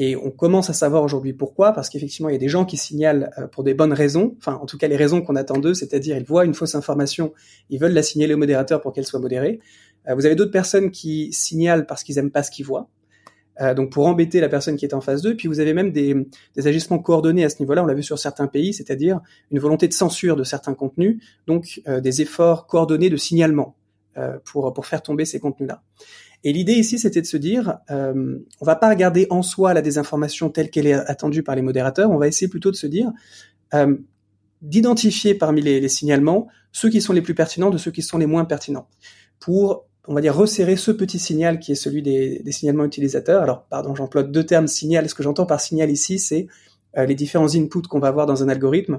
Et 0.00 0.14
on 0.14 0.30
commence 0.30 0.70
à 0.70 0.72
savoir 0.72 1.02
aujourd'hui 1.02 1.32
pourquoi, 1.32 1.72
parce 1.72 1.88
qu'effectivement, 1.90 2.28
il 2.28 2.32
y 2.32 2.36
a 2.36 2.38
des 2.38 2.48
gens 2.48 2.64
qui 2.64 2.76
signalent 2.76 3.30
euh, 3.36 3.48
pour 3.48 3.64
des 3.64 3.74
bonnes 3.74 3.92
raisons, 3.92 4.36
enfin, 4.38 4.54
en 4.62 4.66
tout 4.66 4.78
cas, 4.78 4.86
les 4.86 4.96
raisons 4.96 5.22
qu'on 5.22 5.34
attend 5.34 5.58
d'eux, 5.58 5.74
c'est-à-dire 5.74 6.16
ils 6.16 6.24
voient 6.24 6.44
une 6.44 6.54
fausse 6.54 6.76
information, 6.76 7.34
ils 7.68 7.80
veulent 7.80 7.92
la 7.92 8.04
signaler 8.04 8.34
au 8.34 8.38
modérateur 8.38 8.80
pour 8.80 8.92
qu'elle 8.92 9.04
soit 9.04 9.18
modérée. 9.18 9.58
Euh, 10.08 10.14
vous 10.14 10.24
avez 10.24 10.36
d'autres 10.36 10.52
personnes 10.52 10.92
qui 10.92 11.32
signalent 11.32 11.84
parce 11.84 12.04
qu'ils 12.04 12.16
aiment 12.18 12.30
pas 12.30 12.44
ce 12.44 12.52
qu'ils 12.52 12.64
voient, 12.64 12.88
euh, 13.60 13.74
donc 13.74 13.90
pour 13.90 14.06
embêter 14.06 14.40
la 14.40 14.48
personne 14.48 14.76
qui 14.76 14.84
est 14.84 14.94
en 14.94 15.00
face 15.00 15.20
d'eux. 15.20 15.34
Puis 15.36 15.48
vous 15.48 15.58
avez 15.58 15.74
même 15.74 15.90
des, 15.90 16.14
des 16.54 16.68
agissements 16.68 17.00
coordonnés 17.00 17.44
à 17.44 17.48
ce 17.48 17.58
niveau-là, 17.58 17.82
on 17.82 17.86
l'a 17.86 17.94
vu 17.94 18.04
sur 18.04 18.20
certains 18.20 18.46
pays, 18.46 18.72
c'est-à-dire 18.72 19.20
une 19.50 19.58
volonté 19.58 19.88
de 19.88 19.94
censure 19.94 20.36
de 20.36 20.44
certains 20.44 20.74
contenus, 20.74 21.20
donc 21.48 21.82
des 21.86 22.22
efforts 22.22 22.68
coordonnés 22.68 23.10
de 23.10 23.16
signalement 23.16 23.74
pour, 24.44 24.72
pour 24.72 24.86
faire 24.86 25.02
tomber 25.02 25.24
ces 25.24 25.40
contenus-là. 25.40 25.82
Et 26.44 26.52
l'idée 26.52 26.74
ici, 26.74 26.98
c'était 26.98 27.20
de 27.20 27.26
se 27.26 27.36
dire, 27.36 27.78
euh, 27.90 28.38
on 28.60 28.64
va 28.64 28.76
pas 28.76 28.88
regarder 28.88 29.26
en 29.30 29.42
soi 29.42 29.74
la 29.74 29.82
désinformation 29.82 30.50
telle 30.50 30.70
qu'elle 30.70 30.86
est 30.86 30.92
attendue 30.92 31.42
par 31.42 31.56
les 31.56 31.62
modérateurs, 31.62 32.10
on 32.10 32.18
va 32.18 32.28
essayer 32.28 32.48
plutôt 32.48 32.70
de 32.70 32.76
se 32.76 32.86
dire, 32.86 33.10
euh, 33.74 33.96
d'identifier 34.62 35.34
parmi 35.34 35.60
les, 35.60 35.88
signalements 35.88 36.48
ceux 36.72 36.90
qui 36.90 37.00
sont 37.00 37.12
les 37.12 37.22
plus 37.22 37.34
pertinents 37.34 37.70
de 37.70 37.78
ceux 37.78 37.90
qui 37.90 38.02
sont 38.02 38.18
les 38.18 38.26
moins 38.26 38.44
pertinents, 38.44 38.88
pour, 39.40 39.86
on 40.06 40.14
va 40.14 40.20
dire, 40.20 40.34
resserrer 40.34 40.76
ce 40.76 40.92
petit 40.92 41.18
signal 41.18 41.58
qui 41.58 41.72
est 41.72 41.76
celui 41.76 42.02
des, 42.02 42.40
des 42.44 42.52
signalements 42.52 42.84
utilisateurs. 42.84 43.42
Alors, 43.42 43.64
pardon, 43.64 43.94
j'emploie 43.94 44.22
deux 44.22 44.44
termes 44.44 44.68
signal. 44.68 45.08
Ce 45.08 45.14
que 45.14 45.22
j'entends 45.22 45.46
par 45.46 45.60
signal 45.60 45.90
ici, 45.90 46.18
c'est 46.18 46.46
les 46.96 47.14
différents 47.14 47.54
inputs 47.54 47.86
qu'on 47.88 47.98
va 48.00 48.08
avoir 48.08 48.26
dans 48.26 48.42
un 48.42 48.48
algorithme 48.48 48.98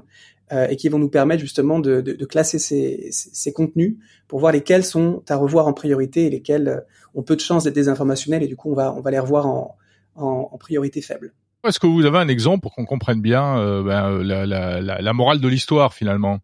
euh, 0.52 0.66
et 0.66 0.74
qui 0.74 0.88
vont 0.88 0.98
nous 0.98 1.08
permettre 1.08 1.40
justement 1.40 1.78
de, 1.78 2.00
de, 2.00 2.12
de 2.12 2.24
classer 2.24 2.58
ces, 2.58 3.08
ces, 3.12 3.52
contenus 3.52 3.94
pour 4.26 4.40
voir 4.40 4.50
lesquels 4.50 4.84
sont 4.84 5.22
à 5.28 5.36
revoir 5.36 5.68
en 5.68 5.72
priorité 5.72 6.26
et 6.26 6.30
lesquels 6.30 6.66
euh, 6.66 6.80
ont 7.14 7.22
peu 7.22 7.36
de 7.36 7.40
chances 7.40 7.62
d'être 7.62 7.74
désinformationnels 7.76 8.42
et 8.42 8.48
du 8.48 8.56
coup 8.56 8.72
on 8.72 8.74
va 8.74 8.92
on 8.92 9.00
va 9.00 9.12
les 9.12 9.20
revoir 9.20 9.46
en, 9.46 9.76
en, 10.16 10.48
en 10.50 10.58
priorité 10.58 11.02
faible. 11.02 11.32
Est-ce 11.64 11.78
que 11.78 11.86
vous 11.86 12.04
avez 12.04 12.18
un 12.18 12.26
exemple 12.26 12.62
pour 12.62 12.74
qu'on 12.74 12.84
comprenne 12.84 13.20
bien 13.20 13.58
euh, 13.58 13.84
ben, 13.84 14.24
la, 14.24 14.44
la, 14.44 14.80
la, 14.80 15.00
la, 15.00 15.12
morale 15.12 15.40
de 15.40 15.46
l'histoire 15.46 15.94
finalement? 15.94 16.40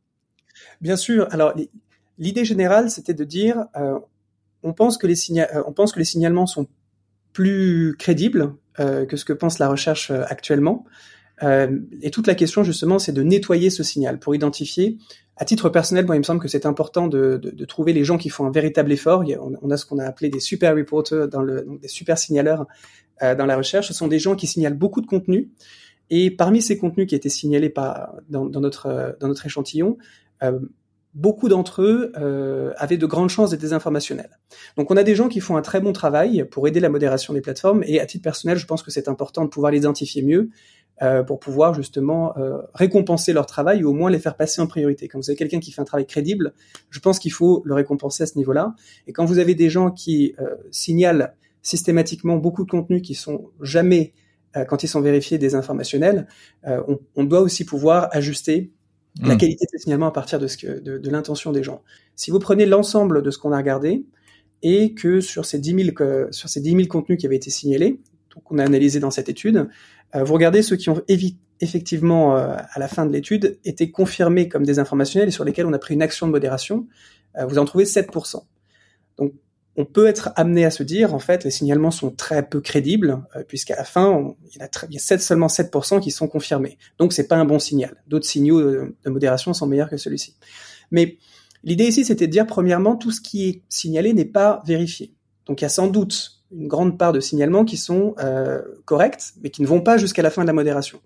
Bien 0.81 0.95
sûr. 0.95 1.27
Alors 1.33 1.55
l'idée 2.17 2.45
générale 2.45 2.91
c'était 2.91 3.15
de 3.15 3.25
dire 3.25 3.65
euh, 3.75 3.99
on 4.63 4.73
pense 4.73 4.99
que 4.99 5.09
les 5.09 5.17
on 5.67 5.73
pense 5.73 5.91
que 5.91 5.99
les 5.99 6.05
signalements 6.05 6.47
sont 6.47 6.69
plus 7.33 7.97
crédibles 7.99 8.55
que 8.77 9.17
ce 9.17 9.25
que 9.25 9.33
pense 9.33 9.59
la 9.59 9.69
recherche 9.69 10.13
actuellement. 10.13 10.85
Euh, 11.43 11.79
et 12.03 12.11
toute 12.11 12.27
la 12.27 12.35
question 12.35 12.65
justement, 12.65 12.99
c'est 12.99 13.13
de 13.13 13.23
nettoyer 13.23 13.71
ce 13.71 13.83
signal 13.83 14.19
pour 14.19 14.35
identifier. 14.35 14.99
À 15.37 15.45
titre 15.45 15.69
personnel, 15.69 16.07
moi, 16.07 16.17
il 16.17 16.21
me 16.21 16.25
semble 16.25 16.41
que 16.41 16.49
c'est 16.49 16.65
important 16.65 17.09
de, 17.09 17.37
de, 17.37 17.51
de, 17.51 17.65
trouver 17.67 17.93
les 17.93 18.05
gens 18.05 18.17
qui 18.17 18.31
font 18.31 18.47
un 18.47 18.51
véritable 18.51 18.91
effort. 18.91 19.23
on, 19.63 19.71
a 19.71 19.77
ce 19.77 19.85
qu'on 19.85 19.99
a 19.99 20.05
appelé 20.05 20.31
des 20.31 20.41
super 20.41 20.75
reporters, 20.75 21.29
dans 21.29 21.43
le, 21.43 21.61
donc 21.61 21.81
des 21.81 21.89
super 21.89 22.17
signaleurs 22.17 22.67
euh, 23.23 23.35
dans 23.35 23.45
la 23.45 23.57
recherche. 23.57 23.89
Ce 23.89 23.95
sont 23.95 24.09
des 24.09 24.19
gens 24.19 24.35
qui 24.35 24.47
signalent 24.47 24.79
beaucoup 24.79 25.03
de 25.03 25.07
contenu. 25.07 25.51
Et 26.09 26.31
parmi 26.31 26.63
ces 26.63 26.79
contenus 26.79 27.07
qui 27.07 27.15
étaient 27.15 27.29
signalés 27.29 27.69
par, 27.69 28.15
dans, 28.31 28.49
notre, 28.49 29.17
dans 29.21 29.29
notre 29.29 29.45
échantillon, 29.45 29.99
euh, 30.43 30.59
beaucoup 31.17 31.49
d'entre 31.49 31.83
eux 31.83 32.13
euh, 32.17 32.73
avaient 32.77 32.99
de 32.99 33.07
grandes 33.07 33.31
chances 33.31 33.51
d'être 33.51 33.61
désinformationnels. 33.61 34.39
Donc 34.77 34.91
on 34.91 34.97
a 34.97 35.03
des 35.03 35.15
gens 35.15 35.29
qui 35.29 35.41
font 35.41 35.57
un 35.57 35.63
très 35.63 35.81
bon 35.81 35.93
travail 35.93 36.45
pour 36.51 36.69
aider 36.69 36.79
la 36.79 36.91
modération 36.91 37.33
des 37.33 37.41
plateformes 37.41 37.83
et 37.87 38.01
à 38.01 38.07
titre 38.07 38.23
personnel, 38.23 38.59
je 38.59 38.67
pense 38.67 38.83
que 38.83 38.91
c'est 38.91 39.09
important 39.09 39.45
de 39.45 39.49
pouvoir 39.49 39.73
l'identifier 39.73 40.23
mieux 40.23 40.51
euh, 41.03 41.23
pour 41.23 41.39
pouvoir 41.39 41.75
justement 41.75 42.37
euh, 42.39 42.59
récompenser 42.73 43.35
leur 43.35 43.45
travail 43.45 43.85
ou 43.85 43.91
au 43.91 43.93
moins 43.93 44.11
les 44.11 44.19
faire 44.19 44.35
passer 44.35 44.63
en 44.63 44.67
priorité. 44.67 45.09
Quand 45.09 45.19
vous 45.19 45.29
avez 45.29 45.37
quelqu'un 45.37 45.61
qui 45.61 45.71
fait 45.71 45.83
un 45.83 45.85
travail 45.85 46.07
crédible, 46.07 46.55
je 46.89 47.01
pense 47.01 47.19
qu'il 47.19 47.33
faut 47.33 47.63
le 47.67 47.75
récompenser 47.75 48.23
à 48.23 48.27
ce 48.27 48.39
niveau-là. 48.39 48.75
Et 49.07 49.13
quand 49.13 49.27
vous 49.27 49.39
avez 49.39 49.55
des 49.55 49.69
gens 49.69 49.91
qui 49.91 50.35
euh, 50.41 50.55
signalent 50.71 51.35
systématiquement 51.61 52.37
beaucoup 52.37 52.65
de 52.65 52.71
contenus 52.71 53.03
qui 53.03 53.15
sont 53.15 53.51
jamais, 53.61 54.15
euh, 54.57 54.65
quand 54.65 54.85
ils 54.85 54.89
sont 54.89 55.03
vérifiés, 55.03 55.37
des 55.37 55.55
informationnels, 55.55 56.27
on, 56.65 56.99
on 57.15 57.25
doit 57.25 57.41
aussi 57.41 57.67
pouvoir 57.67 58.09
ajuster 58.13 58.73
la 59.21 59.35
hmm. 59.35 59.39
qualité 59.39 59.65
de 59.67 59.71
ces 59.71 59.79
signalements 59.79 60.07
à 60.07 60.13
partir 60.13 60.39
de, 60.39 60.47
ce 60.47 60.57
que, 60.57 60.81
de, 60.81 60.99
de 60.99 61.11
l'intention 61.11 61.53
des 61.53 61.63
gens. 61.63 61.83
Si 62.15 62.31
vous 62.31 62.39
prenez 62.39 62.65
l'ensemble 62.67 63.23
de 63.23 63.31
ce 63.31 63.39
qu'on 63.39 63.53
a 63.53 63.59
regardé 63.59 64.07
et 64.63 64.95
que 64.95 65.21
sur 65.21 65.45
ces 65.45 65.59
10 65.59 65.85
000, 65.85 65.95
que, 65.95 66.29
sur 66.31 66.49
ces 66.49 66.61
10 66.61 66.71
000 66.71 66.83
contenus 66.89 67.19
qui 67.19 67.27
avaient 67.27 67.37
été 67.37 67.51
signalés, 67.51 68.01
qu'on 68.45 68.59
a 68.59 68.65
analysé 68.65 69.01
dans 69.01 69.11
cette 69.11 69.29
étude, 69.29 69.57
euh, 69.57 69.65
vous 70.15 70.33
regardez 70.33 70.63
ceux 70.63 70.77
qui 70.77 70.89
ont 70.89 71.03
effectivement, 71.61 72.37
euh, 72.37 72.57
à 72.73 72.79
la 72.79 72.89
fin 72.89 73.07
de 73.07 73.13
l'étude, 73.13 73.59
été 73.65 73.91
confirmés 73.91 74.49
comme 74.49 74.65
des 74.65 74.79
informationnels 74.79 75.29
et 75.29 75.33
sur 75.33 75.45
lesquels 75.45 75.67
on 75.67 75.73
a 75.73 75.79
pris 75.79 75.95
une 75.95 76.03
action 76.03 76.27
de 76.27 76.33
modération, 76.33 76.87
euh, 77.39 77.47
vous 77.47 77.59
en 77.59 77.65
trouvez 77.65 77.85
7%. 77.85 78.43
Donc 79.19 79.33
on 79.79 79.85
peut 79.85 80.07
être 80.07 80.31
amené 80.37 80.65
à 80.65 80.71
se 80.71 80.83
dire, 80.83 81.15
en 81.15 81.19
fait, 81.19 81.45
les 81.45 81.51
signalements 81.51 81.91
sont 81.91 82.11
très 82.11 82.47
peu 82.47 82.61
crédibles, 82.61 83.23
euh, 83.37 83.43
puisqu'à 83.47 83.77
la 83.77 83.85
fin, 83.85 84.35
il 84.53 84.59
y 84.59 84.63
a, 84.63 84.65
a 84.65 84.99
7, 84.99 85.21
seulement 85.21 85.49
7% 85.49 86.01
qui 86.01 86.11
sont 86.11 86.29
confirmés. 86.29 86.79
Donc, 86.99 87.13
c'est 87.13 87.29
pas 87.29 87.37
un 87.37 87.45
bon 87.45 87.59
signal. 87.59 88.03
D'autres 88.07 88.27
signaux 88.27 88.61
de, 88.63 88.97
de, 89.05 89.11
modération 89.11 89.53
sont 89.53 89.67
meilleurs 89.67 89.91
que 89.91 89.99
celui-ci. 89.99 90.35
Mais 90.91 91.19
l'idée 91.63 91.85
ici, 91.85 92.07
c'était 92.07 92.27
de 92.27 92.33
dire, 92.33 92.47
premièrement, 92.47 92.97
tout 92.97 93.11
ce 93.11 93.21
qui 93.21 93.49
est 93.49 93.63
signalé 93.69 94.15
n'est 94.15 94.25
pas 94.25 94.63
vérifié. 94.67 95.15
Donc, 95.45 95.61
il 95.61 95.65
y 95.65 95.67
a 95.67 95.71
sans 95.71 95.89
doute 95.89 96.36
une 96.53 96.69
grande 96.69 96.99
part 96.99 97.13
de 97.13 97.21
signalements 97.21 97.65
qui 97.65 97.77
sont 97.77 98.15
euh, 98.19 98.63
corrects, 98.85 99.35
mais 99.43 99.51
qui 99.51 99.63
ne 99.63 99.67
vont 99.67 99.81
pas 99.81 99.97
jusqu'à 99.97 100.23
la 100.23 100.31
fin 100.31 100.43
de 100.43 100.47
la 100.47 100.53
modération 100.53 101.01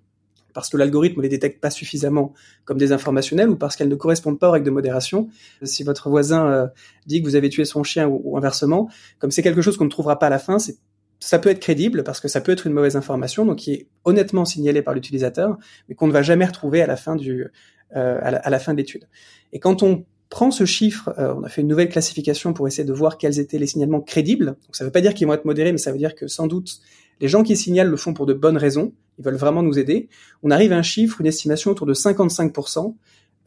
parce 0.53 0.69
que 0.69 0.77
l'algorithme 0.77 1.19
ne 1.19 1.23
les 1.23 1.29
détecte 1.29 1.61
pas 1.61 1.71
suffisamment 1.71 2.33
comme 2.65 2.79
des 2.79 2.93
informationnels 2.93 3.49
ou 3.49 3.57
parce 3.57 3.77
qu'elles 3.77 3.89
ne 3.89 3.95
correspondent 3.95 4.39
pas 4.39 4.49
aux 4.49 4.53
règles 4.53 4.67
de 4.67 4.71
modération. 4.71 5.29
Si 5.63 5.83
votre 5.85 6.09
voisin 6.09 6.47
euh, 6.47 6.67
dit 7.07 7.23
que 7.23 7.27
vous 7.27 7.37
avez 7.37 7.49
tué 7.49 7.65
son 7.65 7.83
chien 7.83 8.09
ou, 8.09 8.37
inversement, 8.37 8.89
comme 9.19 9.31
c'est 9.31 9.43
quelque 9.43 9.63
chose 9.63 9.77
qu'on 9.77 9.85
ne 9.85 9.91
trouvera 9.91 10.19
pas 10.19 10.27
à 10.27 10.31
la 10.31 10.39
fin, 10.39 10.59
c'est 10.59 10.79
ça 11.23 11.39
peut 11.39 11.51
être 11.51 11.61
crédible 11.61 12.03
parce 12.03 12.19
que 12.19 12.29
ça 12.29 12.41
peut 12.41 12.51
être 12.51 12.67
une 12.67 12.73
mauvaise 12.73 12.97
information, 12.97 13.45
donc 13.45 13.59
qui 13.59 13.75
est 13.75 13.89
honnêtement 14.05 14.47
signalée 14.47 14.81
par 14.81 14.95
l'utilisateur, 14.95 15.59
mais 15.87 15.95
qu'on 15.95 16.07
ne 16.07 16.13
va 16.13 16.23
jamais 16.23 16.47
retrouver 16.47 16.81
à 16.81 16.87
la 16.87 16.97
fin 16.97 17.15
du 17.15 17.47
euh, 17.95 18.19
à, 18.23 18.31
la, 18.31 18.39
à, 18.39 18.49
la, 18.49 18.59
fin 18.59 18.73
de 18.73 18.79
l'étude. 18.79 19.07
Et 19.53 19.59
quand 19.59 19.83
on 19.83 20.07
prend 20.31 20.51
ce 20.51 20.65
chiffre, 20.65 21.13
euh, 21.19 21.35
on 21.37 21.43
a 21.43 21.49
fait 21.49 21.61
une 21.61 21.69
nouvelle 21.69 21.91
classification 21.91 22.55
pour 22.55 22.67
essayer 22.67 22.85
de 22.85 22.93
voir 22.93 23.19
quels 23.19 23.39
étaient 23.39 23.59
les 23.59 23.67
signalements 23.67 24.01
crédibles. 24.01 24.47
Donc 24.47 24.77
ça 24.77 24.85
ne 24.85 24.89
veut 24.89 24.93
pas 24.93 25.03
dire 25.03 25.13
qu'ils 25.13 25.27
vont 25.27 25.35
être 25.35 25.45
modérés, 25.45 25.73
mais 25.73 25.79
ça 25.79 25.93
veut 25.93 25.99
dire 25.99 26.15
que 26.15 26.27
sans 26.29 26.47
doute 26.47 26.81
les 27.21 27.29
gens 27.29 27.43
qui 27.43 27.57
signalent 27.57 27.91
le 27.91 27.97
font 27.97 28.15
pour 28.15 28.27
de 28.27 28.33
bonnes 28.33 28.57
raisons, 28.57 28.93
ils 29.19 29.25
veulent 29.25 29.37
vraiment 29.37 29.63
nous 29.63 29.79
aider. 29.79 30.09
On 30.43 30.51
arrive 30.51 30.73
à 30.73 30.77
un 30.77 30.83
chiffre, 30.83 31.21
une 31.21 31.27
estimation 31.27 31.71
autour 31.71 31.87
de 31.87 31.95
55% 31.95 32.95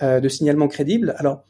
euh, 0.01 0.19
de 0.19 0.29
signalements 0.29 0.67
crédibles. 0.67 1.15
Alors, 1.17 1.43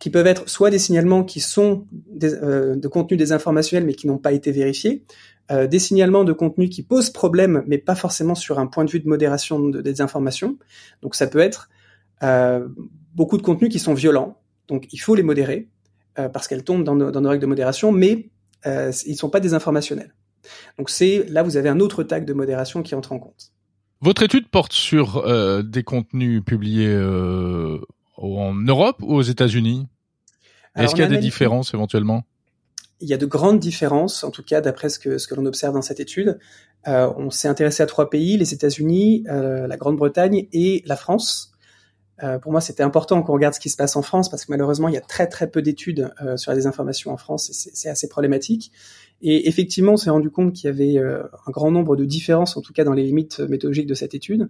qui 0.00 0.10
peuvent 0.10 0.26
être 0.26 0.48
soit 0.48 0.70
des 0.70 0.78
signalements 0.78 1.22
qui 1.22 1.40
sont 1.40 1.86
euh, 2.22 2.74
de 2.74 2.88
contenu 2.88 3.16
désinformationnel 3.16 3.86
mais 3.86 3.94
qui 3.94 4.06
n'ont 4.06 4.18
pas 4.18 4.32
été 4.32 4.50
vérifiés, 4.50 5.04
euh, 5.50 5.66
des 5.66 5.78
signalements 5.78 6.24
de 6.24 6.32
contenu 6.32 6.68
qui 6.68 6.82
posent 6.82 7.10
problème 7.10 7.62
mais 7.66 7.78
pas 7.78 7.94
forcément 7.94 8.34
sur 8.34 8.58
un 8.58 8.66
point 8.66 8.84
de 8.84 8.90
vue 8.90 9.00
de 9.00 9.08
modération 9.08 9.60
de, 9.60 9.80
des 9.80 10.00
informations. 10.00 10.58
Donc 11.02 11.14
ça 11.14 11.26
peut 11.26 11.38
être 11.38 11.68
beaucoup 13.14 13.38
de 13.38 13.42
contenus 13.42 13.70
qui 13.70 13.78
sont 13.78 13.94
violents, 13.94 14.39
donc 14.70 14.86
il 14.92 14.98
faut 14.98 15.14
les 15.14 15.22
modérer 15.22 15.68
euh, 16.18 16.28
parce 16.28 16.48
qu'elles 16.48 16.64
tombent 16.64 16.84
dans 16.84 16.96
nos, 16.96 17.10
dans 17.10 17.20
nos, 17.20 17.28
règles 17.28 17.42
de 17.42 17.46
modération, 17.46 17.92
mais 17.92 18.30
euh, 18.66 18.90
ils 19.04 19.12
ne 19.12 19.16
sont 19.16 19.28
pas 19.28 19.40
désinformationnels. 19.40 20.14
Donc 20.78 20.88
c'est 20.88 21.26
là 21.28 21.42
vous 21.42 21.58
avez 21.58 21.68
un 21.68 21.80
autre 21.80 22.02
tag 22.02 22.24
de 22.24 22.32
modération 22.32 22.82
qui 22.82 22.94
entre 22.94 23.12
en 23.12 23.18
compte. 23.18 23.52
Votre 24.00 24.22
étude 24.22 24.48
porte 24.48 24.72
sur 24.72 25.18
euh, 25.18 25.62
des 25.62 25.82
contenus 25.82 26.42
publiés 26.42 26.96
en 28.16 28.54
Europe 28.54 28.96
ou 29.02 29.14
aux 29.14 29.22
États-Unis? 29.22 29.86
Est-ce 30.76 30.94
qu'il 30.94 31.02
y 31.02 31.06
a 31.06 31.08
des 31.08 31.18
différences 31.18 31.74
éventuellement? 31.74 32.24
Il 33.00 33.08
y 33.08 33.14
a 33.14 33.18
de 33.18 33.26
grandes 33.26 33.58
différences, 33.58 34.24
en 34.24 34.30
tout 34.30 34.42
cas 34.42 34.60
d'après 34.60 34.88
ce 34.88 34.98
que, 34.98 35.18
ce 35.18 35.26
que 35.26 35.34
l'on 35.34 35.46
observe 35.46 35.74
dans 35.74 35.82
cette 35.82 36.00
étude. 36.00 36.38
On 36.86 37.30
s'est 37.30 37.48
intéressé 37.48 37.82
à 37.82 37.86
trois 37.86 38.08
pays, 38.08 38.38
les 38.38 38.54
États-Unis, 38.54 39.24
la 39.26 39.76
Grande-Bretagne 39.76 40.48
et 40.52 40.82
la 40.86 40.96
France. 40.96 41.49
Euh, 42.22 42.38
pour 42.38 42.52
moi, 42.52 42.60
c'était 42.60 42.82
important 42.82 43.22
qu'on 43.22 43.32
regarde 43.32 43.54
ce 43.54 43.60
qui 43.60 43.70
se 43.70 43.76
passe 43.76 43.96
en 43.96 44.02
France 44.02 44.28
parce 44.28 44.44
que 44.44 44.52
malheureusement, 44.52 44.88
il 44.88 44.94
y 44.94 44.98
a 44.98 45.02
très 45.02 45.26
très 45.26 45.50
peu 45.50 45.62
d'études 45.62 46.12
euh, 46.22 46.36
sur 46.36 46.50
la 46.50 46.56
désinformation 46.56 47.12
en 47.12 47.16
France 47.16 47.50
et 47.50 47.52
c'est 47.52 47.88
assez 47.88 48.08
problématique. 48.08 48.72
Et 49.22 49.48
effectivement, 49.48 49.92
on 49.92 49.96
s'est 49.96 50.10
rendu 50.10 50.30
compte 50.30 50.52
qu'il 50.52 50.66
y 50.66 50.72
avait 50.72 50.98
euh, 50.98 51.22
un 51.46 51.50
grand 51.50 51.70
nombre 51.70 51.96
de 51.96 52.04
différences, 52.04 52.56
en 52.56 52.60
tout 52.60 52.72
cas 52.72 52.84
dans 52.84 52.92
les 52.92 53.04
limites 53.04 53.40
méthodologiques 53.40 53.86
de 53.86 53.94
cette 53.94 54.14
étude. 54.14 54.48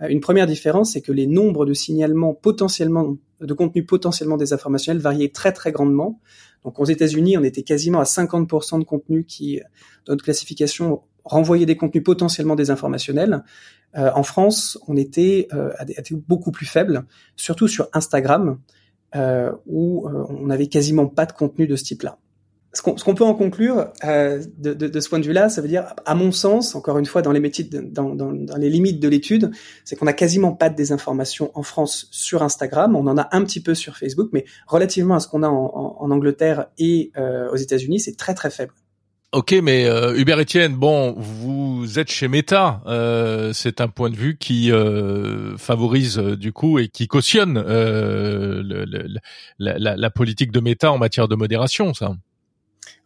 Une 0.00 0.20
première 0.20 0.46
différence, 0.46 0.94
c'est 0.94 1.00
que 1.00 1.12
les 1.12 1.28
nombres 1.28 1.64
de 1.64 1.74
signalements 1.74 2.34
potentiellement, 2.34 3.16
de 3.40 3.54
contenus 3.54 3.86
potentiellement 3.86 4.36
désinformationnels 4.36 5.00
variaient 5.00 5.28
très 5.28 5.52
très 5.52 5.70
grandement. 5.70 6.18
Donc 6.64 6.80
aux 6.80 6.84
États-Unis, 6.84 7.38
on 7.38 7.44
était 7.44 7.62
quasiment 7.62 8.00
à 8.00 8.04
50% 8.04 8.80
de 8.80 8.84
contenus 8.84 9.24
qui, 9.28 9.60
dans 10.06 10.14
notre 10.14 10.24
classification, 10.24 11.02
renvoyaient 11.24 11.66
des 11.66 11.76
contenus 11.76 12.04
potentiellement 12.04 12.56
désinformationnels. 12.56 13.42
Euh, 13.96 14.10
en 14.14 14.22
France, 14.22 14.78
on 14.88 14.96
était 14.96 15.48
euh, 15.52 15.70
à, 15.78 15.84
des, 15.84 15.96
à, 15.96 16.02
des, 16.02 16.14
beaucoup 16.14 16.50
plus 16.50 16.66
faibles, 16.66 17.04
surtout 17.36 17.68
sur 17.68 17.88
Instagram, 17.92 18.58
euh, 19.14 19.52
où 19.66 20.08
euh, 20.08 20.24
on 20.28 20.46
n'avait 20.46 20.68
quasiment 20.68 21.06
pas 21.06 21.26
de 21.26 21.32
contenu 21.32 21.66
de 21.66 21.76
ce 21.76 21.84
type-là 21.84 22.18
ce 22.74 22.80
qu'on 22.80 23.14
peut 23.14 23.24
en 23.24 23.34
conclure 23.34 23.88
euh, 24.04 24.42
de, 24.56 24.72
de, 24.72 24.88
de, 24.88 25.00
ce 25.00 25.08
point 25.08 25.18
de 25.18 25.26
vue-là, 25.26 25.50
ça 25.50 25.60
veut 25.60 25.68
dire, 25.68 25.94
à 26.06 26.14
mon 26.14 26.32
sens, 26.32 26.74
encore 26.74 26.98
une 26.98 27.04
fois, 27.04 27.20
dans 27.20 27.32
les 27.32 27.40
métiers, 27.40 27.64
dans, 27.64 28.14
dans, 28.14 28.32
dans, 28.32 28.56
les 28.56 28.70
limites 28.70 28.98
de 28.98 29.08
l'étude, 29.08 29.50
c'est 29.84 29.94
qu'on 29.96 30.06
a 30.06 30.14
quasiment 30.14 30.52
pas 30.52 30.70
de 30.70 30.74
désinformation 30.74 31.50
en 31.54 31.62
France 31.62 32.08
sur 32.10 32.42
Instagram. 32.42 32.96
On 32.96 33.06
en 33.06 33.18
a 33.18 33.28
un 33.32 33.44
petit 33.44 33.60
peu 33.60 33.74
sur 33.74 33.98
Facebook, 33.98 34.30
mais 34.32 34.44
relativement 34.66 35.16
à 35.16 35.20
ce 35.20 35.28
qu'on 35.28 35.42
a 35.42 35.48
en, 35.48 35.70
en, 35.74 35.96
en, 36.00 36.10
Angleterre 36.10 36.68
et 36.78 37.12
euh, 37.18 37.50
aux 37.50 37.56
États-Unis, 37.56 38.00
c'est 38.00 38.16
très 38.16 38.34
très 38.34 38.50
faible. 38.50 38.72
Ok, 39.32 39.54
mais 39.62 39.86
euh, 39.86 40.14
Hubert 40.14 40.38
Etienne, 40.38 40.74
bon, 40.74 41.14
vous 41.16 41.98
êtes 41.98 42.10
chez 42.10 42.28
Meta, 42.28 42.82
euh, 42.84 43.54
c'est 43.54 43.80
un 43.80 43.88
point 43.88 44.10
de 44.10 44.14
vue 44.14 44.36
qui 44.36 44.70
euh, 44.70 45.56
favorise 45.56 46.18
euh, 46.18 46.36
du 46.36 46.52
coup 46.52 46.78
et 46.78 46.88
qui 46.88 47.08
cautionne 47.08 47.56
euh, 47.56 48.62
le, 48.62 48.84
le, 48.84 49.08
la, 49.58 49.96
la, 49.96 50.10
politique 50.10 50.52
de 50.52 50.60
Meta 50.60 50.92
en 50.92 50.98
matière 50.98 51.28
de 51.28 51.34
modération, 51.34 51.94
ça. 51.94 52.14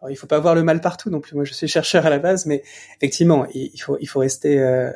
Alors, 0.00 0.10
il 0.10 0.16
faut 0.16 0.26
pas 0.26 0.40
voir 0.40 0.56
le 0.56 0.64
mal 0.64 0.80
partout 0.80 1.10
non 1.10 1.20
plus. 1.20 1.36
Moi, 1.36 1.44
je 1.44 1.54
suis 1.54 1.68
chercheur 1.68 2.04
à 2.06 2.10
la 2.10 2.18
base, 2.18 2.44
mais 2.44 2.64
effectivement, 2.96 3.46
il 3.54 3.78
faut 3.80 3.96
il 4.00 4.06
faut 4.06 4.18
rester 4.18 4.58
euh, 4.58 4.90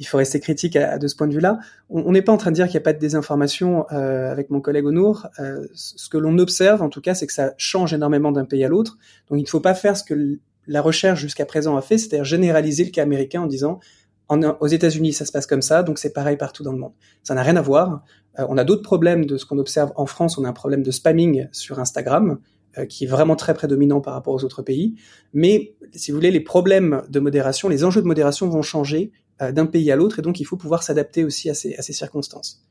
il 0.00 0.06
faut 0.06 0.18
rester 0.18 0.40
critique 0.40 0.74
à, 0.74 0.94
à, 0.94 0.98
de 0.98 1.06
ce 1.06 1.14
point 1.14 1.28
de 1.28 1.32
vue-là. 1.32 1.60
On 1.90 2.10
n'est 2.10 2.22
pas 2.22 2.32
en 2.32 2.38
train 2.38 2.50
de 2.50 2.56
dire 2.56 2.66
qu'il 2.66 2.74
n'y 2.74 2.82
a 2.82 2.82
pas 2.82 2.92
de 2.92 2.98
désinformation 2.98 3.86
euh, 3.92 4.32
avec 4.32 4.50
mon 4.50 4.60
collègue 4.60 4.86
Onour. 4.86 5.28
Euh, 5.38 5.64
ce 5.74 6.08
que 6.08 6.18
l'on 6.18 6.38
observe, 6.38 6.82
en 6.82 6.88
tout 6.88 7.00
cas, 7.00 7.14
c'est 7.14 7.28
que 7.28 7.32
ça 7.32 7.54
change 7.56 7.94
énormément 7.94 8.32
d'un 8.32 8.44
pays 8.44 8.64
à 8.64 8.68
l'autre. 8.68 8.98
Donc, 9.30 9.38
il 9.38 9.44
ne 9.44 9.48
faut 9.48 9.60
pas 9.60 9.74
faire 9.74 9.96
ce 9.96 10.02
que 10.02 10.40
la 10.66 10.82
recherche 10.82 11.20
jusqu'à 11.20 11.46
présent 11.46 11.76
a 11.76 11.82
fait, 11.82 11.98
c'est-à-dire 11.98 12.24
généraliser 12.24 12.84
le 12.84 12.90
cas 12.90 13.02
américain 13.02 13.42
en 13.42 13.46
disant 13.46 13.80
aux 14.28 14.66
États-Unis, 14.66 15.12
ça 15.12 15.24
se 15.24 15.32
passe 15.32 15.46
comme 15.46 15.62
ça, 15.62 15.82
donc 15.82 15.98
c'est 15.98 16.12
pareil 16.12 16.36
partout 16.36 16.62
dans 16.62 16.72
le 16.72 16.78
monde. 16.78 16.92
Ça 17.22 17.34
n'a 17.34 17.42
rien 17.42 17.56
à 17.56 17.62
voir. 17.62 18.02
Euh, 18.38 18.46
on 18.48 18.58
a 18.58 18.64
d'autres 18.64 18.82
problèmes 18.82 19.24
de 19.24 19.36
ce 19.36 19.46
qu'on 19.46 19.58
observe 19.58 19.92
en 19.96 20.06
France. 20.06 20.36
On 20.38 20.44
a 20.44 20.48
un 20.48 20.52
problème 20.52 20.82
de 20.82 20.90
spamming 20.90 21.46
sur 21.52 21.78
Instagram 21.78 22.38
euh, 22.78 22.86
qui 22.86 23.04
est 23.04 23.06
vraiment 23.06 23.36
très 23.36 23.54
prédominant 23.54 24.00
par 24.00 24.14
rapport 24.14 24.34
aux 24.34 24.44
autres 24.44 24.62
pays. 24.62 24.96
Mais 25.32 25.74
si 25.94 26.10
vous 26.10 26.16
voulez, 26.16 26.30
les 26.30 26.40
problèmes 26.40 27.02
de 27.08 27.20
modération, 27.20 27.68
les 27.68 27.84
enjeux 27.84 28.02
de 28.02 28.06
modération 28.06 28.48
vont 28.48 28.62
changer 28.62 29.12
euh, 29.42 29.52
d'un 29.52 29.66
pays 29.66 29.92
à 29.92 29.96
l'autre, 29.96 30.18
et 30.18 30.22
donc 30.22 30.40
il 30.40 30.44
faut 30.44 30.56
pouvoir 30.56 30.82
s'adapter 30.82 31.24
aussi 31.24 31.48
à 31.50 31.54
ces, 31.54 31.80
circonstances 31.80 32.62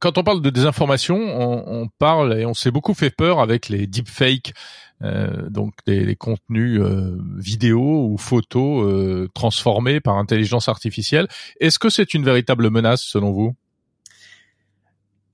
quand 0.00 0.16
on 0.16 0.22
parle 0.22 0.40
de 0.40 0.50
désinformation, 0.50 1.16
on, 1.16 1.82
on, 1.82 1.88
parle 1.98 2.38
et 2.38 2.46
on 2.46 2.54
s'est 2.54 2.70
beaucoup 2.70 2.94
fait 2.94 3.10
peur 3.10 3.40
avec 3.40 3.68
les 3.68 3.88
deepfakes, 3.88 4.52
euh, 5.04 5.48
donc 5.48 5.74
les 5.86 6.16
contenus 6.16 6.80
euh, 6.80 7.16
vidéo 7.36 8.08
ou 8.10 8.18
photos 8.18 8.84
euh, 8.84 9.28
transformés 9.32 10.00
par 10.00 10.16
intelligence 10.16 10.68
artificielle. 10.68 11.28
Est-ce 11.60 11.78
que 11.78 11.88
c'est 11.88 12.14
une 12.14 12.24
véritable 12.24 12.68
menace 12.70 13.02
selon 13.02 13.30
vous? 13.30 13.54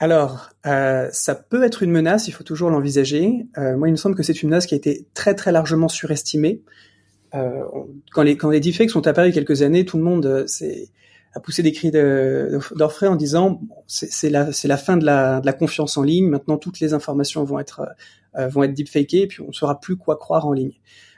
Alors, 0.00 0.50
ça 0.64 1.34
peut 1.34 1.62
être 1.62 1.82
une 1.82 1.90
menace, 1.90 2.28
il 2.28 2.32
faut 2.32 2.44
toujours 2.44 2.68
l'envisager. 2.68 3.46
Moi, 3.56 3.88
il 3.88 3.92
me 3.92 3.96
semble 3.96 4.14
que 4.16 4.22
c'est 4.22 4.42
une 4.42 4.50
menace 4.50 4.66
qui 4.66 4.74
a 4.74 4.76
été 4.76 5.06
très 5.14 5.34
très 5.34 5.50
largement 5.50 5.88
surestimée. 5.88 6.60
Quand, 7.32 8.22
les, 8.22 8.36
quand 8.36 8.50
deepfakes 8.50 8.90
sont 8.90 9.06
apparus 9.06 9.32
quelques 9.32 9.62
années, 9.62 9.86
tout 9.86 9.96
le 9.96 10.02
monde 10.02 10.46
s'est 10.46 10.90
a 11.34 11.40
poussé 11.40 11.62
des 11.62 11.72
cris 11.72 11.90
d'orfraie 11.90 13.08
en 13.08 13.16
disant 13.16 13.60
c'est 13.86 14.30
la, 14.30 14.50
la 14.64 14.76
fin 14.76 14.96
de 14.96 15.04
la, 15.04 15.40
de 15.40 15.46
la 15.46 15.52
confiance 15.52 15.96
en 15.96 16.02
ligne. 16.02 16.28
Maintenant, 16.28 16.58
toutes 16.58 16.80
les 16.80 16.94
informations 16.94 17.44
vont 17.44 17.58
être 17.58 17.82
euh, 18.36 18.48
vont 18.48 18.62
être 18.62 18.74
deepfakées 18.74 19.22
et 19.22 19.26
puis 19.26 19.42
on 19.42 19.48
ne 19.48 19.52
saura 19.52 19.80
plus 19.80 19.96
quoi 19.96 20.16
croire 20.16 20.46
en 20.46 20.52
ligne. 20.52 20.72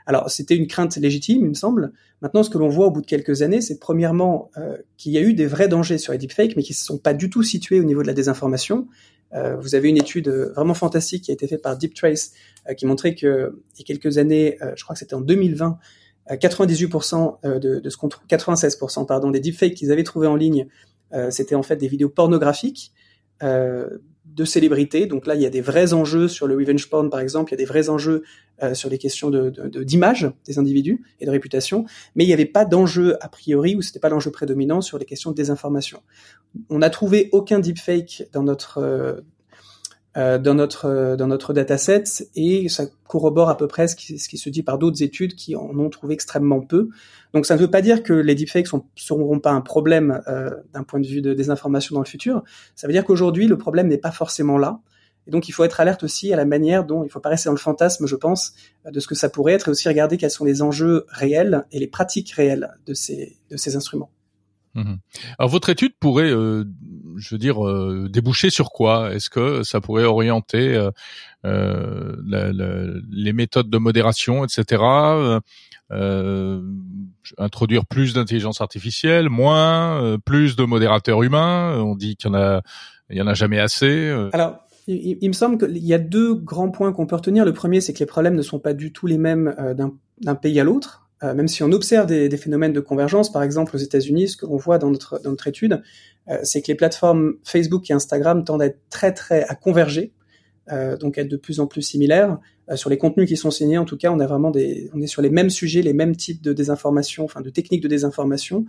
Alors, 0.06 0.30
c'était 0.30 0.54
une 0.54 0.68
crainte 0.68 0.96
légitime, 0.96 1.42
il 1.42 1.48
me 1.48 1.54
semble. 1.54 1.92
Maintenant, 2.22 2.42
ce 2.42 2.50
que 2.50 2.58
l'on 2.58 2.68
voit 2.68 2.86
au 2.86 2.90
bout 2.90 3.00
de 3.00 3.06
quelques 3.06 3.42
années, 3.42 3.60
c'est 3.60 3.80
premièrement 3.80 4.50
euh, 4.56 4.76
qu'il 4.96 5.12
y 5.12 5.18
a 5.18 5.20
eu 5.20 5.34
des 5.34 5.46
vrais 5.46 5.66
dangers 5.66 5.98
sur 5.98 6.12
les 6.12 6.18
deepfakes, 6.18 6.54
mais 6.56 6.62
qui 6.62 6.72
ne 6.72 6.76
sont 6.76 6.98
pas 6.98 7.12
du 7.12 7.28
tout 7.28 7.42
situés 7.42 7.80
au 7.80 7.84
niveau 7.84 8.02
de 8.02 8.06
la 8.06 8.14
désinformation. 8.14 8.86
Euh, 9.34 9.56
vous 9.56 9.74
avez 9.74 9.88
une 9.88 9.96
étude 9.96 10.28
vraiment 10.28 10.74
fantastique 10.74 11.24
qui 11.24 11.30
a 11.30 11.34
été 11.34 11.46
faite 11.48 11.62
par 11.62 11.76
Deep 11.76 11.94
Trace, 11.94 12.32
euh, 12.68 12.74
qui 12.74 12.86
montrait 12.86 13.14
que 13.14 13.60
il 13.74 13.80
y 13.80 13.82
a 13.82 13.84
quelques 13.84 14.18
années, 14.18 14.56
euh, 14.62 14.72
je 14.76 14.84
crois 14.84 14.94
que 14.94 15.00
c'était 15.00 15.14
en 15.14 15.20
2020, 15.20 15.78
98% 16.30 17.38
euh, 17.44 17.58
de, 17.58 17.78
de, 17.78 17.90
ce 17.90 17.96
qu'on 17.96 18.08
trouve, 18.08 18.26
96% 18.26 19.06
pardon, 19.06 19.30
des 19.30 19.40
deepfakes 19.40 19.74
qu'ils 19.74 19.92
avaient 19.92 20.04
trouvés 20.04 20.26
en 20.26 20.36
ligne, 20.36 20.66
c'était 21.30 21.54
en 21.54 21.62
fait 21.62 21.76
des 21.76 21.88
vidéos 21.88 22.10
pornographiques 22.10 22.92
de 24.36 24.44
célébrités. 24.44 25.06
Donc 25.06 25.26
là, 25.26 25.34
il 25.34 25.40
y 25.40 25.46
a 25.46 25.50
des 25.50 25.60
vrais 25.60 25.92
enjeux 25.92 26.28
sur 26.28 26.46
le 26.46 26.56
revenge 26.56 26.88
porn, 26.90 27.10
par 27.10 27.20
exemple. 27.20 27.50
Il 27.50 27.54
y 27.54 27.58
a 27.58 27.58
des 27.58 27.64
vrais 27.64 27.88
enjeux 27.88 28.22
euh, 28.62 28.74
sur 28.74 28.90
les 28.90 28.98
questions 28.98 29.30
de, 29.30 29.50
d'image 29.82 30.22
de, 30.22 30.32
des 30.46 30.58
individus 30.58 31.02
et 31.20 31.26
de 31.26 31.30
réputation. 31.30 31.84
Mais 32.14 32.24
il 32.24 32.26
n'y 32.26 32.32
avait 32.32 32.44
pas 32.44 32.64
d'enjeu 32.64 33.16
a 33.20 33.28
priori, 33.28 33.76
ou 33.76 33.82
c'était 33.82 34.00
pas 34.00 34.08
l'enjeu 34.08 34.30
prédominant 34.30 34.80
sur 34.80 34.98
les 34.98 35.04
questions 35.04 35.30
de 35.30 35.36
désinformation. 35.36 36.02
On 36.70 36.78
n'a 36.78 36.90
trouvé 36.90 37.28
aucun 37.32 37.60
deepfake 37.60 38.24
dans 38.32 38.42
notre 38.42 38.78
euh, 38.78 38.82
euh, 38.84 39.20
dans 40.16 40.54
notre 40.54 40.86
euh, 40.86 41.16
dans 41.16 41.26
notre 41.26 41.52
dataset 41.52 42.04
et 42.34 42.68
ça 42.70 42.84
corrobore 43.06 43.50
à 43.50 43.56
peu 43.56 43.68
près 43.68 43.86
ce 43.86 43.94
qui, 43.94 44.18
ce 44.18 44.28
qui 44.28 44.38
se 44.38 44.48
dit 44.48 44.62
par 44.62 44.78
d'autres 44.78 45.02
études 45.02 45.34
qui 45.34 45.54
en 45.54 45.78
ont 45.78 45.90
trouvé 45.90 46.14
extrêmement 46.14 46.60
peu. 46.60 46.88
Donc 47.34 47.44
ça 47.44 47.54
ne 47.54 47.60
veut 47.60 47.70
pas 47.70 47.82
dire 47.82 48.02
que 48.02 48.14
les 48.14 48.34
deepfakes 48.34 48.72
ne 48.72 48.80
seront 48.94 49.38
pas 49.40 49.50
un 49.50 49.60
problème 49.60 50.22
euh, 50.26 50.50
d'un 50.72 50.84
point 50.84 51.00
de 51.00 51.06
vue 51.06 51.20
de 51.20 51.34
désinformation 51.34 51.94
dans 51.94 52.00
le 52.00 52.06
futur. 52.06 52.42
Ça 52.74 52.86
veut 52.86 52.94
dire 52.94 53.04
qu'aujourd'hui 53.04 53.46
le 53.46 53.58
problème 53.58 53.88
n'est 53.88 53.98
pas 53.98 54.10
forcément 54.10 54.56
là. 54.56 54.80
Et 55.26 55.30
donc 55.30 55.48
il 55.48 55.52
faut 55.52 55.64
être 55.64 55.80
alerte 55.80 56.02
aussi 56.02 56.32
à 56.32 56.36
la 56.36 56.46
manière 56.46 56.84
dont 56.84 57.04
il 57.04 57.10
faut 57.10 57.20
pas 57.20 57.28
rester 57.28 57.48
dans 57.48 57.54
le 57.54 57.58
fantasme, 57.58 58.06
je 58.06 58.16
pense, 58.16 58.54
de 58.90 59.00
ce 59.00 59.08
que 59.08 59.16
ça 59.16 59.28
pourrait 59.28 59.54
être, 59.54 59.68
et 59.68 59.70
aussi 59.72 59.88
regarder 59.88 60.16
quels 60.16 60.30
sont 60.30 60.44
les 60.44 60.62
enjeux 60.62 61.04
réels 61.08 61.64
et 61.72 61.78
les 61.80 61.88
pratiques 61.88 62.30
réelles 62.30 62.70
de 62.86 62.94
ces 62.94 63.36
de 63.50 63.56
ces 63.56 63.76
instruments. 63.76 64.10
Mmh 64.76 64.96
Alors 65.38 65.50
votre 65.50 65.70
étude 65.70 65.92
pourrait, 65.98 66.30
euh, 66.30 66.64
je 67.16 67.34
veux 67.34 67.38
dire, 67.38 67.66
euh, 67.66 68.08
déboucher 68.10 68.50
sur 68.50 68.70
quoi? 68.70 69.12
Est-ce 69.14 69.30
que 69.30 69.62
ça 69.62 69.80
pourrait 69.80 70.04
orienter 70.04 70.74
euh, 70.74 70.90
euh 71.46 72.14
la, 72.26 72.52
la, 72.52 72.84
les 73.10 73.32
méthodes 73.32 73.70
de 73.70 73.78
modération, 73.78 74.44
etc. 74.44 74.82
Euh, 75.92 76.60
introduire 77.38 77.86
plus 77.86 78.12
d'intelligence 78.12 78.60
artificielle, 78.60 79.30
moins, 79.30 80.18
plus 80.24 80.56
de 80.56 80.64
modérateurs 80.64 81.22
humains? 81.22 81.80
On 81.80 81.96
dit 81.96 82.16
qu'il 82.16 82.30
y 82.30 82.32
en 82.32 82.38
a, 82.38 82.60
il 83.08 83.16
y 83.16 83.22
en 83.22 83.26
a 83.26 83.34
jamais 83.34 83.58
assez. 83.58 84.10
Alors. 84.32 84.58
Il, 84.88 85.26
me 85.26 85.32
semble 85.32 85.58
qu'il 85.58 85.84
y 85.84 85.94
a 85.94 85.98
deux 85.98 86.32
grands 86.32 86.70
points 86.70 86.92
qu'on 86.92 87.08
peut 87.08 87.16
retenir. 87.16 87.44
Le 87.44 87.52
premier, 87.52 87.80
c'est 87.80 87.92
que 87.92 87.98
les 87.98 88.06
problèmes 88.06 88.36
ne 88.36 88.42
sont 88.42 88.60
pas 88.60 88.72
du 88.72 88.92
tout 88.92 89.08
les 89.08 89.18
mêmes 89.18 89.52
d'un 90.20 90.34
pays 90.36 90.60
à 90.60 90.62
l'autre. 90.62 91.05
Euh, 91.22 91.34
même 91.34 91.48
si 91.48 91.62
on 91.62 91.72
observe 91.72 92.06
des, 92.06 92.36
phénomènes 92.36 92.72
de 92.72 92.80
convergence, 92.80 93.32
par 93.32 93.42
exemple 93.42 93.74
aux 93.74 93.78
États-Unis, 93.78 94.28
ce 94.28 94.36
que 94.36 94.46
voit 94.46 94.78
dans 94.78 94.90
notre, 94.90 95.46
étude, 95.46 95.82
euh, 96.28 96.38
c'est 96.42 96.60
que 96.60 96.68
les 96.68 96.74
plateformes 96.74 97.34
Facebook 97.42 97.90
et 97.90 97.94
Instagram 97.94 98.44
tendent 98.44 98.62
à 98.62 98.66
être 98.66 98.80
très 98.90 99.12
très 99.12 99.44
à 99.44 99.54
converger, 99.54 100.12
euh, 100.70 100.96
donc 100.96 101.16
à 101.16 101.22
être 101.22 101.28
de 101.28 101.36
plus 101.36 101.60
en 101.60 101.66
plus 101.66 101.82
similaires. 101.82 102.38
Sur 102.74 102.90
les 102.90 102.98
contenus 102.98 103.28
qui 103.28 103.36
sont 103.36 103.52
signés, 103.52 103.78
en 103.78 103.84
tout 103.84 103.96
cas, 103.96 104.10
on 104.10 104.18
a 104.18 104.26
vraiment 104.26 104.50
des, 104.50 104.90
on 104.92 105.00
est 105.00 105.06
sur 105.06 105.22
les 105.22 105.30
mêmes 105.30 105.50
sujets, 105.50 105.82
les 105.82 105.92
mêmes 105.92 106.16
types 106.16 106.42
de 106.42 106.52
désinformation, 106.52 107.24
enfin 107.24 107.40
de 107.40 107.48
techniques 107.48 107.80
de 107.80 107.88
désinformation, 107.88 108.64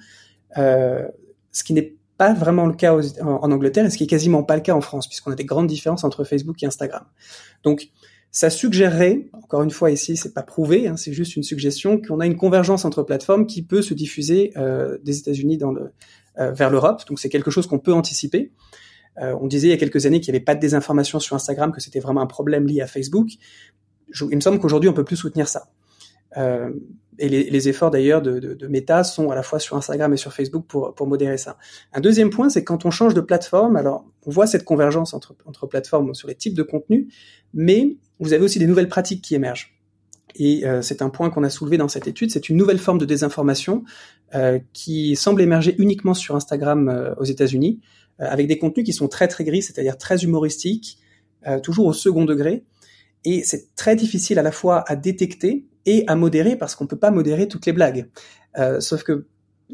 ce 0.56 1.64
qui 1.66 1.74
n'est 1.74 1.96
pas 2.16 2.34
vraiment 2.34 2.68
le 2.68 2.74
cas 2.74 2.96
en, 2.96 3.02
en, 3.26 3.52
Angleterre 3.52 3.86
et 3.86 3.90
ce 3.90 3.98
qui 3.98 4.04
est 4.04 4.08
quasiment 4.08 4.44
pas 4.44 4.56
le 4.56 4.62
cas 4.62 4.74
en 4.74 4.82
France, 4.82 5.08
puisqu'on 5.08 5.32
a 5.32 5.36
des 5.36 5.46
grandes 5.46 5.66
différences 5.66 6.04
entre 6.04 6.24
Facebook 6.24 6.62
et 6.62 6.68
Instagram. 6.68 7.06
Donc 7.64 7.90
ça 8.38 8.52
suggérerait, 8.52 9.26
encore 9.34 9.64
une 9.64 9.72
fois 9.72 9.90
ici, 9.90 10.16
c'est 10.16 10.32
pas 10.32 10.44
prouvé, 10.44 10.88
hein, 10.88 10.96
c'est 10.96 11.12
juste 11.12 11.36
une 11.38 11.42
suggestion, 11.42 12.00
qu'on 12.00 12.20
a 12.20 12.28
une 12.28 12.38
convergence 12.38 12.86
entre 12.86 13.02
plateformes 13.02 13.48
qui 13.48 13.64
peut 13.64 13.82
se 13.82 13.96
diffuser 13.96 14.52
euh, 14.58 15.00
des 15.04 15.18
États-Unis 15.18 15.58
euh, 16.38 16.52
vers 16.52 16.70
l'Europe. 16.70 17.02
Donc 17.10 17.18
c'est 17.18 17.30
quelque 17.30 17.50
chose 17.50 17.66
qu'on 17.66 17.80
peut 17.80 17.94
anticiper. 17.94 18.52
Euh, 19.20 19.36
on 19.42 19.48
disait 19.48 19.70
il 19.70 19.72
y 19.72 19.74
a 19.74 19.78
quelques 19.78 20.06
années 20.06 20.20
qu'il 20.22 20.34
n'y 20.34 20.38
avait 20.38 20.46
pas 20.46 20.54
de 20.54 20.60
désinformation 20.60 21.20
sur 21.20 21.36
Instagram, 21.36 21.72
que 21.72 21.82
c'était 21.82 22.00
vraiment 22.00 22.22
un 22.22 22.28
problème 22.28 22.68
lié 22.68 22.82
à 22.82 22.86
Facebook. 22.86 23.28
Il 24.14 24.36
me 24.36 24.42
semble 24.42 24.60
qu'aujourd'hui 24.60 24.88
on 24.88 24.94
peut 24.94 25.04
plus 25.04 25.18
soutenir 25.18 25.48
ça. 25.48 25.70
et 26.36 27.30
les, 27.30 27.70
efforts 27.70 27.90
d'ailleurs 27.90 28.22
de, 28.22 28.68
Meta 28.68 29.04
sont 29.04 29.32
à 29.32 29.36
la 29.36 29.42
fois 29.42 29.58
sur 29.58 29.78
Instagram 29.78 30.14
et 30.14 30.18
sur 30.18 30.32
Facebook 30.32 30.68
pour, 30.68 30.94
pour 30.94 31.08
modérer 31.08 31.40
ça. 31.40 31.58
Un 31.92 32.02
deuxième 32.02 32.30
point, 32.30 32.50
c'est 32.50 32.64
quand 32.64 32.86
on 32.86 32.92
change 32.92 33.16
de 33.16 33.22
plateforme, 33.22 33.78
alors 33.78 34.06
on 34.28 34.30
voit 34.30 34.46
cette 34.46 34.64
convergence 34.64 35.16
entre, 35.16 35.36
entre 35.46 35.66
plateformes 35.66 36.14
sur 36.14 36.28
les 36.28 36.36
types 36.36 36.54
de 36.54 36.62
contenus, 36.62 37.12
mais 37.56 37.98
vous 38.20 38.34
avez 38.34 38.44
aussi 38.44 38.60
des 38.60 38.68
nouvelles 38.68 38.90
pratiques 38.90 39.22
qui 39.22 39.36
émergent. 39.36 39.74
Et 40.36 40.66
euh, 40.66 40.82
c'est 40.82 41.02
un 41.02 41.10
point 41.10 41.30
qu'on 41.30 41.44
a 41.44 41.50
soulevé 41.50 41.78
dans 41.78 41.88
cette 41.88 42.08
étude, 42.08 42.32
c'est 42.32 42.50
une 42.50 42.58
nouvelle 42.58 42.78
forme 42.78 42.98
de 42.98 43.06
désinformation 43.06 43.84
euh, 44.36 44.60
qui 44.74 45.16
semble 45.16 45.42
émerger 45.42 45.76
uniquement 45.80 46.14
sur 46.14 46.36
Instagram 46.36 46.90
euh, 46.90 47.16
aux 47.16 47.24
États-Unis, 47.24 47.80
euh, 48.20 48.26
avec 48.30 48.48
des 48.48 48.58
contenus 48.58 48.86
qui 48.86 48.94
sont 48.94 49.08
très 49.08 49.28
très 49.28 49.44
gris, 49.44 49.62
c'est-à-dire 49.62 49.98
très 49.98 50.24
humoristiques, 50.24 51.00
euh, 51.48 51.60
toujours 51.60 51.86
au 51.86 51.94
second 51.94 52.26
degré. 52.26 52.66
Et 53.26 53.44
c'est 53.44 53.76
très 53.76 53.96
difficile 53.96 54.38
à 54.38 54.44
la 54.44 54.52
fois 54.52 54.84
à 54.88 54.96
détecter 54.96 55.66
et 55.86 56.04
à 56.08 56.16
modérer 56.16 56.56
parce 56.56 56.76
qu'on 56.76 56.88
peut 56.88 56.98
pas 57.00 57.12
modérer 57.12 57.48
toutes 57.48 57.66
les 57.66 57.74
blagues. 57.74 58.10
Euh, 58.58 58.80
sauf 58.80 59.04
que 59.04 59.26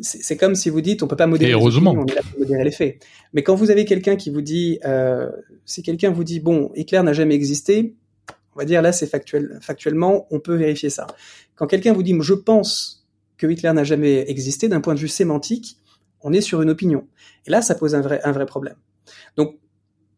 c'est 0.01 0.37
comme 0.37 0.55
si 0.55 0.69
vous 0.69 0.81
dites 0.81 1.03
on 1.03 1.07
peut 1.07 1.15
pas 1.15 1.27
modérer. 1.27 1.51
Et 1.51 1.53
heureusement. 1.53 1.93
Les 1.93 1.99
on 1.99 2.05
est 2.05 2.15
là 2.15 2.21
pour 2.21 2.39
modérer 2.39 2.63
les 2.63 2.71
faits. 2.71 3.03
Mais 3.33 3.43
quand 3.43 3.55
vous 3.55 3.69
avez 3.69 3.85
quelqu'un 3.85 4.15
qui 4.15 4.29
vous 4.29 4.41
dit, 4.41 4.79
euh, 4.85 5.29
si 5.65 5.83
quelqu'un 5.83 6.11
vous 6.11 6.23
dit 6.23 6.39
bon, 6.39 6.71
Hitler 6.75 7.01
n'a 7.03 7.13
jamais 7.13 7.35
existé, 7.35 7.95
on 8.55 8.59
va 8.59 8.65
dire 8.65 8.81
là 8.81 8.91
c'est 8.91 9.07
factuel, 9.07 9.57
factuellement 9.61 10.27
on 10.31 10.39
peut 10.39 10.55
vérifier 10.55 10.89
ça. 10.89 11.07
Quand 11.55 11.67
quelqu'un 11.67 11.93
vous 11.93 12.03
dit 12.03 12.15
je 12.19 12.33
pense 12.33 13.07
que 13.37 13.47
Hitler 13.47 13.73
n'a 13.73 13.83
jamais 13.83 14.29
existé, 14.29 14.67
d'un 14.67 14.81
point 14.81 14.93
de 14.95 14.99
vue 14.99 15.07
sémantique, 15.07 15.77
on 16.21 16.31
est 16.33 16.41
sur 16.41 16.61
une 16.61 16.69
opinion. 16.69 17.07
Et 17.45 17.51
là 17.51 17.61
ça 17.61 17.75
pose 17.75 17.95
un 17.95 18.01
vrai 18.01 18.21
un 18.23 18.31
vrai 18.31 18.45
problème. 18.45 18.75
Donc 19.37 19.57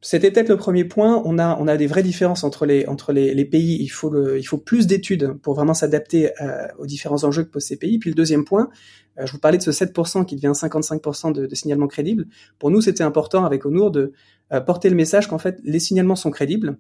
c'était 0.06 0.30
peut-être 0.30 0.50
le 0.50 0.58
premier 0.58 0.84
point. 0.86 1.24
On 1.26 1.40
a, 1.40 1.58
on 1.60 1.68
a 1.68 1.78
des 1.78 1.88
vraies 1.88 2.04
différences 2.04 2.44
entre 2.44 2.68
les, 2.68 2.86
entre 2.86 3.12
les, 3.12 3.44
pays. 3.44 3.78
Il 3.82 3.88
faut, 3.88 4.12
le, 4.12 4.38
il 4.38 4.44
faut 4.44 4.60
plus 4.60 4.86
d'études 4.86 5.34
pour 5.42 5.56
vraiment 5.56 5.74
s'adapter 5.74 6.30
euh, 6.44 6.68
aux 6.78 6.86
différents 6.86 7.24
enjeux 7.24 7.44
que 7.44 7.50
posent 7.50 7.66
ces 7.66 7.78
pays. 7.78 7.98
Puis 7.98 8.12
le 8.12 8.16
deuxième 8.16 8.46
point, 8.46 8.70
euh, 9.18 9.26
je 9.26 9.32
vous 9.32 9.40
parlais 9.40 9.58
de 9.58 9.64
ce 9.64 9.72
7% 9.72 10.26
qui 10.26 10.36
devient 10.36 10.52
55% 10.54 11.34
de, 11.34 11.48
de 11.48 11.56
signalements 11.56 11.88
crédibles. 11.88 12.28
Pour 12.60 12.70
nous, 12.70 12.82
c'était 12.82 13.04
important 13.04 13.46
avec 13.46 13.66
Onur 13.66 13.90
de 13.90 14.14
euh, 14.54 14.62
porter 14.62 14.92
le 14.92 14.96
message 14.96 15.28
qu'en 15.28 15.40
fait, 15.40 15.60
les 15.64 15.80
signalements 15.80 16.16
sont 16.16 16.30
crédibles. 16.30 16.78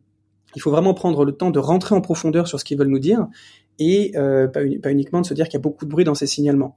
Il 0.55 0.61
faut 0.61 0.71
vraiment 0.71 0.93
prendre 0.93 1.25
le 1.25 1.31
temps 1.33 1.51
de 1.51 1.59
rentrer 1.59 1.95
en 1.95 2.01
profondeur 2.01 2.47
sur 2.47 2.59
ce 2.59 2.65
qu'ils 2.65 2.77
veulent 2.77 2.87
nous 2.87 2.99
dire 2.99 3.27
et 3.79 4.13
euh, 4.15 4.47
pas, 4.47 4.91
uniquement 4.91 5.21
de 5.21 5.25
se 5.25 5.33
dire 5.33 5.45
qu'il 5.45 5.55
y 5.55 5.57
a 5.57 5.61
beaucoup 5.61 5.85
de 5.85 5.89
bruit 5.89 6.05
dans 6.05 6.15
ces 6.15 6.27
signalements. 6.27 6.75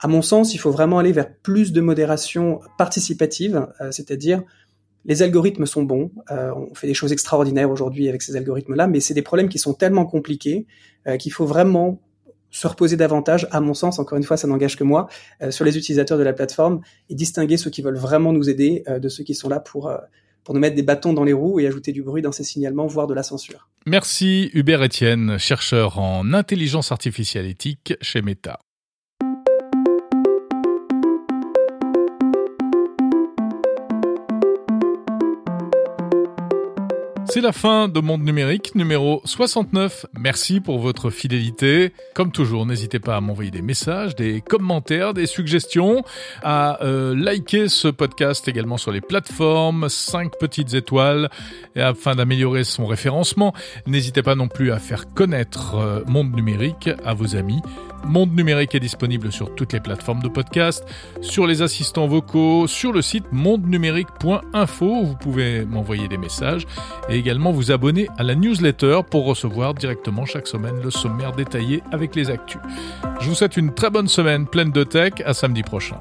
À 0.00 0.08
mon 0.08 0.22
sens, 0.22 0.54
il 0.54 0.58
faut 0.58 0.70
vraiment 0.70 0.98
aller 0.98 1.12
vers 1.12 1.32
plus 1.32 1.72
de 1.72 1.80
modération 1.80 2.60
participative, 2.78 3.68
euh, 3.80 3.90
c'est-à-dire 3.90 4.42
les 5.06 5.22
algorithmes 5.22 5.66
sont 5.66 5.82
bons, 5.82 6.10
euh, 6.30 6.52
on 6.54 6.74
fait 6.74 6.86
des 6.86 6.94
choses 6.94 7.12
extraordinaires 7.12 7.70
aujourd'hui 7.70 8.08
avec 8.08 8.22
ces 8.22 8.36
algorithmes-là, 8.36 8.86
mais 8.86 9.00
c'est 9.00 9.14
des 9.14 9.22
problèmes 9.22 9.48
qui 9.48 9.58
sont 9.58 9.74
tellement 9.74 10.06
compliqués 10.06 10.66
qu'il 11.18 11.32
faut 11.32 11.44
vraiment 11.44 12.00
se 12.50 12.66
reposer 12.66 12.96
davantage, 12.96 13.46
à 13.50 13.60
mon 13.60 13.74
sens, 13.74 13.98
encore 13.98 14.16
une 14.16 14.24
fois, 14.24 14.38
ça 14.38 14.48
n'engage 14.48 14.76
que 14.76 14.84
moi, 14.84 15.06
sur 15.50 15.66
les 15.66 15.76
utilisateurs 15.76 16.16
de 16.16 16.22
la 16.22 16.32
plateforme 16.32 16.80
et 17.10 17.14
distinguer 17.14 17.58
ceux 17.58 17.68
qui 17.68 17.82
veulent 17.82 17.98
vraiment 17.98 18.32
nous 18.32 18.48
aider 18.48 18.82
de 18.88 19.08
ceux 19.10 19.22
qui 19.22 19.34
sont 19.34 19.50
là 19.50 19.60
pour, 19.60 19.92
pour 20.44 20.54
nous 20.54 20.60
mettre 20.60 20.76
des 20.76 20.82
bâtons 20.82 21.12
dans 21.12 21.24
les 21.24 21.32
roues 21.32 21.60
et 21.60 21.66
ajouter 21.66 21.92
du 21.92 22.02
bruit 22.02 22.22
dans 22.22 22.32
ces 22.32 22.44
signalements, 22.44 22.86
voire 22.86 23.06
de 23.06 23.14
la 23.14 23.22
censure. 23.22 23.68
Merci 23.86 24.50
Hubert 24.54 24.82
Etienne, 24.82 25.38
chercheur 25.38 25.98
en 25.98 26.32
intelligence 26.32 26.92
artificielle 26.92 27.46
éthique 27.46 27.94
chez 28.00 28.22
Meta. 28.22 28.60
C'est 37.34 37.40
la 37.40 37.50
fin 37.50 37.88
de 37.88 37.98
Monde 37.98 38.22
Numérique 38.22 38.76
numéro 38.76 39.20
69. 39.24 40.06
Merci 40.16 40.60
pour 40.60 40.78
votre 40.78 41.10
fidélité. 41.10 41.92
Comme 42.14 42.30
toujours, 42.30 42.64
n'hésitez 42.64 43.00
pas 43.00 43.16
à 43.16 43.20
m'envoyer 43.20 43.50
des 43.50 43.60
messages, 43.60 44.14
des 44.14 44.40
commentaires, 44.40 45.14
des 45.14 45.26
suggestions, 45.26 46.04
à 46.44 46.80
euh, 46.84 47.12
liker 47.12 47.68
ce 47.68 47.88
podcast 47.88 48.46
également 48.46 48.76
sur 48.76 48.92
les 48.92 49.00
plateformes, 49.00 49.88
5 49.88 50.38
petites 50.38 50.74
étoiles, 50.74 51.28
et 51.74 51.80
afin 51.80 52.14
d'améliorer 52.14 52.62
son 52.62 52.86
référencement. 52.86 53.52
N'hésitez 53.88 54.22
pas 54.22 54.36
non 54.36 54.46
plus 54.46 54.70
à 54.70 54.78
faire 54.78 55.12
connaître 55.12 55.74
euh, 55.74 56.04
Monde 56.06 56.32
Numérique 56.36 56.88
à 57.04 57.14
vos 57.14 57.34
amis. 57.34 57.62
Monde 58.06 58.34
Numérique 58.34 58.74
est 58.74 58.80
disponible 58.80 59.32
sur 59.32 59.54
toutes 59.54 59.72
les 59.72 59.80
plateformes 59.80 60.22
de 60.22 60.28
podcast, 60.28 60.84
sur 61.20 61.46
les 61.46 61.62
assistants 61.62 62.06
vocaux, 62.06 62.66
sur 62.66 62.92
le 62.92 63.02
site 63.02 63.26
mondenumérique.info. 63.32 65.02
Vous 65.04 65.16
pouvez 65.16 65.64
m'envoyer 65.64 66.08
des 66.08 66.18
messages 66.18 66.66
et 67.08 67.16
également 67.16 67.52
vous 67.52 67.72
abonner 67.72 68.08
à 68.18 68.22
la 68.22 68.34
newsletter 68.34 69.00
pour 69.10 69.26
recevoir 69.26 69.74
directement 69.74 70.24
chaque 70.26 70.46
semaine 70.46 70.80
le 70.82 70.90
sommaire 70.90 71.32
détaillé 71.32 71.82
avec 71.92 72.14
les 72.14 72.30
actus. 72.30 72.60
Je 73.20 73.28
vous 73.28 73.34
souhaite 73.34 73.56
une 73.56 73.72
très 73.72 73.90
bonne 73.90 74.08
semaine 74.08 74.46
pleine 74.46 74.70
de 74.70 74.84
tech. 74.84 75.14
À 75.24 75.34
samedi 75.34 75.62
prochain. 75.62 76.00